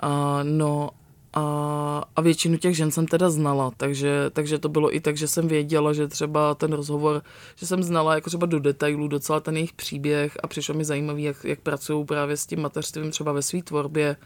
A, 0.03 0.41
no 0.43 0.91
a, 1.35 2.05
a 2.17 2.21
většinu 2.21 2.57
těch 2.57 2.77
žen 2.77 2.91
jsem 2.91 3.07
teda 3.07 3.31
znala, 3.31 3.71
takže, 3.77 4.31
takže 4.33 4.59
to 4.59 4.69
bylo 4.69 4.97
i 4.97 5.01
tak, 5.01 5.17
že 5.17 5.29
jsem 5.29 5.49
věděla, 5.49 5.93
že 5.93 6.09
třeba 6.09 6.55
ten 6.55 6.73
rozhovor, 6.73 7.23
že 7.57 7.67
jsem 7.67 7.83
znala 7.83 8.15
jako 8.15 8.31
třeba 8.31 8.47
do 8.47 8.59
detailů 8.61 9.09
docela 9.09 9.41
ten 9.41 9.57
jejich 9.57 9.73
příběh 9.73 10.39
a 10.43 10.47
přišlo 10.47 10.75
mi 10.75 10.85
zajímavý, 10.85 11.23
jak, 11.23 11.45
jak 11.45 11.61
pracují 11.61 12.05
právě 12.05 12.37
s 12.37 12.47
tím 12.47 12.61
mateřstvím 12.61 13.11
třeba 13.11 13.33
ve 13.33 13.43
své 13.43 13.63
tvorbě, 13.63 14.17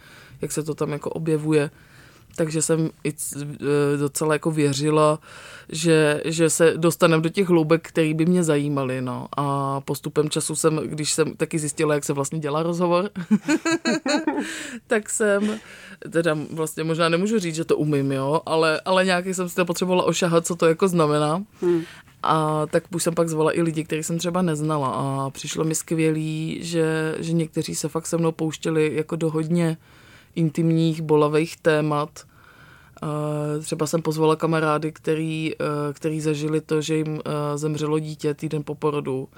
jak 0.40 0.52
se 0.52 0.62
to 0.62 0.74
tam 0.74 0.92
jako 0.92 1.10
objevuje 1.10 1.70
takže 2.36 2.62
jsem 2.62 2.90
i 3.04 3.14
e, 3.40 3.96
docela 3.96 4.32
jako 4.32 4.50
věřila, 4.50 5.18
že, 5.68 6.22
že 6.24 6.50
se 6.50 6.74
dostaneme 6.76 7.22
do 7.22 7.28
těch 7.28 7.48
hloubek, 7.48 7.88
které 7.88 8.14
by 8.14 8.26
mě 8.26 8.44
zajímaly. 8.44 9.00
No. 9.00 9.26
A 9.36 9.80
postupem 9.80 10.30
času 10.30 10.56
jsem, 10.56 10.76
když 10.76 11.12
jsem 11.12 11.36
taky 11.36 11.58
zjistila, 11.58 11.94
jak 11.94 12.04
se 12.04 12.12
vlastně 12.12 12.38
dělá 12.38 12.62
rozhovor, 12.62 13.10
tak 14.86 15.10
jsem, 15.10 15.58
teda 16.10 16.38
vlastně 16.50 16.84
možná 16.84 17.08
nemůžu 17.08 17.38
říct, 17.38 17.54
že 17.54 17.64
to 17.64 17.76
umím, 17.76 18.12
jo, 18.12 18.40
ale, 18.46 18.80
ale 18.84 19.04
nějaký 19.04 19.34
jsem 19.34 19.48
si 19.48 19.56
to 19.56 19.64
potřebovala 19.64 20.04
ošahat, 20.04 20.46
co 20.46 20.56
to 20.56 20.66
jako 20.66 20.88
znamená. 20.88 21.42
Hmm. 21.60 21.82
A 22.22 22.66
tak 22.66 22.84
už 22.94 23.02
jsem 23.02 23.14
pak 23.14 23.28
zvala 23.28 23.56
i 23.56 23.62
lidi, 23.62 23.84
kteří 23.84 24.02
jsem 24.02 24.18
třeba 24.18 24.42
neznala 24.42 24.88
a 24.88 25.30
přišlo 25.30 25.64
mi 25.64 25.74
skvělý, 25.74 26.58
že, 26.62 27.14
že 27.18 27.32
někteří 27.32 27.74
se 27.74 27.88
fakt 27.88 28.06
se 28.06 28.16
mnou 28.16 28.32
pouštěli 28.32 28.92
jako 28.94 29.16
do 29.16 29.30
hodně 29.30 29.76
intimních, 30.36 31.02
bolavých 31.02 31.56
témat. 31.56 32.10
Třeba 33.60 33.86
jsem 33.86 34.02
pozvala 34.02 34.36
kamarády, 34.36 34.92
který, 34.92 35.52
e, 35.52 35.92
který 35.92 36.20
zažili 36.20 36.60
to, 36.60 36.80
že 36.80 36.96
jim 36.96 37.20
e, 37.24 37.58
zemřelo 37.58 37.98
dítě 37.98 38.34
týden 38.34 38.62
po 38.64 38.74
porodu 38.74 39.28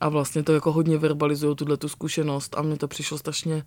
a 0.00 0.08
vlastně 0.08 0.42
to 0.42 0.52
jako 0.52 0.72
hodně 0.72 0.98
verbalizují, 0.98 1.56
tuhle 1.56 1.76
tu 1.76 1.88
zkušenost 1.88 2.54
a 2.58 2.62
mně 2.62 2.76
to 2.76 2.88
přišlo 2.88 3.18
strašně 3.18 3.64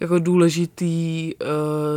jako 0.00 0.18
důležitý 0.18 1.34
uh, 1.34 1.48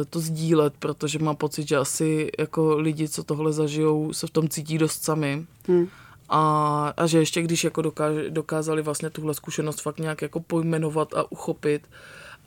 to 0.09 0.19
sdílet, 0.19 0.73
protože 0.79 1.19
mám 1.19 1.35
pocit, 1.35 1.67
že 1.67 1.77
asi 1.77 2.31
jako 2.39 2.77
lidi, 2.77 3.09
co 3.09 3.23
tohle 3.23 3.53
zažijou, 3.53 4.13
se 4.13 4.27
v 4.27 4.29
tom 4.29 4.49
cítí 4.49 4.77
dost 4.77 5.03
sami. 5.03 5.45
Hmm. 5.67 5.87
A, 6.29 6.93
a 6.97 7.07
že 7.07 7.19
ještě 7.19 7.41
když 7.41 7.63
jako 7.63 7.81
dokáž, 7.81 8.15
dokázali 8.29 8.81
vlastně 8.81 9.09
tuhle 9.09 9.33
zkušenost 9.33 9.81
fakt 9.81 9.99
nějak 9.99 10.21
jako 10.21 10.39
pojmenovat 10.39 11.13
a 11.13 11.31
uchopit, 11.31 11.87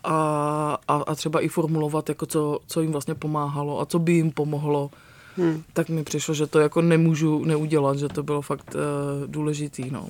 a, 0.05 0.79
a, 0.89 0.97
a 0.97 1.15
třeba 1.15 1.41
i 1.41 1.49
formulovat, 1.49 2.09
jako 2.09 2.27
co, 2.27 2.59
co 2.67 2.81
jim 2.81 2.93
vlastně 2.93 3.15
pomáhalo 3.15 3.81
a 3.81 3.87
co 3.87 3.99
by 3.99 4.13
jim 4.13 4.31
pomohlo, 4.31 4.91
hmm. 5.37 5.63
tak 5.73 5.89
mi 5.89 6.05
přišlo, 6.05 6.35
že 6.35 6.47
to 6.47 6.61
jako 6.61 6.83
nemůžu 6.83 7.45
neudělat, 7.45 7.99
že 7.99 8.09
to 8.09 8.23
bylo 8.23 8.43
fakt 8.43 8.75
uh, 8.75 8.81
důležitý. 9.27 9.91
No. 9.91 10.09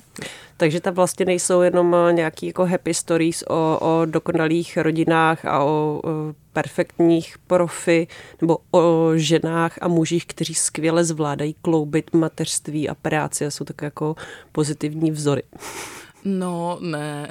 Takže 0.57 0.79
tam 0.79 0.93
vlastně 0.93 1.25
nejsou 1.25 1.61
jenom 1.61 1.95
eh, 1.95 2.13
nějaký 2.13 2.47
jako 2.47 2.65
happy 2.65 2.93
stories 2.93 3.43
o, 3.47 3.79
o 3.81 4.05
dokonalých 4.05 4.77
rodinách 4.77 5.45
a 5.45 5.63
o, 5.63 6.01
o 6.03 6.33
perfektních 6.53 7.37
profi 7.47 8.07
nebo 8.41 8.57
o 8.71 9.11
ženách 9.15 9.77
a 9.81 9.87
mužích, 9.87 10.25
kteří 10.25 10.53
skvěle 10.53 11.03
zvládají 11.03 11.55
kloubit 11.61 12.13
mateřství 12.13 12.89
a 12.89 12.95
práci 12.95 13.45
a 13.45 13.51
jsou 13.51 13.65
tak 13.65 13.81
jako 13.81 14.15
pozitivní 14.51 15.11
vzory. 15.11 15.43
No, 16.25 16.77
ne. 16.81 17.29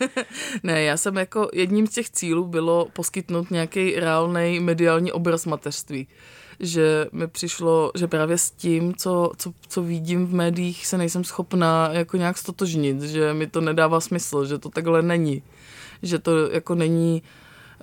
ne, 0.62 0.82
já 0.82 0.96
jsem 0.96 1.16
jako, 1.16 1.48
jedním 1.52 1.86
z 1.86 1.90
těch 1.90 2.10
cílů 2.10 2.46
bylo 2.46 2.88
poskytnout 2.92 3.50
nějaký 3.50 3.94
reálný 3.94 4.60
mediální 4.60 5.12
obraz 5.12 5.46
mateřství. 5.46 6.08
Že 6.60 7.06
mi 7.12 7.28
přišlo, 7.28 7.92
že 7.94 8.06
právě 8.06 8.38
s 8.38 8.50
tím, 8.50 8.94
co, 8.94 9.32
co, 9.36 9.52
co 9.68 9.82
vidím 9.82 10.26
v 10.26 10.34
médiích, 10.34 10.86
se 10.86 10.98
nejsem 10.98 11.24
schopná 11.24 11.88
jako 11.92 12.16
nějak 12.16 12.38
stotožnit, 12.38 13.02
že 13.02 13.34
mi 13.34 13.46
to 13.46 13.60
nedává 13.60 14.00
smysl, 14.00 14.44
že 14.44 14.58
to 14.58 14.68
takhle 14.68 15.02
není. 15.02 15.42
Že 16.02 16.18
to 16.18 16.50
jako 16.50 16.74
není... 16.74 17.22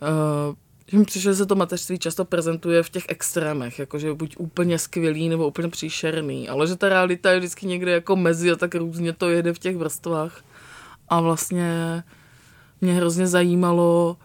Uh, 0.01 0.55
že 0.91 0.97
mi 0.97 1.05
přišlo, 1.05 1.31
že 1.31 1.35
se 1.35 1.45
to 1.45 1.55
mateřství 1.55 1.99
často 1.99 2.25
prezentuje 2.25 2.83
v 2.83 2.89
těch 2.89 3.03
extrémech, 3.07 3.79
jakože 3.79 4.13
buď 4.13 4.35
úplně 4.37 4.79
skvělý 4.79 5.29
nebo 5.29 5.47
úplně 5.47 5.67
příšerný, 5.67 6.49
ale 6.49 6.67
že 6.67 6.75
ta 6.75 6.89
realita 6.89 7.31
je 7.31 7.39
vždycky 7.39 7.67
někde 7.67 7.91
jako 7.91 8.15
mezi 8.15 8.51
a 8.51 8.55
tak 8.55 8.75
různě 8.75 9.13
to 9.13 9.29
jede 9.29 9.53
v 9.53 9.59
těch 9.59 9.77
vrstvách. 9.77 10.43
A 11.09 11.21
vlastně 11.21 12.03
mě 12.81 12.93
hrozně 12.93 13.27
zajímalo, 13.27 14.17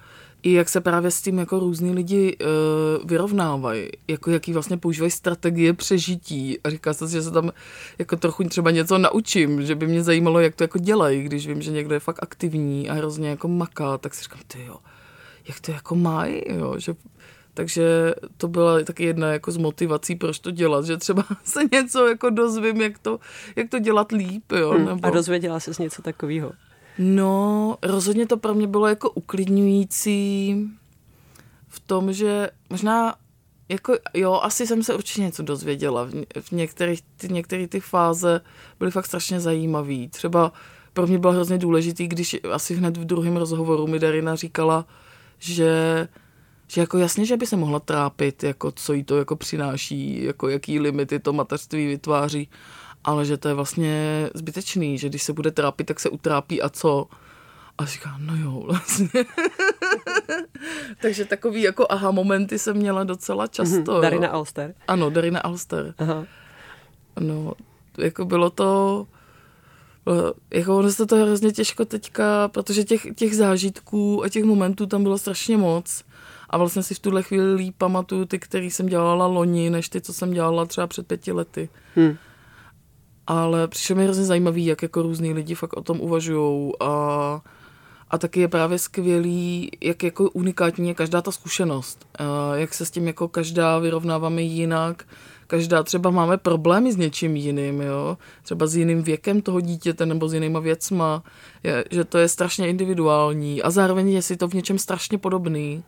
i 0.42 0.52
jak 0.52 0.68
se 0.68 0.80
právě 0.80 1.10
s 1.10 1.22
tím 1.22 1.38
jako 1.38 1.58
různí 1.58 1.90
lidi 1.90 2.36
uh, 2.40 3.08
vyrovnávají, 3.08 3.88
jako 4.08 4.30
jaký 4.30 4.52
vlastně 4.52 4.76
používají 4.76 5.10
strategie 5.10 5.72
přežití 5.72 6.58
a 6.64 6.70
říká 6.70 6.94
se, 6.94 7.08
že 7.08 7.22
se 7.22 7.30
tam 7.30 7.52
jako 7.98 8.16
trochu 8.16 8.44
třeba 8.44 8.70
něco 8.70 8.98
naučím, 8.98 9.62
že 9.62 9.74
by 9.74 9.86
mě 9.86 10.02
zajímalo, 10.02 10.40
jak 10.40 10.54
to 10.54 10.64
jako 10.64 10.78
dělají, 10.78 11.22
když 11.22 11.46
vím, 11.46 11.62
že 11.62 11.70
někdo 11.70 11.94
je 11.94 12.00
fakt 12.00 12.22
aktivní 12.22 12.90
a 12.90 12.94
hrozně 12.94 13.28
jako 13.28 13.48
maká, 13.48 13.98
tak 13.98 14.14
si 14.14 14.22
říkám, 14.22 14.40
ty 14.46 14.64
jo, 14.64 14.76
jak 15.48 15.60
to 15.60 15.72
jako 15.72 15.94
mají, 15.94 16.42
jo, 16.46 16.74
že 16.78 16.94
takže 17.54 18.14
to 18.36 18.48
byla 18.48 18.82
taky 18.82 19.04
jedna 19.04 19.32
jako 19.32 19.52
z 19.52 19.56
motivací, 19.56 20.16
proč 20.16 20.38
to 20.38 20.50
dělat, 20.50 20.84
že 20.84 20.96
třeba 20.96 21.24
se 21.44 21.60
něco 21.72 22.06
jako 22.06 22.30
dozvím, 22.30 22.80
jak 22.80 22.98
to, 22.98 23.20
jak 23.56 23.70
to 23.70 23.78
dělat 23.78 24.12
líp, 24.12 24.52
jo. 24.52 24.70
Hmm, 24.70 24.84
nebo... 24.86 25.06
A 25.06 25.10
dozvěděla 25.10 25.60
jsi 25.60 25.82
něco 25.82 26.02
takového? 26.02 26.52
No, 26.98 27.76
rozhodně 27.82 28.26
to 28.26 28.36
pro 28.36 28.54
mě 28.54 28.66
bylo 28.66 28.86
jako 28.86 29.10
uklidňující 29.10 30.56
v 31.68 31.80
tom, 31.80 32.12
že 32.12 32.50
možná 32.70 33.14
jako 33.68 33.96
jo, 34.14 34.40
asi 34.42 34.66
jsem 34.66 34.82
se 34.82 34.94
určitě 34.94 35.20
něco 35.20 35.42
dozvěděla. 35.42 36.04
V, 36.04 36.10
v 36.40 36.52
některých, 36.52 37.02
ty, 37.16 37.28
některé 37.28 37.68
ty 37.68 37.80
fáze 37.80 38.40
byly 38.78 38.90
fakt 38.90 39.06
strašně 39.06 39.40
zajímavé. 39.40 40.08
Třeba 40.10 40.52
pro 40.92 41.06
mě 41.06 41.18
bylo 41.18 41.32
hrozně 41.32 41.58
důležitý, 41.58 42.08
když 42.08 42.36
asi 42.52 42.74
hned 42.74 42.96
v 42.96 43.04
druhém 43.04 43.36
rozhovoru 43.36 43.86
mi 43.86 43.98
Darina 43.98 44.36
říkala, 44.36 44.86
že 45.38 46.08
že 46.68 46.80
jako 46.80 46.98
jasně, 46.98 47.24
že 47.26 47.36
by 47.36 47.46
se 47.46 47.56
mohla 47.56 47.80
trápit, 47.80 48.42
jako 48.42 48.72
co 48.72 48.92
jí 48.92 49.04
to 49.04 49.18
jako 49.18 49.36
přináší, 49.36 50.24
jako 50.24 50.48
jaký 50.48 50.80
limity 50.80 51.18
to 51.18 51.32
mateřství 51.32 51.86
vytváří, 51.86 52.48
ale 53.04 53.24
že 53.24 53.36
to 53.36 53.48
je 53.48 53.54
vlastně 53.54 54.28
zbytečný, 54.34 54.98
že 54.98 55.08
když 55.08 55.22
se 55.22 55.32
bude 55.32 55.50
trápit, 55.50 55.84
tak 55.84 56.00
se 56.00 56.08
utrápí 56.08 56.62
a 56.62 56.68
co? 56.68 57.06
A 57.78 57.84
říká, 57.84 58.16
no 58.18 58.36
jo, 58.36 58.60
vlastně. 58.66 59.24
Takže 61.00 61.24
takový 61.24 61.62
jako 61.62 61.86
aha 61.90 62.10
momenty 62.10 62.58
jsem 62.58 62.76
měla 62.76 63.04
docela 63.04 63.46
často. 63.46 63.76
Mm-hmm. 63.76 64.00
Darina 64.00 64.28
Alster. 64.28 64.74
Ano, 64.88 65.10
Darina 65.10 65.40
Alster. 65.40 65.94
Aha. 65.98 66.26
No, 67.20 67.52
jako 67.98 68.24
bylo 68.24 68.50
to, 68.50 69.06
jako 70.50 70.78
ono 70.78 70.90
se 70.90 71.06
to 71.06 71.16
hrozně 71.16 71.52
těžko 71.52 71.84
teďka, 71.84 72.48
protože 72.48 72.84
těch, 72.84 73.06
těch 73.16 73.36
zážitků 73.36 74.24
a 74.24 74.28
těch 74.28 74.44
momentů 74.44 74.86
tam 74.86 75.02
bylo 75.02 75.18
strašně 75.18 75.56
moc. 75.56 76.04
A 76.50 76.58
vlastně 76.58 76.82
si 76.82 76.94
v 76.94 76.98
tuhle 76.98 77.22
chvíli 77.22 77.54
líp 77.54 77.74
pamatuju 77.78 78.24
ty, 78.24 78.38
který 78.38 78.70
jsem 78.70 78.86
dělala 78.86 79.26
loni, 79.26 79.70
než 79.70 79.88
ty, 79.88 80.00
co 80.00 80.12
jsem 80.12 80.30
dělala 80.30 80.66
třeba 80.66 80.86
před 80.86 81.06
pěti 81.06 81.32
lety. 81.32 81.68
Hmm. 81.94 82.16
Ale 83.26 83.68
přišlo 83.68 83.96
mi 83.96 84.04
hrozně 84.04 84.24
zajímavý, 84.24 84.66
jak 84.66 84.82
jako 84.82 85.02
různý 85.02 85.32
lidi 85.32 85.54
fakt 85.54 85.76
o 85.76 85.82
tom 85.82 86.00
uvažují 86.00 86.72
a, 86.80 87.40
a 88.10 88.18
taky 88.18 88.40
je 88.40 88.48
právě 88.48 88.78
skvělý, 88.78 89.70
jak 89.80 90.02
jako 90.02 90.30
unikátní 90.30 90.88
je 90.88 90.94
každá 90.94 91.22
ta 91.22 91.32
zkušenost. 91.32 92.06
A 92.18 92.56
jak 92.56 92.74
se 92.74 92.86
s 92.86 92.90
tím 92.90 93.06
jako 93.06 93.28
každá 93.28 93.78
vyrovnáváme 93.78 94.42
jinak, 94.42 95.04
každá 95.46 95.82
třeba 95.82 96.10
máme 96.10 96.38
problémy 96.38 96.92
s 96.92 96.96
něčím 96.96 97.36
jiným, 97.36 97.80
jo? 97.80 98.18
třeba 98.42 98.66
s 98.66 98.76
jiným 98.76 99.02
věkem 99.02 99.42
toho 99.42 99.60
dítěte 99.60 100.06
nebo 100.06 100.28
s 100.28 100.34
jinýma 100.34 100.60
věcma, 100.60 101.22
je, 101.62 101.84
že 101.90 102.04
to 102.04 102.18
je 102.18 102.28
strašně 102.28 102.68
individuální 102.68 103.62
a 103.62 103.70
zároveň 103.70 104.08
je 104.08 104.22
si 104.22 104.36
to 104.36 104.48
v 104.48 104.54
něčem 104.54 104.78
strašně 104.78 105.18
podobný 105.18 105.84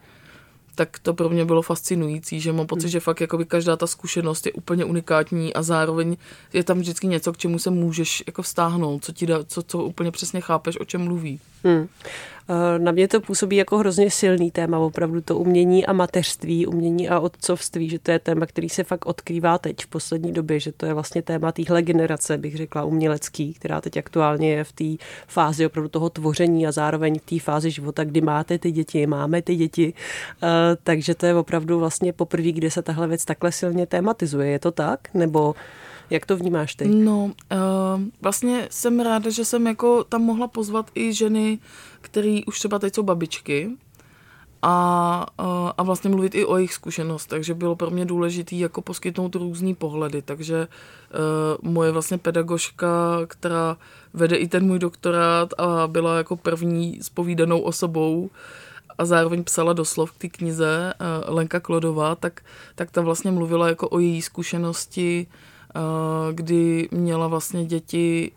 tak 0.77 0.99
to 0.99 1.15
pro 1.15 1.29
mě 1.29 1.45
bylo 1.45 1.63
fascinující, 1.63 2.41
že 2.41 2.53
mám 2.53 2.67
pocit, 2.67 2.87
hmm. 2.87 2.91
že 2.91 3.01
fakt 3.01 3.21
jakoby 3.21 3.45
každá 3.45 3.77
ta 3.77 3.87
zkušenost 3.87 4.47
je 4.47 4.53
úplně 4.53 4.85
unikátní 4.85 5.55
a 5.55 5.63
zároveň 5.63 6.17
je 6.53 6.65
tam 6.65 6.79
vždycky 6.79 7.07
něco, 7.07 7.33
k 7.33 7.37
čemu 7.37 7.59
se 7.59 7.71
můžeš 7.71 8.25
jako 8.27 8.43
vztáhnout, 8.43 9.05
co 9.05 9.13
ti 9.13 9.27
dá, 9.27 9.45
co, 9.45 9.63
co 9.63 9.83
úplně 9.83 10.11
přesně 10.11 10.41
chápeš, 10.41 10.81
o 10.81 10.85
čem 10.85 11.05
mluví. 11.05 11.41
Hmm. 11.67 11.89
Eh, 12.49 12.79
na 12.79 12.93
mě 12.93 13.09
to 13.09 13.21
působí 13.21 13.57
jako 13.57 13.79
hrozně 13.79 14.11
silný 14.11 14.51
téma, 14.51 14.79
opravdu 14.79 15.21
to 15.21 15.39
umění 15.39 15.87
a 15.87 15.93
mateřství, 15.93 16.67
umění 16.67 17.09
a 17.09 17.21
otcovství, 17.21 17.89
že 17.89 17.99
to 17.99 18.11
je 18.11 18.19
téma, 18.19 18.47
který 18.47 18.69
se 18.69 18.85
fakt 18.85 19.07
odkrývá 19.07 19.59
teď 19.59 19.77
v 19.83 19.87
poslední 19.87 20.33
době, 20.33 20.61
že 20.61 20.73
to 20.73 20.87
je 20.87 20.95
vlastně 20.95 21.23
téma 21.23 21.53
téhle 21.53 21.83
generace, 21.83 22.39
bych 22.39 22.57
řekla, 22.57 22.85
umělecký, 22.85 23.55
která 23.55 23.81
teď 23.81 23.97
aktuálně 23.97 24.51
je 24.51 24.65
v 24.65 24.73
té 24.73 25.05
fázi 25.27 25.67
opravdu 25.67 25.89
toho 25.89 26.11
tvoření 26.11 26.67
a 26.67 26.73
zároveň 26.73 27.19
v 27.19 27.23
té 27.23 27.45
fázi 27.45 27.71
života, 27.71 28.05
kdy 28.05 28.21
máte 28.21 28.59
ty 28.59 28.71
děti, 28.71 29.07
máme 29.07 29.43
ty 29.43 29.57
děti, 29.57 29.95
eh, 30.43 30.47
takže 30.83 31.15
to 31.15 31.27
je 31.27 31.35
opravdu 31.35 31.79
vlastně 31.79 32.13
poprvé, 32.13 32.53
kde 32.53 32.71
se 32.71 32.83
tahle 32.83 33.09
věc 33.09 33.25
takhle 33.25 33.53
silně 33.53 33.87
tematizuje. 33.87 34.51
Je 34.51 34.59
to 34.59 34.71
tak? 34.71 35.09
Nebo 35.15 35.55
jak 36.11 36.27
to 36.27 36.37
vnímáš 36.37 36.75
ty? 36.75 36.89
No, 36.89 37.25
uh, 37.25 37.31
vlastně 38.21 38.69
jsem 38.71 39.01
ráda, 39.01 39.31
že 39.31 39.45
jsem 39.45 39.67
jako 39.67 40.05
tam 40.05 40.23
mohla 40.23 40.49
pozvat 40.49 40.91
i 40.95 41.13
ženy, 41.13 41.59
které 42.01 42.41
už 42.47 42.59
třeba 42.59 42.79
teď 42.79 42.95
jsou 42.95 43.03
babičky 43.03 43.71
a, 44.63 45.27
uh, 45.41 45.71
a 45.79 45.83
vlastně 45.83 46.11
mluvit 46.11 46.35
i 46.35 46.45
o 46.45 46.57
jejich 46.57 46.75
zkušenost, 46.75 47.27
takže 47.27 47.55
bylo 47.55 47.77
pro 47.77 47.91
mě 47.91 48.05
důležité 48.05 48.57
jako 48.57 48.83
poskytnout 48.83 49.35
různý 49.35 49.75
pohledy, 49.75 50.23
takže 50.23 50.69
uh, 50.69 51.71
moje 51.71 51.93
vlastně 51.93 52.19
pedagožka, 52.19 53.21
která 53.27 53.77
vede 54.15 54.37
i 54.37 54.49
ten 54.49 54.67
můj 54.67 54.79
doktorát 54.79 55.51
a 55.59 55.87
byla 55.87 56.17
jako 56.17 56.37
první 56.37 56.99
spovídanou 57.03 57.61
osobou, 57.61 58.31
a 58.99 59.05
zároveň 59.05 59.45
psala 59.45 59.73
doslov 59.73 60.13
k 60.13 60.17
té 60.17 60.29
knize 60.29 60.95
Lenka 61.27 61.61
Klodová, 61.61 62.15
tak, 62.15 62.41
tak 62.75 62.91
ta 62.91 63.01
vlastně 63.01 63.31
mluvila 63.31 63.69
jako 63.69 63.89
o 63.89 63.99
její 63.99 64.23
zkušenosti 64.23 65.27
kdy 66.33 66.89
měla 66.91 67.29
vlastně 67.29 67.65
děti, 67.65 68.33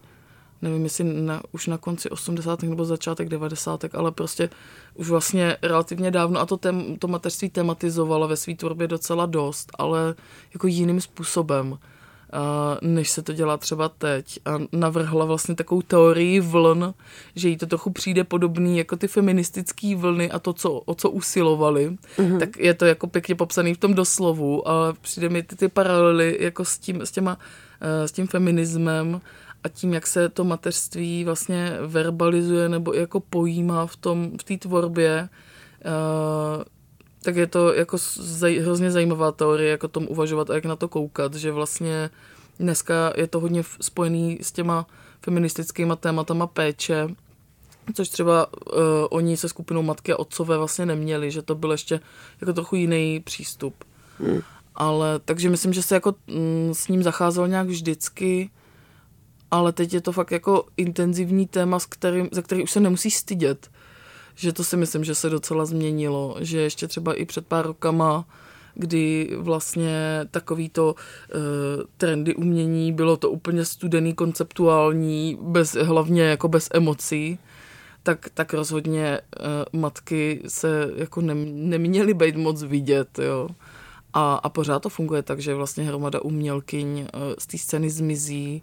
nevím 0.62 0.84
jestli 0.84 1.04
na, 1.04 1.42
už 1.52 1.68
na 1.68 1.78
konci 1.78 2.10
80. 2.10 2.64
nebo 2.64 2.86
začátek 2.86 3.30
90. 3.30 3.86
ale 3.94 4.12
prostě 4.12 4.50
už 4.94 5.10
vlastně 5.10 5.58
relativně 5.62 6.12
dávno 6.12 6.40
a 6.40 6.46
to, 6.46 6.58
tém, 6.58 6.96
to 7.00 7.08
mateřství 7.08 7.50
tematizovala 7.50 8.28
ve 8.28 8.38
své 8.38 8.56
tvorbě 8.56 8.88
docela 8.88 9.26
dost, 9.26 9.72
ale 9.78 10.16
jako 10.54 10.68
jiným 10.68 11.02
způsobem 11.02 11.78
než 12.82 13.09
se 13.09 13.21
to 13.21 13.34
dělá 13.34 13.57
třeba 13.57 13.89
teď. 13.89 14.39
A 14.45 14.59
navrhla 14.71 15.25
vlastně 15.25 15.55
takovou 15.55 15.82
teorii 15.82 16.39
vln, 16.39 16.93
že 17.36 17.49
jí 17.49 17.57
to 17.57 17.65
trochu 17.65 17.89
přijde 17.89 18.23
podobný 18.23 18.77
jako 18.77 18.95
ty 18.95 19.07
feministické 19.07 19.95
vlny 19.95 20.32
a 20.32 20.39
to, 20.39 20.53
co, 20.53 20.71
o 20.71 20.95
co 20.95 21.09
usilovali. 21.09 21.97
Mm-hmm. 22.17 22.39
Tak 22.39 22.57
je 22.57 22.73
to 22.73 22.86
jako 22.86 23.07
pěkně 23.07 23.36
popsaný 23.36 23.73
v 23.73 23.77
tom 23.77 23.93
doslovu, 23.93 24.67
ale 24.67 24.93
přijde 25.01 25.30
mi 25.30 25.43
ty, 25.43 25.55
ty 25.55 25.67
paralely 25.67 26.38
jako 26.39 26.65
s 26.65 26.77
tím, 26.77 27.01
s, 27.01 27.11
těma, 27.11 27.38
eh, 27.82 28.07
s 28.07 28.11
tím 28.11 28.27
feminismem 28.27 29.21
a 29.63 29.69
tím, 29.69 29.93
jak 29.93 30.07
se 30.07 30.30
to 30.30 30.43
mateřství 30.43 31.23
vlastně 31.23 31.77
verbalizuje 31.82 32.69
nebo 32.69 32.93
jako 32.93 33.19
pojímá 33.19 33.86
v 33.86 33.95
tom 33.95 34.32
v 34.41 34.43
té 34.43 34.57
tvorbě, 34.57 35.30
uh, 35.86 36.63
tak 37.24 37.36
je 37.36 37.47
to 37.47 37.74
jako 37.74 37.97
zaj, 38.15 38.57
hrozně 38.57 38.91
zajímavá 38.91 39.32
teorie, 39.32 39.72
jako 39.72 39.88
tom 39.88 40.07
uvažovat 40.09 40.49
a 40.49 40.55
jak 40.55 40.65
na 40.65 40.76
to 40.76 40.88
koukat, 40.88 41.34
že 41.34 41.51
vlastně 41.51 42.09
dneska 42.59 43.13
je 43.15 43.28
to 43.28 43.39
hodně 43.39 43.63
spojený 43.82 44.39
s 44.41 44.51
těma 44.51 44.86
feministickýma 45.22 45.95
tématama 45.95 46.47
péče, 46.47 47.07
což 47.93 48.09
třeba 48.09 48.47
uh, 48.47 48.80
oni 49.09 49.38
se 49.38 49.49
skupinou 49.49 49.82
matky 49.82 50.13
a 50.13 50.20
otcové 50.20 50.57
vlastně 50.57 50.86
neměli, 50.86 51.32
že 51.32 51.41
to 51.41 51.55
byl 51.55 51.72
ještě 51.72 51.99
jako 52.41 52.53
trochu 52.53 52.76
jiný 52.76 53.20
přístup. 53.20 53.84
Hmm. 54.20 54.41
Ale 54.76 55.20
takže 55.26 55.49
myslím, 55.49 55.74
že 55.74 55.84
se 55.84 55.95
jako 55.95 56.15
mm, 56.28 56.74
s 56.74 56.88
ním 56.88 57.03
zacházel 57.03 57.47
nějak 57.47 57.67
vždycky, 57.67 58.49
ale 59.51 59.72
teď 59.72 59.93
je 59.93 60.01
to 60.01 60.11
fakt 60.11 60.32
jako 60.32 60.65
intenzivní 60.78 61.47
téma, 61.47 61.80
s 61.80 61.86
kterým, 61.86 62.30
za 62.32 62.41
který 62.41 62.63
už 62.63 62.72
se 62.72 62.80
nemusí 62.80 63.11
stydět 63.11 63.70
že 64.36 64.53
to 64.53 64.63
si 64.63 64.77
myslím, 64.77 65.03
že 65.03 65.15
se 65.15 65.30
docela 65.30 65.65
změnilo, 65.65 66.36
že 66.39 66.61
ještě 66.61 66.88
třeba 66.88 67.13
i 67.13 67.25
před 67.25 67.47
pár 67.47 67.65
rokama 67.65 68.25
kdy 68.80 69.30
vlastně 69.38 70.25
takovýto 70.32 70.95
uh, 70.95 71.41
trendy 71.97 72.36
umění, 72.36 72.93
bylo 72.93 73.17
to 73.17 73.32
úplně 73.32 73.65
studený, 73.65 74.13
konceptuální, 74.13 75.38
bez, 75.41 75.73
hlavně 75.73 76.23
jako 76.23 76.47
bez 76.47 76.69
emocí, 76.73 77.39
tak, 78.03 78.30
tak 78.34 78.53
rozhodně 78.53 79.19
uh, 79.39 79.80
matky 79.80 80.41
se 80.47 80.91
jako 80.95 81.21
nem, 81.21 81.69
neměly 81.69 82.13
být 82.13 82.36
moc 82.36 82.63
vidět, 82.63 83.19
jo. 83.19 83.49
A, 84.13 84.36
a 84.36 84.49
pořád 84.49 84.80
to 84.80 84.89
funguje 84.89 85.23
tak, 85.23 85.39
že 85.39 85.55
vlastně 85.55 85.84
hromada 85.84 86.21
umělkyň 86.21 86.99
uh, 86.99 87.07
z 87.39 87.47
té 87.47 87.57
scény 87.57 87.89
zmizí, 87.89 88.61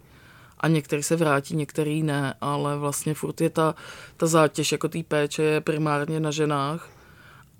a 0.59 0.67
některý 0.67 1.03
se 1.03 1.15
vrátí, 1.15 1.55
některý 1.55 2.03
ne, 2.03 2.33
ale 2.41 2.77
vlastně 2.77 3.13
furt 3.13 3.41
je 3.41 3.49
ta, 3.49 3.75
ta 4.17 4.27
zátěž 4.27 4.71
jako 4.71 4.89
té 4.89 5.03
péče 5.03 5.43
je 5.43 5.61
primárně 5.61 6.19
na 6.19 6.31
ženách 6.31 6.89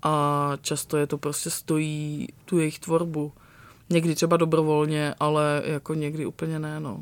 a 0.02 0.52
často 0.62 0.96
je 0.96 1.06
to 1.06 1.18
prostě 1.18 1.50
stojí 1.50 2.28
tu 2.44 2.58
jejich 2.58 2.78
tvorbu. 2.78 3.32
Někdy 3.90 4.14
třeba 4.14 4.36
dobrovolně, 4.36 5.14
ale 5.20 5.62
jako 5.64 5.94
někdy 5.94 6.26
úplně 6.26 6.58
ne, 6.58 6.80
no. 6.80 7.00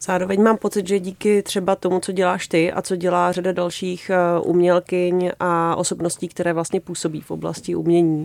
Zároveň 0.00 0.42
mám 0.42 0.56
pocit, 0.56 0.88
že 0.88 0.98
díky 0.98 1.42
třeba 1.42 1.76
tomu, 1.76 2.00
co 2.00 2.12
děláš 2.12 2.48
ty 2.48 2.72
a 2.72 2.82
co 2.82 2.96
dělá 2.96 3.32
řada 3.32 3.52
dalších 3.52 4.10
eh, 4.10 4.40
umělkyň 4.40 5.30
a 5.40 5.76
osobností, 5.76 6.28
které 6.28 6.52
vlastně 6.52 6.80
působí 6.80 7.20
v 7.20 7.30
oblasti 7.30 7.74
umění, 7.74 8.24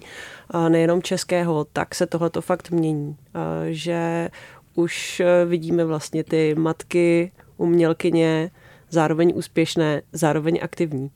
nejenom 0.70 1.02
českého, 1.02 1.66
tak 1.74 1.96
se 1.96 2.06
tohleto 2.06 2.42
fakt 2.42 2.72
mění. 2.72 3.18
Že 3.70 4.30
už 4.78 5.20
eh, 5.20 5.46
vidíme 5.46 5.86
vlastně 5.86 6.24
ty 6.24 6.56
matky, 6.56 7.32
umělkyně, 7.58 8.52
zároveň 8.90 9.34
úspěšné, 9.36 10.02
zároveň 10.14 10.60
aktivní. 10.62 11.12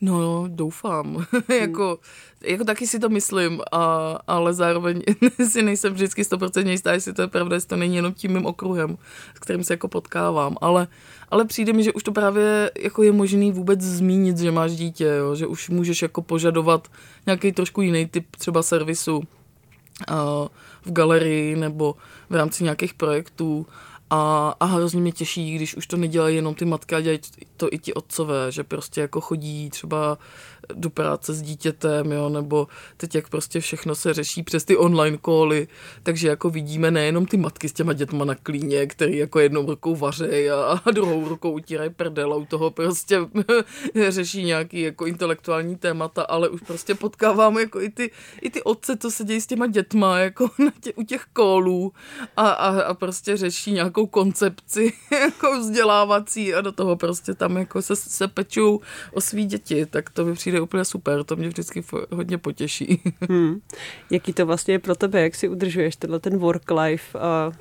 No, 0.00 0.44
doufám. 0.48 1.26
jako, 1.60 1.98
jako 2.44 2.64
taky 2.64 2.86
si 2.86 2.98
to 2.98 3.08
myslím, 3.08 3.60
a, 3.72 4.18
ale 4.26 4.54
zároveň 4.54 5.02
si 5.48 5.62
nejsem 5.62 5.92
vždycky 5.92 6.22
100% 6.22 6.68
jistá, 6.68 6.92
jestli 6.92 7.12
to 7.12 7.22
je 7.22 7.28
pravda, 7.28 7.56
jestli 7.56 7.68
to 7.68 7.76
není 7.76 7.96
jenom 7.96 8.12
tím 8.12 8.32
mým 8.32 8.46
okruhem, 8.46 8.98
s 9.36 9.38
kterým 9.38 9.64
se 9.64 9.72
jako 9.72 9.88
potkávám. 9.88 10.56
Ale, 10.60 10.86
ale 11.28 11.44
přijde 11.44 11.72
mi, 11.72 11.82
že 11.82 11.92
už 11.92 12.02
to 12.02 12.12
právě 12.12 12.70
jako 12.78 13.02
je 13.02 13.12
možný 13.12 13.52
vůbec 13.52 13.80
zmínit, 13.80 14.38
že 14.38 14.50
máš 14.50 14.72
dítě, 14.72 15.04
jo? 15.04 15.34
že 15.34 15.46
už 15.46 15.68
můžeš 15.68 16.02
jako 16.02 16.22
požadovat 16.22 16.88
nějaký 17.26 17.52
trošku 17.52 17.82
jiný 17.82 18.06
typ 18.06 18.36
třeba 18.36 18.62
servisu 18.62 19.22
v 20.84 20.92
galerii 20.92 21.56
nebo 21.56 21.94
v 22.30 22.34
rámci 22.34 22.64
nějakých 22.64 22.94
projektů. 22.94 23.66
A, 24.10 24.54
a 24.60 24.64
hrozně 24.64 25.00
mě 25.00 25.12
těší, 25.12 25.54
když 25.54 25.76
už 25.76 25.86
to 25.86 25.96
nedělají 25.96 26.36
jenom 26.36 26.54
ty 26.54 26.64
matky, 26.64 26.94
a 26.94 27.00
dělají 27.00 27.18
to 27.56 27.68
i 27.72 27.78
ti 27.78 27.94
otcové, 27.94 28.52
že 28.52 28.64
prostě 28.64 29.00
jako 29.00 29.20
chodí 29.20 29.70
třeba 29.70 30.18
do 30.74 30.90
práce 30.90 31.34
s 31.34 31.42
dítětem, 31.42 32.12
jo, 32.12 32.28
nebo 32.28 32.68
teď 32.96 33.14
jak 33.14 33.28
prostě 33.28 33.60
všechno 33.60 33.94
se 33.94 34.14
řeší 34.14 34.42
přes 34.42 34.64
ty 34.64 34.76
online 34.76 35.16
koly, 35.16 35.68
takže 36.02 36.28
jako 36.28 36.50
vidíme 36.50 36.90
nejenom 36.90 37.26
ty 37.26 37.36
matky 37.36 37.68
s 37.68 37.72
těma 37.72 37.92
dětma 37.92 38.24
na 38.24 38.34
klíně, 38.34 38.86
který 38.86 39.16
jako 39.16 39.40
jednou 39.40 39.66
rukou 39.66 39.96
vařejí 39.96 40.50
a, 40.50 40.80
a 40.84 40.90
druhou 40.90 41.28
rukou 41.28 41.50
utírají 41.50 41.90
prdel 41.90 42.32
a 42.32 42.36
u 42.36 42.44
toho 42.44 42.70
prostě 42.70 43.18
řeší 44.08 44.44
nějaký 44.44 44.80
jako 44.80 45.06
intelektuální 45.06 45.76
témata, 45.76 46.22
ale 46.22 46.48
už 46.48 46.60
prostě 46.60 46.94
potkáváme 46.94 47.60
jako 47.60 47.80
i 47.80 47.88
ty, 47.90 48.10
i 48.42 48.50
ty 48.50 48.62
otce, 48.62 48.96
co 48.96 49.10
se 49.10 49.24
dějí 49.24 49.40
s 49.40 49.46
těma 49.46 49.66
dětma, 49.66 50.18
jako 50.18 50.50
na 50.58 50.72
tě, 50.80 50.92
u 50.92 51.02
těch 51.02 51.24
kólů 51.32 51.92
a, 52.36 52.48
a, 52.50 52.80
a 52.80 52.94
prostě 52.94 53.36
řeší 53.36 53.72
nějakou 53.72 54.06
koncepci 54.06 54.92
jako 55.20 55.58
vzdělávací 55.58 56.54
a 56.54 56.60
do 56.60 56.72
toho 56.72 56.96
prostě 56.96 57.34
tam 57.34 57.56
jako 57.56 57.82
se, 57.82 57.96
se 57.96 58.28
pečou 58.28 58.80
o 59.12 59.20
svý 59.20 59.44
děti, 59.44 59.86
tak 59.86 60.10
to 60.10 60.24
mi 60.24 60.34
přijde 60.34 60.51
přijde 60.52 60.60
úplně 60.60 60.84
super, 60.84 61.24
to 61.24 61.36
mě 61.36 61.48
vždycky 61.48 61.84
hodně 62.10 62.38
potěší. 62.38 63.02
Hmm. 63.28 63.60
Jaký 64.10 64.32
to 64.32 64.46
vlastně 64.46 64.74
je 64.74 64.78
pro 64.78 64.94
tebe, 64.94 65.22
jak 65.22 65.34
si 65.34 65.48
udržuješ 65.48 65.96
tenhle 65.96 66.20
ten 66.20 66.38
work-life 66.38 67.18
uh, 67.18 67.54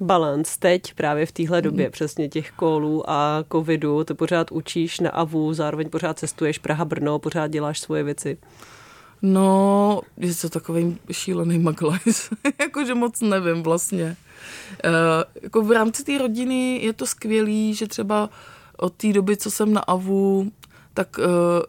balance 0.00 0.56
teď 0.58 0.94
právě 0.94 1.26
v 1.26 1.32
téhle 1.32 1.62
době, 1.62 1.84
hmm. 1.84 1.92
přesně 1.92 2.28
těch 2.28 2.50
kolů 2.50 3.10
a 3.10 3.44
covidu, 3.52 4.04
to 4.04 4.14
pořád 4.14 4.52
učíš 4.52 5.00
na 5.00 5.10
AVU, 5.10 5.54
zároveň 5.54 5.90
pořád 5.90 6.18
cestuješ 6.18 6.58
Praha, 6.58 6.84
Brno, 6.84 7.18
pořád 7.18 7.46
děláš 7.46 7.80
svoje 7.80 8.02
věci. 8.02 8.38
No, 9.22 10.00
je 10.16 10.34
to 10.34 10.48
takový 10.48 10.98
šílený 11.12 11.58
maglajs, 11.58 12.30
jakože 12.60 12.94
moc 12.94 13.20
nevím 13.20 13.62
vlastně. 13.62 14.16
Uh, 14.84 15.42
jako 15.42 15.62
v 15.62 15.72
rámci 15.72 16.04
té 16.04 16.18
rodiny 16.18 16.80
je 16.82 16.92
to 16.92 17.06
skvělý, 17.06 17.74
že 17.74 17.86
třeba 17.86 18.30
od 18.76 18.92
té 18.92 19.12
doby, 19.12 19.36
co 19.36 19.50
jsem 19.50 19.72
na 19.72 19.80
AVU, 19.80 20.52
tak 20.96 21.18
uh, 21.18 21.24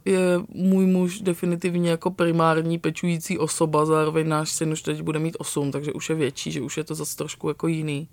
je 0.05 0.39
můj 0.49 0.85
muž 0.85 1.21
definitivně 1.21 1.89
jako 1.89 2.11
primární 2.11 2.79
pečující 2.79 3.37
osoba, 3.37 3.85
zároveň 3.85 4.27
náš 4.27 4.51
syn 4.51 4.71
už 4.71 4.81
teď 4.81 5.01
bude 5.01 5.19
mít 5.19 5.35
8, 5.39 5.71
takže 5.71 5.93
už 5.93 6.09
je 6.09 6.15
větší, 6.15 6.51
že 6.51 6.61
už 6.61 6.77
je 6.77 6.83
to 6.83 6.95
zase 6.95 7.17
trošku 7.17 7.47
jako 7.47 7.67
jiný. 7.67 8.07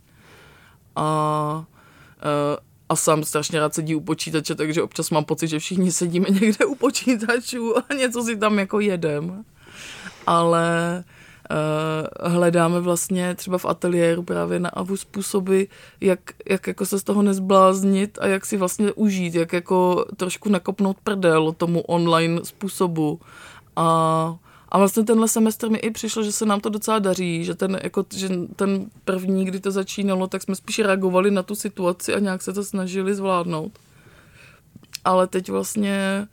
A, 0.96 1.64
uh, 2.24 2.56
a 2.88 2.96
sám 2.96 3.24
strašně 3.24 3.60
rád 3.60 3.74
sedí 3.74 3.94
u 3.94 4.00
počítače, 4.00 4.54
takže 4.54 4.82
občas 4.82 5.10
mám 5.10 5.24
pocit, 5.24 5.48
že 5.48 5.58
všichni 5.58 5.92
sedíme 5.92 6.26
někde 6.40 6.64
u 6.64 6.74
počítačů 6.74 7.78
a 7.78 7.94
něco 7.94 8.22
si 8.22 8.36
tam 8.36 8.58
jako 8.58 8.80
jedem. 8.80 9.44
Ale 10.26 11.04
hledáme 12.22 12.80
vlastně 12.80 13.34
třeba 13.34 13.58
v 13.58 13.64
ateliéru 13.64 14.22
právě 14.22 14.60
na 14.60 14.68
AVU 14.68 14.96
způsoby, 14.96 15.62
jak, 16.00 16.20
jak 16.48 16.66
jako 16.66 16.86
se 16.86 16.98
z 16.98 17.02
toho 17.02 17.22
nezbláznit 17.22 18.18
a 18.20 18.26
jak 18.26 18.46
si 18.46 18.56
vlastně 18.56 18.92
užít, 18.92 19.34
jak 19.34 19.52
jako 19.52 20.04
trošku 20.16 20.48
nakopnout 20.48 20.96
prdel 21.04 21.52
tomu 21.52 21.80
online 21.80 22.40
způsobu. 22.44 23.20
A 23.76 24.36
a 24.74 24.78
vlastně 24.78 25.04
tenhle 25.04 25.28
semestr 25.28 25.70
mi 25.70 25.78
i 25.78 25.90
přišlo, 25.90 26.22
že 26.22 26.32
se 26.32 26.46
nám 26.46 26.60
to 26.60 26.68
docela 26.68 26.98
daří, 26.98 27.44
že 27.44 27.54
ten, 27.54 27.78
jako, 27.82 28.04
že 28.14 28.28
ten 28.56 28.86
první, 29.04 29.44
kdy 29.44 29.60
to 29.60 29.70
začínalo, 29.70 30.26
tak 30.26 30.42
jsme 30.42 30.54
spíš 30.54 30.78
reagovali 30.78 31.30
na 31.30 31.42
tu 31.42 31.54
situaci 31.54 32.14
a 32.14 32.18
nějak 32.18 32.42
se 32.42 32.52
to 32.52 32.64
snažili 32.64 33.14
zvládnout. 33.14 33.72
Ale 35.04 35.26
teď 35.26 35.50
vlastně 35.50 36.28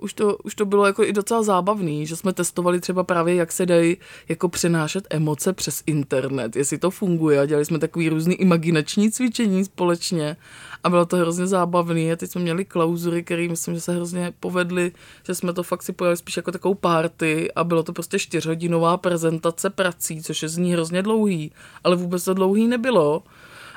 už 0.00 0.14
to, 0.14 0.36
už 0.36 0.54
to 0.54 0.64
bylo 0.64 0.86
jako 0.86 1.04
i 1.04 1.12
docela 1.12 1.42
zábavný, 1.42 2.06
že 2.06 2.16
jsme 2.16 2.32
testovali 2.32 2.80
třeba 2.80 3.04
právě, 3.04 3.34
jak 3.34 3.52
se 3.52 3.66
dají 3.66 3.96
jako 4.28 4.48
přenášet 4.48 5.06
emoce 5.10 5.52
přes 5.52 5.82
internet, 5.86 6.56
jestli 6.56 6.78
to 6.78 6.90
funguje 6.90 7.40
a 7.40 7.46
dělali 7.46 7.64
jsme 7.64 7.78
takový 7.78 8.08
různý 8.08 8.34
imaginační 8.34 9.10
cvičení 9.10 9.64
společně 9.64 10.36
a 10.84 10.90
bylo 10.90 11.06
to 11.06 11.16
hrozně 11.16 11.46
zábavný 11.46 12.12
a 12.12 12.16
teď 12.16 12.30
jsme 12.30 12.40
měli 12.40 12.64
klauzury, 12.64 13.22
které 13.22 13.48
myslím, 13.48 13.74
že 13.74 13.80
se 13.80 13.92
hrozně 13.92 14.32
povedly, 14.40 14.92
že 15.26 15.34
jsme 15.34 15.52
to 15.52 15.62
fakt 15.62 15.82
si 15.82 15.92
pojeli 15.92 16.16
spíš 16.16 16.36
jako 16.36 16.52
takovou 16.52 16.74
party 16.74 17.52
a 17.52 17.64
bylo 17.64 17.82
to 17.82 17.92
prostě 17.92 18.18
čtyřhodinová 18.18 18.96
prezentace 18.96 19.70
prací, 19.70 20.22
což 20.22 20.42
je 20.42 20.48
z 20.48 20.56
ní 20.56 20.72
hrozně 20.72 21.02
dlouhý, 21.02 21.52
ale 21.84 21.96
vůbec 21.96 22.24
to 22.24 22.34
dlouhý 22.34 22.66
nebylo 22.66 23.22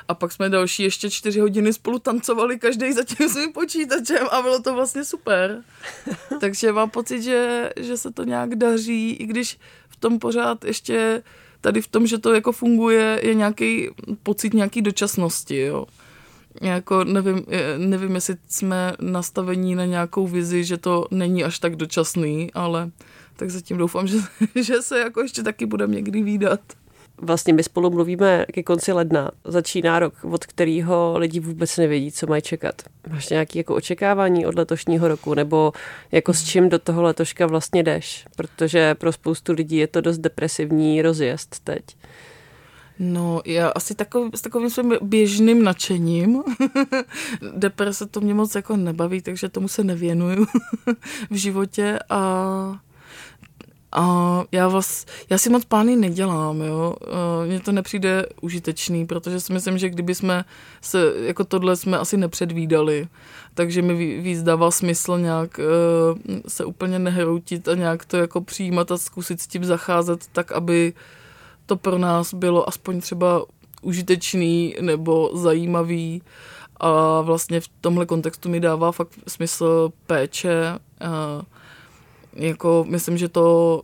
a 0.08 0.14
pak 0.14 0.32
jsme 0.32 0.48
další 0.48 0.82
ještě 0.82 1.10
čtyři 1.10 1.40
hodiny 1.40 1.72
spolu 1.72 1.98
tancovali, 1.98 2.58
každý 2.58 2.92
za 2.92 3.04
tím 3.04 3.28
svým 3.28 3.52
počítačem 3.52 4.26
a 4.30 4.42
bylo 4.42 4.62
to 4.62 4.74
vlastně 4.74 5.04
super. 5.04 5.62
Takže 6.40 6.72
mám 6.72 6.90
pocit, 6.90 7.22
že, 7.22 7.70
že 7.76 7.96
se 7.96 8.10
to 8.10 8.24
nějak 8.24 8.54
daří, 8.54 9.10
i 9.10 9.26
když 9.26 9.58
v 9.88 9.96
tom 9.96 10.18
pořád 10.18 10.64
ještě 10.64 11.22
tady 11.60 11.82
v 11.82 11.88
tom, 11.88 12.06
že 12.06 12.18
to 12.18 12.34
jako 12.34 12.52
funguje, 12.52 13.20
je 13.22 13.34
nějaký 13.34 13.88
pocit 14.22 14.54
nějaký 14.54 14.82
dočasnosti, 14.82 15.56
jo. 15.56 15.86
Jako 16.60 17.04
nevím, 17.04 17.46
nevím, 17.76 18.14
jestli 18.14 18.36
jsme 18.48 18.92
nastavení 19.00 19.74
na 19.74 19.84
nějakou 19.84 20.26
vizi, 20.26 20.64
že 20.64 20.76
to 20.76 21.06
není 21.10 21.44
až 21.44 21.58
tak 21.58 21.76
dočasný, 21.76 22.52
ale 22.52 22.90
tak 23.36 23.50
zatím 23.50 23.76
doufám, 23.76 24.06
že, 24.06 24.16
že 24.54 24.82
se 24.82 24.98
jako 24.98 25.20
ještě 25.20 25.42
taky 25.42 25.66
budeme 25.66 25.94
někdy 25.94 26.22
výdat. 26.22 26.60
Vlastně 27.20 27.52
my 27.52 27.62
spolu 27.62 27.90
mluvíme 27.90 28.46
ke 28.52 28.62
konci 28.62 28.92
ledna. 28.92 29.30
Začíná 29.44 29.98
rok, 29.98 30.14
od 30.24 30.46
kterého 30.46 31.14
lidi 31.18 31.40
vůbec 31.40 31.76
nevědí, 31.76 32.12
co 32.12 32.26
mají 32.26 32.42
čekat. 32.42 32.82
Máš 33.10 33.28
nějaké 33.28 33.58
jako 33.58 33.74
očekávání 33.74 34.46
od 34.46 34.54
letošního 34.54 35.08
roku, 35.08 35.34
nebo 35.34 35.72
jako 36.12 36.34
s 36.34 36.44
čím 36.44 36.68
do 36.68 36.78
toho 36.78 37.02
letoška 37.02 37.46
vlastně 37.46 37.82
jdeš? 37.82 38.26
Protože 38.36 38.94
pro 38.94 39.12
spoustu 39.12 39.52
lidí 39.52 39.76
je 39.76 39.86
to 39.86 40.00
dost 40.00 40.18
depresivní 40.18 41.02
rozjezd 41.02 41.60
teď. 41.64 41.84
No, 42.98 43.42
já 43.46 43.68
asi 43.68 43.94
takový, 43.94 44.30
s 44.34 44.40
takovým 44.40 44.70
svým 44.70 44.94
běžným 45.02 45.64
nadšením. 45.64 46.42
Deprese 47.56 48.06
to 48.06 48.20
mě 48.20 48.34
moc 48.34 48.54
jako 48.54 48.76
nebaví, 48.76 49.22
takže 49.22 49.48
tomu 49.48 49.68
se 49.68 49.84
nevěnuju 49.84 50.46
v 51.30 51.34
životě 51.34 51.98
a 52.10 52.80
a 53.94 54.44
já, 54.52 54.68
vás, 54.68 55.06
já 55.30 55.38
si 55.38 55.50
moc 55.50 55.64
plány 55.64 55.96
nedělám, 55.96 56.60
jo. 56.60 56.96
Mně 57.46 57.60
to 57.60 57.72
nepřijde 57.72 58.26
užitečný, 58.40 59.06
protože 59.06 59.40
si 59.40 59.52
myslím, 59.52 59.78
že 59.78 59.88
kdyby 59.88 60.14
jsme 60.14 60.44
se, 60.80 61.12
jako 61.16 61.44
tohle 61.44 61.76
jsme 61.76 61.98
asi 61.98 62.16
nepředvídali, 62.16 63.08
takže 63.54 63.82
mi 63.82 64.20
víc 64.20 64.42
dává 64.42 64.70
smysl 64.70 65.18
nějak 65.18 65.58
uh, 65.58 66.40
se 66.48 66.64
úplně 66.64 66.98
nehroutit 66.98 67.68
a 67.68 67.74
nějak 67.74 68.04
to 68.04 68.16
jako 68.16 68.40
přijímat 68.40 68.92
a 68.92 68.98
zkusit 68.98 69.40
s 69.40 69.46
tím 69.46 69.64
zacházet 69.64 70.26
tak, 70.32 70.52
aby 70.52 70.92
to 71.66 71.76
pro 71.76 71.98
nás 71.98 72.34
bylo 72.34 72.68
aspoň 72.68 73.00
třeba 73.00 73.44
užitečný 73.82 74.76
nebo 74.80 75.30
zajímavý 75.34 76.22
a 76.80 77.20
vlastně 77.20 77.60
v 77.60 77.68
tomhle 77.80 78.06
kontextu 78.06 78.48
mi 78.48 78.60
dává 78.60 78.92
fakt 78.92 79.10
smysl 79.28 79.92
péče, 80.06 80.78
uh, 81.02 81.42
jako 82.36 82.84
myslím, 82.88 83.18
že 83.18 83.28
to, 83.28 83.82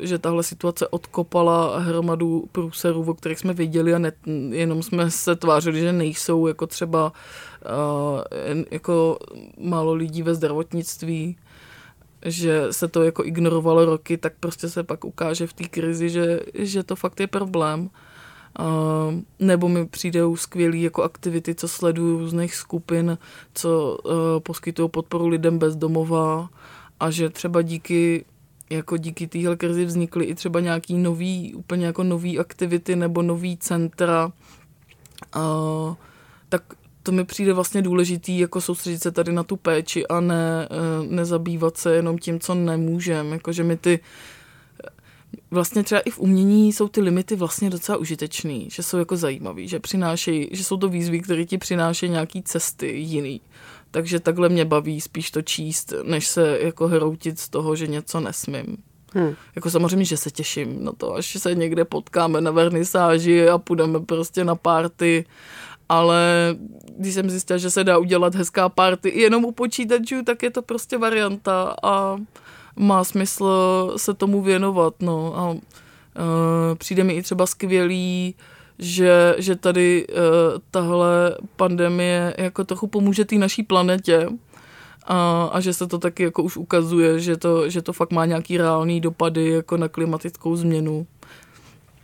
eh, 0.00 0.06
že 0.06 0.18
tahle 0.18 0.42
situace 0.42 0.88
odkopala 0.88 1.78
hromadu 1.78 2.44
průserů, 2.52 3.04
o 3.10 3.14
kterých 3.14 3.38
jsme 3.38 3.52
viděli 3.52 3.94
a 3.94 3.98
ne, 3.98 4.12
jenom 4.50 4.82
jsme 4.82 5.10
se 5.10 5.36
tvářili, 5.36 5.80
že 5.80 5.92
nejsou, 5.92 6.46
jako 6.46 6.66
třeba 6.66 7.12
uh, 7.64 8.62
jako 8.70 9.18
málo 9.58 9.94
lidí 9.94 10.22
ve 10.22 10.34
zdravotnictví, 10.34 11.36
že 12.24 12.66
se 12.70 12.88
to 12.88 13.02
jako 13.02 13.24
ignorovalo 13.24 13.84
roky, 13.84 14.16
tak 14.16 14.32
prostě 14.40 14.68
se 14.68 14.82
pak 14.82 15.04
ukáže 15.04 15.46
v 15.46 15.52
té 15.52 15.64
krizi, 15.64 16.10
že, 16.10 16.40
že 16.54 16.82
to 16.82 16.96
fakt 16.96 17.20
je 17.20 17.26
problém. 17.26 17.90
Uh, 18.60 19.14
nebo 19.38 19.68
mi 19.68 19.86
přijdou 19.86 20.36
skvělé 20.36 20.76
jako 20.76 21.02
aktivity, 21.02 21.54
co 21.54 21.68
sledují 21.68 22.18
různých 22.18 22.54
skupin, 22.54 23.18
co 23.54 23.98
uh, 24.04 24.12
poskytují 24.42 24.88
podporu 24.88 25.28
lidem 25.28 25.58
bez 25.58 25.76
domova, 25.76 26.48
a 27.04 27.10
že 27.10 27.30
třeba 27.30 27.62
díky 27.62 28.24
jako 28.70 28.96
díky 28.96 29.26
téhle 29.26 29.56
krizi 29.56 29.84
vznikly 29.84 30.24
i 30.24 30.34
třeba 30.34 30.60
nějaký 30.60 30.98
nový, 30.98 31.54
úplně 31.54 31.86
jako 31.86 32.02
nový 32.02 32.38
aktivity 32.38 32.96
nebo 32.96 33.22
nový 33.22 33.56
centra, 33.56 34.32
uh, 35.36 35.94
tak 36.48 36.62
to 37.02 37.12
mi 37.12 37.24
přijde 37.24 37.52
vlastně 37.52 37.82
důležitý, 37.82 38.38
jako 38.38 38.60
soustředit 38.60 38.98
se 38.98 39.10
tady 39.10 39.32
na 39.32 39.42
tu 39.42 39.56
péči 39.56 40.06
a 40.06 40.20
ne, 40.20 40.68
uh, 40.70 41.12
nezabývat 41.12 41.76
se 41.76 41.94
jenom 41.94 42.18
tím, 42.18 42.40
co 42.40 42.54
nemůžeme, 42.54 43.30
jakože 43.30 43.64
mi 43.64 43.76
ty 43.76 44.00
vlastně 45.50 45.82
třeba 45.82 46.00
i 46.00 46.10
v 46.10 46.18
umění 46.18 46.72
jsou 46.72 46.88
ty 46.88 47.00
limity 47.00 47.36
vlastně 47.36 47.70
docela 47.70 47.98
užitečný, 47.98 48.68
že 48.70 48.82
jsou 48.82 48.96
jako 48.96 49.16
zajímavý, 49.16 49.68
že 49.68 49.80
přinášejí, 49.80 50.48
že 50.52 50.64
jsou 50.64 50.76
to 50.76 50.88
výzvy, 50.88 51.20
které 51.20 51.44
ti 51.44 51.58
přinášejí 51.58 52.12
nějaký 52.12 52.42
cesty 52.42 52.86
jiný. 52.86 53.40
Takže 53.94 54.20
takhle 54.20 54.48
mě 54.48 54.64
baví 54.64 55.00
spíš 55.00 55.30
to 55.30 55.42
číst, 55.42 55.92
než 56.02 56.26
se 56.26 56.58
jako 56.60 56.88
hroutit 56.88 57.38
z 57.38 57.48
toho, 57.48 57.76
že 57.76 57.86
něco 57.86 58.20
nesmím. 58.20 58.76
Hmm. 59.12 59.34
Jako 59.54 59.70
samozřejmě, 59.70 60.04
že 60.04 60.16
se 60.16 60.30
těším 60.30 60.84
na 60.84 60.92
to, 60.92 61.14
až 61.14 61.36
se 61.38 61.54
někde 61.54 61.84
potkáme 61.84 62.40
na 62.40 62.50
vernisáži 62.50 63.48
a 63.48 63.58
půjdeme 63.58 64.00
prostě 64.00 64.44
na 64.44 64.54
párty, 64.54 65.24
ale 65.88 66.20
když 66.98 67.14
jsem 67.14 67.30
zjistila, 67.30 67.58
že 67.58 67.70
se 67.70 67.84
dá 67.84 67.98
udělat 67.98 68.34
hezká 68.34 68.68
party 68.68 69.08
i 69.08 69.20
jenom 69.20 69.44
u 69.44 69.52
počítačů, 69.52 70.22
tak 70.24 70.42
je 70.42 70.50
to 70.50 70.62
prostě 70.62 70.98
varianta 70.98 71.74
a 71.82 72.16
má 72.76 73.04
smysl 73.04 73.92
se 73.96 74.14
tomu 74.14 74.42
věnovat, 74.42 74.94
no 75.00 75.38
a 75.38 75.50
uh, 75.50 75.58
přijde 76.78 77.04
mi 77.04 77.12
i 77.12 77.22
třeba 77.22 77.46
skvělý 77.46 78.34
že, 78.78 79.34
že 79.38 79.56
tady 79.56 80.06
uh, 80.06 80.16
tahle 80.70 81.36
pandemie 81.56 82.34
jako 82.38 82.64
trochu 82.64 82.86
pomůže 82.86 83.24
té 83.24 83.36
naší 83.36 83.62
planetě 83.62 84.28
a, 85.06 85.44
a 85.52 85.60
že 85.60 85.72
se 85.72 85.86
to 85.86 85.98
taky 85.98 86.22
jako 86.22 86.42
už 86.42 86.56
ukazuje, 86.56 87.20
že 87.20 87.36
to, 87.36 87.70
že 87.70 87.82
to 87.82 87.92
fakt 87.92 88.12
má 88.12 88.26
nějaký 88.26 88.58
reálný 88.58 89.00
dopady 89.00 89.48
jako 89.50 89.76
na 89.76 89.88
klimatickou 89.88 90.56
změnu. 90.56 91.06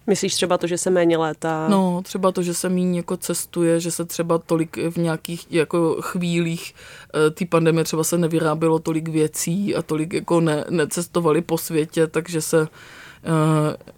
Myslíš 0.06 0.34
třeba 0.34 0.58
to, 0.58 0.66
že 0.66 0.78
se 0.78 0.90
méně 0.90 1.16
létá? 1.16 1.68
No, 1.68 2.00
třeba 2.04 2.32
to, 2.32 2.42
že 2.42 2.54
se 2.54 2.68
méně 2.68 2.98
jako 2.98 3.16
cestuje, 3.16 3.80
že 3.80 3.90
se 3.90 4.04
třeba 4.04 4.38
tolik 4.38 4.76
v 4.90 4.96
nějakých 4.96 5.52
jako 5.52 5.96
chvílích 6.00 6.74
uh, 7.14 7.34
té 7.34 7.44
pandemie 7.46 7.84
třeba 7.84 8.04
se 8.04 8.18
nevyrábělo 8.18 8.78
tolik 8.78 9.08
věcí 9.08 9.76
a 9.76 9.82
tolik 9.82 10.12
jako 10.12 10.40
ne, 10.40 10.64
necestovali 10.70 11.42
po 11.42 11.58
světě, 11.58 12.06
takže 12.06 12.40
se 12.40 12.68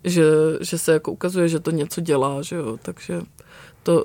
že, 0.04 0.24
že 0.60 0.78
se 0.78 0.92
jako 0.92 1.12
ukazuje, 1.12 1.48
že 1.48 1.60
to 1.60 1.70
něco 1.70 2.00
dělá, 2.00 2.42
že 2.42 2.56
jo, 2.56 2.78
takže 2.82 3.22
to 3.82 4.04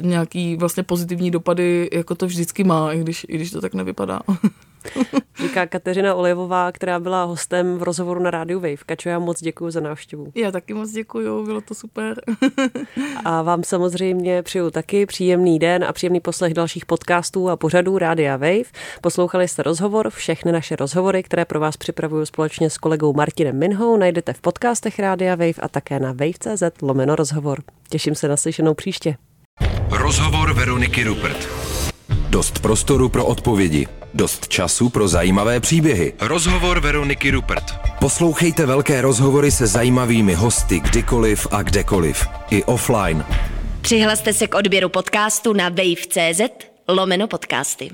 nějaký 0.00 0.56
vlastně 0.56 0.82
pozitivní 0.82 1.30
dopady 1.30 1.90
jako 1.92 2.14
to 2.14 2.26
vždycky 2.26 2.64
má, 2.64 2.92
i 2.92 3.00
když, 3.00 3.26
i 3.28 3.34
když 3.34 3.50
to 3.50 3.60
tak 3.60 3.74
nevypadá. 3.74 4.20
Říká 5.42 5.66
Kateřina 5.66 6.14
Olejová, 6.14 6.72
která 6.72 7.00
byla 7.00 7.24
hostem 7.24 7.78
v 7.78 7.82
rozhovoru 7.82 8.20
na 8.20 8.30
rádiu 8.30 8.60
Wave. 8.60 8.84
Kačo, 8.86 9.08
já 9.08 9.18
moc 9.18 9.40
děkuji 9.40 9.70
za 9.70 9.80
návštěvu. 9.80 10.32
Já 10.34 10.52
taky 10.52 10.74
moc 10.74 10.90
děkuji, 10.90 11.44
bylo 11.44 11.60
to 11.60 11.74
super. 11.74 12.20
a 13.24 13.42
vám 13.42 13.64
samozřejmě 13.64 14.42
přeju 14.42 14.70
taky 14.70 15.06
příjemný 15.06 15.58
den 15.58 15.84
a 15.84 15.92
příjemný 15.92 16.20
poslech 16.20 16.54
dalších 16.54 16.86
podcastů 16.86 17.50
a 17.50 17.56
pořadů 17.56 17.98
Rádia 17.98 18.36
Wave. 18.36 18.70
Poslouchali 19.00 19.48
jste 19.48 19.62
rozhovor, 19.62 20.10
všechny 20.10 20.52
naše 20.52 20.76
rozhovory, 20.76 21.22
které 21.22 21.44
pro 21.44 21.60
vás 21.60 21.76
připravuju 21.76 22.26
společně 22.26 22.70
s 22.70 22.78
kolegou 22.78 23.12
Martinem 23.12 23.58
Minhou, 23.58 23.96
najdete 23.96 24.32
v 24.32 24.40
podcastech 24.40 24.98
Rádia 24.98 25.34
Wave 25.34 25.60
a 25.60 25.68
také 25.68 26.00
na 26.00 26.08
wave.cz 26.08 26.62
lomeno 26.82 27.16
rozhovor. 27.16 27.62
Těším 27.88 28.14
se 28.14 28.28
na 28.28 28.36
slyšenou 28.36 28.74
příště. 28.74 29.16
Rozhovor 29.90 30.54
Veroniky 30.54 31.04
Rupert. 31.04 31.67
Dost 32.30 32.58
prostoru 32.58 33.08
pro 33.08 33.26
odpovědi 33.26 33.86
Dost 34.14 34.48
času 34.48 34.88
pro 34.88 35.08
zajímavé 35.08 35.60
příběhy. 35.60 36.14
Rozhovor 36.20 36.80
Veroniky 36.80 37.30
Rupert. 37.30 37.64
Poslouchejte 38.00 38.66
velké 38.66 39.00
rozhovory 39.00 39.50
se 39.50 39.66
zajímavými 39.66 40.34
hosty 40.34 40.80
kdykoliv 40.80 41.46
a 41.50 41.62
kdekoliv. 41.62 42.26
I 42.50 42.64
offline. 42.64 43.24
Přihlaste 43.80 44.32
se 44.32 44.46
k 44.46 44.54
odběru 44.54 44.88
podcastu 44.88 45.52
na 45.52 45.68
wave.cz 45.68 46.40
lomeno 46.88 47.28
podcasty. 47.28 47.90